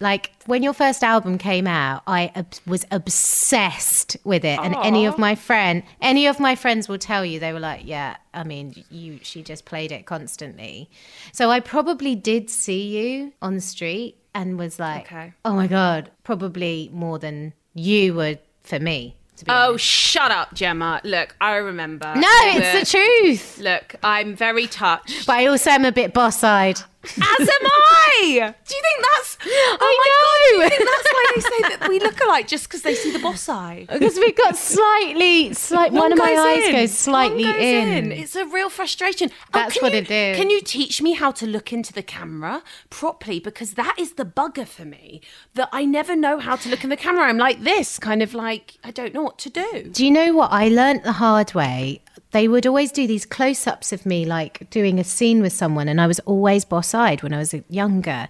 Like 0.00 0.32
when 0.46 0.64
your 0.64 0.72
first 0.72 1.04
album 1.04 1.38
came 1.38 1.66
out, 1.68 2.02
I 2.06 2.32
ob- 2.34 2.52
was 2.66 2.84
obsessed 2.90 4.16
with 4.24 4.44
it, 4.44 4.58
and 4.58 4.74
any 4.82 5.06
of 5.06 5.18
my 5.18 5.34
friend, 5.36 5.82
any 6.00 6.26
of 6.26 6.40
my 6.40 6.56
friends 6.56 6.88
will 6.88 6.98
tell 6.98 7.24
you 7.24 7.38
they 7.38 7.52
were 7.52 7.60
like, 7.60 7.82
"Yeah, 7.84 8.16
I 8.34 8.42
mean, 8.42 8.74
you." 8.90 9.20
She 9.22 9.42
just 9.42 9.64
played 9.64 9.92
it 9.92 10.04
constantly, 10.04 10.90
so 11.32 11.50
I 11.50 11.60
probably 11.60 12.14
did 12.16 12.50
see 12.50 12.88
you 12.98 13.32
on 13.40 13.54
the 13.54 13.60
street 13.60 14.16
and 14.34 14.58
was 14.58 14.80
like, 14.80 15.06
Okay. 15.12 15.32
"Oh 15.44 15.54
my 15.54 15.68
god!" 15.68 16.10
Probably 16.24 16.90
more 16.92 17.20
than 17.20 17.52
you 17.74 18.14
would 18.14 18.40
for 18.64 18.80
me. 18.80 19.14
Oh, 19.48 19.70
honest. 19.70 19.84
shut 19.84 20.30
up, 20.30 20.54
Gemma. 20.54 21.00
Look, 21.04 21.36
I 21.40 21.56
remember. 21.56 22.12
no, 22.14 22.28
it's 22.32 22.90
the 22.90 22.98
truth. 22.98 23.58
Look, 23.58 23.94
I'm 24.02 24.34
very 24.34 24.66
touched. 24.66 25.26
But 25.26 25.36
I 25.36 25.46
also 25.46 25.70
am 25.70 25.84
a 25.84 25.92
bit 25.92 26.12
boss-eyed. 26.14 26.80
As 27.04 27.14
am 27.40 27.66
I. 27.66 28.54
Do 28.66 28.74
you 28.74 28.82
think 28.82 29.06
that's? 29.14 29.38
Oh 29.50 29.78
I 29.80 29.92
my 29.98 30.08
know. 30.10 30.18
god! 30.18 30.68
Do 30.68 30.74
you 30.74 30.78
think 30.78 30.90
that's 30.90 31.12
why 31.12 31.26
they 31.34 31.40
say 31.40 31.76
that 31.76 31.88
we 31.88 32.00
look 32.00 32.20
alike 32.20 32.48
just 32.48 32.64
because 32.68 32.82
they 32.82 32.94
see 32.94 33.12
the 33.12 33.18
boss 33.20 33.48
eye? 33.48 33.86
Because 33.92 34.16
we've 34.16 34.36
got 34.36 34.56
slightly, 34.56 35.52
slight. 35.54 35.92
One, 35.92 36.12
of 36.12 36.18
my 36.18 36.32
eyes 36.34 36.66
in, 36.66 36.72
goes 36.72 36.92
slightly 36.98 37.44
goes 37.44 37.54
in. 37.56 38.12
It's 38.12 38.34
a 38.36 38.44
real 38.46 38.68
frustration. 38.68 39.30
Oh, 39.32 39.44
That's 39.52 39.74
can 39.74 39.82
what 39.82 39.92
you- 39.92 39.98
it 40.00 40.10
is. 40.10 40.36
Can 40.36 40.50
you 40.50 40.60
teach 40.60 41.00
me 41.00 41.12
how 41.14 41.30
to 41.32 41.46
look 41.46 41.72
into 41.72 41.92
the 41.92 42.02
camera 42.02 42.62
properly? 42.90 43.38
Because 43.40 43.74
that 43.74 43.94
is 43.98 44.14
the 44.14 44.24
bugger 44.24 44.66
for 44.66 44.84
me. 44.84 45.20
That 45.54 45.68
I 45.72 45.84
never 45.84 46.16
know 46.16 46.38
how 46.38 46.56
to 46.56 46.68
look 46.68 46.82
in 46.84 46.90
the 46.90 46.96
camera. 46.96 47.24
I'm 47.24 47.38
like 47.38 47.62
this, 47.62 47.98
kind 47.98 48.22
of 48.22 48.34
like 48.34 48.78
I 48.84 48.90
don't 48.90 49.14
know 49.14 49.22
what 49.22 49.38
to 49.40 49.50
do. 49.50 49.90
Do 49.92 50.04
you 50.04 50.10
know 50.10 50.34
what 50.34 50.50
I 50.52 50.68
learnt 50.68 51.04
the 51.04 51.12
hard 51.12 51.54
way? 51.54 52.02
They 52.32 52.46
would 52.48 52.66
always 52.66 52.92
do 52.92 53.06
these 53.06 53.24
close-ups 53.24 53.92
of 53.92 54.04
me, 54.04 54.24
like 54.24 54.68
doing 54.70 54.98
a 54.98 55.04
scene 55.04 55.40
with 55.40 55.52
someone, 55.52 55.88
and 55.88 56.00
I 56.00 56.06
was 56.06 56.20
always 56.20 56.64
boss-eyed 56.64 57.22
when 57.22 57.32
I 57.32 57.38
was 57.38 57.54
younger. 57.68 58.28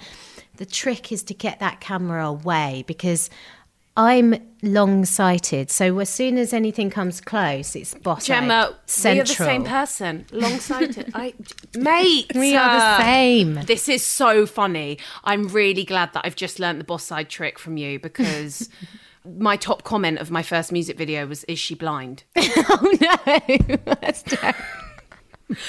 The 0.57 0.67
trick 0.67 1.11
is 1.13 1.23
to 1.25 1.35
get 1.35 1.59
that 1.61 1.81
camera 1.81 2.27
away 2.27 2.85
because 2.87 3.29
I'm 3.97 4.37
long-sighted. 4.63 5.71
So 5.71 5.99
as 5.99 6.09
soon 6.09 6.39
as 6.39 6.53
anything 6.53 6.89
comes 6.89 7.21
close, 7.21 7.75
it's 7.75 7.95
boss-eyed. 7.95 8.27
Gemma, 8.27 8.77
central. 8.87 9.15
we 9.15 9.21
are 9.21 9.25
the 9.25 9.35
same 9.35 9.65
person. 9.65 10.27
Long-sighted. 10.33 11.11
I, 11.15 11.35
mate. 11.77 12.31
We 12.37 12.55
are 12.55 12.79
the 12.79 13.03
same. 13.03 13.55
This 13.67 13.89
is 13.89 14.07
so 14.07 14.47
funny. 14.47 14.99
I'm 15.25 15.49
really 15.49 15.85
glad 15.85 16.13
that 16.13 16.25
I've 16.25 16.37
just 16.37 16.61
learnt 16.61 16.79
the 16.79 16.85
boss 16.85 17.03
side 17.03 17.29
trick 17.29 17.59
from 17.59 17.77
you 17.77 17.99
because 17.99 18.69
my 19.39 19.57
top 19.57 19.83
comment 19.85 20.18
of 20.18 20.31
my 20.31 20.43
first 20.43 20.72
music 20.72 20.97
video 20.97 21.26
was, 21.26 21.45
"Is 21.45 21.59
she 21.59 21.74
blind?" 21.74 22.24
oh 22.37 22.97
no, 23.01 23.76
that's 23.85 24.22
terrible. 24.22 24.59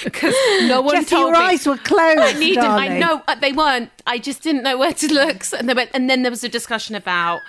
Because 0.03 0.36
no 0.64 0.82
one 0.82 0.95
Jessie, 0.95 1.16
told 1.16 1.30
your 1.30 1.39
me. 1.39 1.45
eyes 1.53 1.66
were 1.66 1.78
closed, 1.78 2.20
I 2.20 2.34
needed. 2.34 2.57
I 2.57 2.99
know 2.99 3.22
uh, 3.30 3.36
they 3.36 3.53
weren't. 3.53 3.89
I 4.05 4.18
just 4.18 4.43
didn't 4.43 4.64
know 4.64 4.78
where 4.78 4.91
to 4.91 5.14
look. 5.14 5.45
So- 5.45 5.55
And, 5.57 5.74
went, 5.74 5.91
and 5.93 6.10
then 6.10 6.22
there 6.24 6.32
was 6.32 6.43
a 6.43 6.49
discussion 6.49 6.95
about 6.95 7.39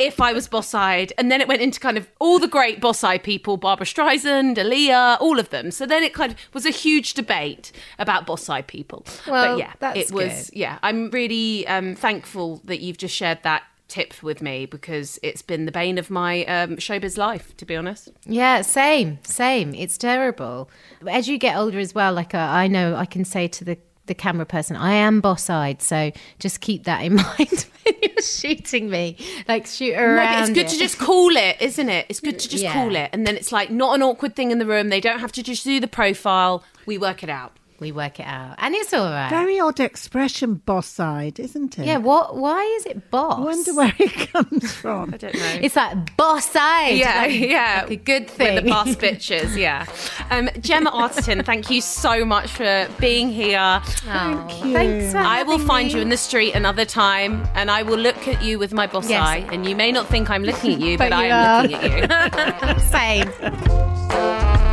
if 0.00 0.20
I 0.20 0.32
was 0.32 0.48
boss-eyed, 0.48 1.12
and 1.18 1.30
then 1.30 1.40
it 1.40 1.46
went 1.46 1.62
into 1.62 1.78
kind 1.78 1.96
of 1.96 2.08
all 2.18 2.40
the 2.40 2.48
great 2.48 2.80
boss-eyed 2.80 3.22
people: 3.22 3.58
Barbra 3.58 3.86
Streisand, 3.86 4.56
Aaliyah, 4.56 5.20
all 5.20 5.38
of 5.38 5.50
them. 5.50 5.70
So 5.70 5.86
then 5.86 6.02
it 6.02 6.12
kind 6.12 6.32
of 6.32 6.38
was 6.52 6.66
a 6.66 6.70
huge 6.70 7.14
debate 7.14 7.70
about 7.96 8.26
boss-eyed 8.26 8.66
people. 8.66 9.06
Well, 9.28 9.54
but 9.54 9.58
yeah, 9.60 9.72
that's 9.78 10.10
it 10.10 10.12
was. 10.12 10.50
good. 10.50 10.58
Yeah, 10.58 10.80
I'm 10.82 11.10
really 11.10 11.64
um, 11.68 11.94
thankful 11.94 12.60
that 12.64 12.80
you've 12.80 12.98
just 12.98 13.14
shared 13.14 13.38
that 13.44 13.62
tip 13.92 14.22
with 14.22 14.40
me 14.40 14.64
because 14.66 15.18
it's 15.22 15.42
been 15.42 15.66
the 15.66 15.72
bane 15.72 15.98
of 15.98 16.08
my 16.10 16.44
um, 16.46 16.76
showbiz 16.76 17.18
life, 17.18 17.54
to 17.58 17.66
be 17.66 17.76
honest. 17.76 18.08
Yeah, 18.24 18.62
same, 18.62 19.18
same. 19.22 19.74
It's 19.74 19.98
terrible. 19.98 20.70
As 21.06 21.28
you 21.28 21.36
get 21.36 21.56
older 21.56 21.78
as 21.78 21.94
well, 21.94 22.12
like 22.14 22.34
uh, 22.34 22.38
I 22.38 22.68
know 22.68 22.96
I 22.96 23.04
can 23.04 23.24
say 23.24 23.48
to 23.48 23.64
the, 23.64 23.76
the 24.06 24.14
camera 24.14 24.46
person, 24.46 24.76
I 24.76 24.94
am 24.94 25.20
boss 25.20 25.50
eyed. 25.50 25.82
So 25.82 26.10
just 26.38 26.60
keep 26.62 26.84
that 26.84 27.02
in 27.04 27.16
mind 27.38 27.66
when 27.84 27.94
you're 28.02 28.22
shooting 28.22 28.88
me. 28.88 29.18
Like 29.46 29.66
shoot 29.66 29.94
No, 29.94 30.02
around. 30.02 30.40
it's 30.44 30.50
good 30.50 30.66
it. 30.66 30.68
to 30.70 30.78
just 30.78 30.98
call 30.98 31.36
it, 31.36 31.56
isn't 31.60 31.88
it? 31.90 32.06
It's 32.08 32.20
good 32.20 32.38
to 32.38 32.48
just 32.48 32.62
Yeah. 32.64 32.72
call 32.72 32.96
it. 32.96 33.10
And 33.12 33.26
then 33.26 33.36
it's 33.36 33.52
like 33.52 33.70
not 33.70 33.94
an 33.94 34.02
awkward 34.02 34.34
thing 34.34 34.50
in 34.50 34.58
the 34.58 34.66
room. 34.66 34.88
They 34.88 35.00
don't 35.00 35.20
have 35.20 35.32
to 35.32 35.42
just 35.42 35.64
do 35.64 35.80
the 35.80 35.86
profile. 35.88 36.64
We 36.86 36.96
work 36.98 37.22
it 37.22 37.28
out. 37.28 37.52
We 37.82 37.90
work 37.90 38.20
it 38.20 38.26
out. 38.26 38.54
And 38.58 38.76
it's 38.76 38.94
all 38.94 39.10
right. 39.10 39.28
Very 39.28 39.58
odd 39.58 39.80
expression, 39.80 40.54
boss 40.54 40.86
side, 40.86 41.40
isn't 41.40 41.78
it? 41.80 41.84
yeah, 41.86 41.96
what? 41.98 42.36
why 42.36 42.62
is 42.78 42.86
it 42.86 43.10
boss? 43.10 43.38
I 43.38 43.40
wonder 43.40 43.74
where 43.74 43.92
it 43.98 44.30
comes 44.32 44.72
from. 44.72 45.10
I 45.14 45.16
don't 45.16 45.34
know. 45.34 45.58
It's 45.60 45.74
like 45.74 46.16
boss 46.16 46.54
eyed. 46.54 46.96
yeah, 46.96 47.22
like, 47.22 47.40
yeah. 47.40 47.80
like 47.82 47.90
a 47.90 47.96
good 47.96 48.30
thing. 48.30 48.54
With 48.54 48.64
the 48.64 48.70
boss 48.70 48.94
bitches, 48.94 49.56
yeah. 49.56 49.86
Um, 50.30 50.48
Gemma 50.60 50.90
Arterton, 50.92 51.44
thank 51.44 51.68
you 51.70 51.80
so 51.82 52.24
much 52.24 52.50
for 52.52 52.88
being 53.00 53.28
here. 53.28 53.80
Thank 53.84 54.64
you. 54.64 54.72
Thanks 54.72 55.12
for 55.12 55.18
I 55.18 55.42
will 55.42 55.58
find 55.58 55.88
me. 55.88 55.94
you 55.94 56.00
in 56.00 56.08
the 56.08 56.16
street 56.16 56.54
another 56.54 56.84
time 56.86 57.46
and 57.54 57.70
I 57.70 57.82
will 57.82 57.98
look 57.98 58.28
at 58.28 58.42
you 58.42 58.58
with 58.58 58.72
my 58.72 58.86
boss 58.86 59.10
Yes. 59.10 59.20
eye. 59.22 59.44
And 59.52 59.66
you 59.66 59.74
may 59.76 59.90
not 59.92 60.06
think 60.06 60.30
I'm 60.30 60.44
looking 60.44 60.74
at 60.74 60.80
you, 60.80 60.96
but, 61.02 61.10
But 61.10 61.16
I 61.18 61.26
am 61.26 61.66
are. 61.66 61.68
looking 61.68 62.10
at 62.10 62.78
you. 62.78 62.80
Same. 62.86 64.71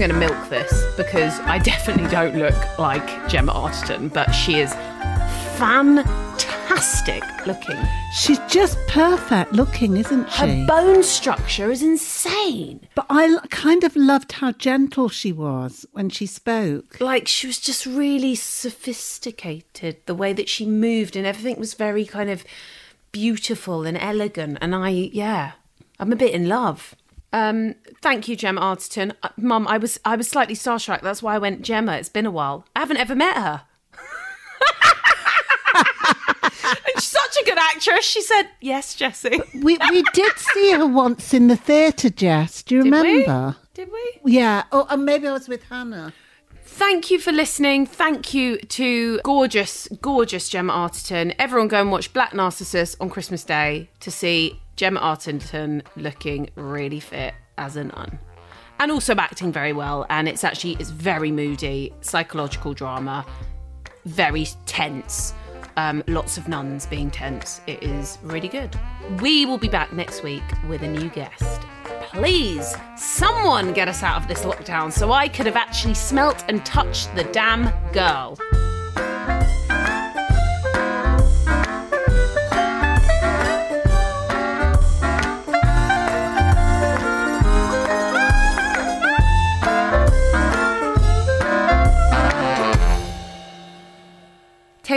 Going 0.00 0.10
to 0.10 0.16
milk 0.16 0.48
this 0.48 0.72
because 0.96 1.38
I 1.40 1.58
definitely 1.58 2.08
don't 2.10 2.34
look 2.34 2.78
like 2.78 3.28
Gemma 3.28 3.52
Arterton, 3.52 4.10
but 4.10 4.30
she 4.30 4.58
is 4.58 4.72
fantastic 5.58 7.22
looking. 7.46 7.76
She's 8.14 8.38
just 8.48 8.78
perfect 8.88 9.52
looking, 9.52 9.98
isn't 9.98 10.32
she? 10.32 10.38
Her 10.38 10.66
bone 10.66 11.02
structure 11.02 11.70
is 11.70 11.82
insane. 11.82 12.88
but 12.94 13.04
I 13.10 13.40
kind 13.50 13.84
of 13.84 13.94
loved 13.94 14.32
how 14.32 14.52
gentle 14.52 15.10
she 15.10 15.32
was 15.32 15.84
when 15.92 16.08
she 16.08 16.24
spoke. 16.24 16.98
Like 16.98 17.28
she 17.28 17.46
was 17.46 17.60
just 17.60 17.84
really 17.84 18.34
sophisticated. 18.34 19.98
The 20.06 20.14
way 20.14 20.32
that 20.32 20.48
she 20.48 20.64
moved 20.64 21.14
and 21.14 21.26
everything 21.26 21.58
was 21.58 21.74
very 21.74 22.06
kind 22.06 22.30
of 22.30 22.42
beautiful 23.12 23.84
and 23.84 23.98
elegant. 23.98 24.56
And 24.62 24.74
I, 24.74 24.88
yeah, 24.88 25.52
I'm 25.98 26.10
a 26.10 26.16
bit 26.16 26.32
in 26.32 26.48
love. 26.48 26.94
Um, 27.32 27.74
thank 28.02 28.26
you, 28.28 28.36
Gemma 28.36 28.60
Arterton. 28.60 29.12
Uh, 29.22 29.28
Mum, 29.36 29.68
I 29.68 29.78
was 29.78 30.00
I 30.04 30.16
was 30.16 30.28
slightly 30.28 30.54
starstruck. 30.54 31.00
That's 31.02 31.22
why 31.22 31.34
I 31.34 31.38
went 31.38 31.62
Gemma. 31.62 31.92
It's 31.96 32.08
been 32.08 32.26
a 32.26 32.30
while. 32.30 32.66
I 32.74 32.80
haven't 32.80 32.96
ever 32.98 33.14
met 33.14 33.36
her. 33.36 33.62
and 35.74 36.94
she's 36.96 37.04
such 37.04 37.36
a 37.40 37.44
good 37.44 37.58
actress. 37.58 38.04
She 38.04 38.22
said, 38.22 38.44
"Yes, 38.60 38.94
Jessie." 38.94 39.40
We 39.54 39.78
we 39.90 40.02
did 40.12 40.32
see 40.38 40.72
her 40.72 40.86
once 40.86 41.32
in 41.34 41.48
the 41.48 41.56
theatre, 41.56 42.10
Jess. 42.10 42.62
Do 42.62 42.76
you 42.76 42.82
Did 42.84 42.92
we? 42.92 42.98
remember? 42.98 43.56
Did 43.74 43.90
we? 43.92 44.32
Yeah. 44.32 44.64
Oh, 44.72 44.86
and 44.90 45.04
maybe 45.04 45.28
I 45.28 45.32
was 45.32 45.48
with 45.48 45.62
Hannah. 45.64 46.12
Thank 46.80 47.10
you 47.10 47.18
for 47.18 47.30
listening. 47.30 47.84
Thank 47.84 48.32
you 48.32 48.56
to 48.56 49.20
gorgeous, 49.22 49.86
gorgeous 50.00 50.48
Gemma 50.48 50.72
Arterton. 50.72 51.34
Everyone 51.38 51.68
go 51.68 51.78
and 51.78 51.92
watch 51.92 52.10
Black 52.14 52.32
Narcissus 52.32 52.96
on 52.98 53.10
Christmas 53.10 53.44
Day 53.44 53.90
to 54.00 54.10
see 54.10 54.58
Gemma 54.76 54.98
Arterton 54.98 55.82
looking 55.94 56.48
really 56.54 56.98
fit 56.98 57.34
as 57.58 57.76
a 57.76 57.84
nun. 57.84 58.18
And 58.78 58.90
also 58.90 59.14
acting 59.14 59.52
very 59.52 59.74
well. 59.74 60.06
And 60.08 60.26
it's 60.26 60.42
actually 60.42 60.78
it's 60.80 60.88
very 60.88 61.30
moody, 61.30 61.92
psychological 62.00 62.72
drama, 62.72 63.26
very 64.06 64.46
tense. 64.64 65.34
Um, 65.80 66.04
lots 66.08 66.36
of 66.36 66.46
nuns 66.46 66.84
being 66.84 67.10
tense. 67.10 67.62
It 67.66 67.82
is 67.82 68.18
really 68.22 68.48
good. 68.48 68.78
We 69.22 69.46
will 69.46 69.56
be 69.56 69.68
back 69.68 69.94
next 69.94 70.22
week 70.22 70.42
with 70.68 70.82
a 70.82 70.86
new 70.86 71.08
guest. 71.08 71.62
Please, 72.02 72.74
someone 72.98 73.72
get 73.72 73.88
us 73.88 74.02
out 74.02 74.20
of 74.20 74.28
this 74.28 74.42
lockdown 74.42 74.92
so 74.92 75.10
I 75.10 75.26
could 75.26 75.46
have 75.46 75.56
actually 75.56 75.94
smelt 75.94 76.44
and 76.48 76.64
touched 76.66 77.14
the 77.14 77.24
damn 77.24 77.72
girl. 77.92 78.36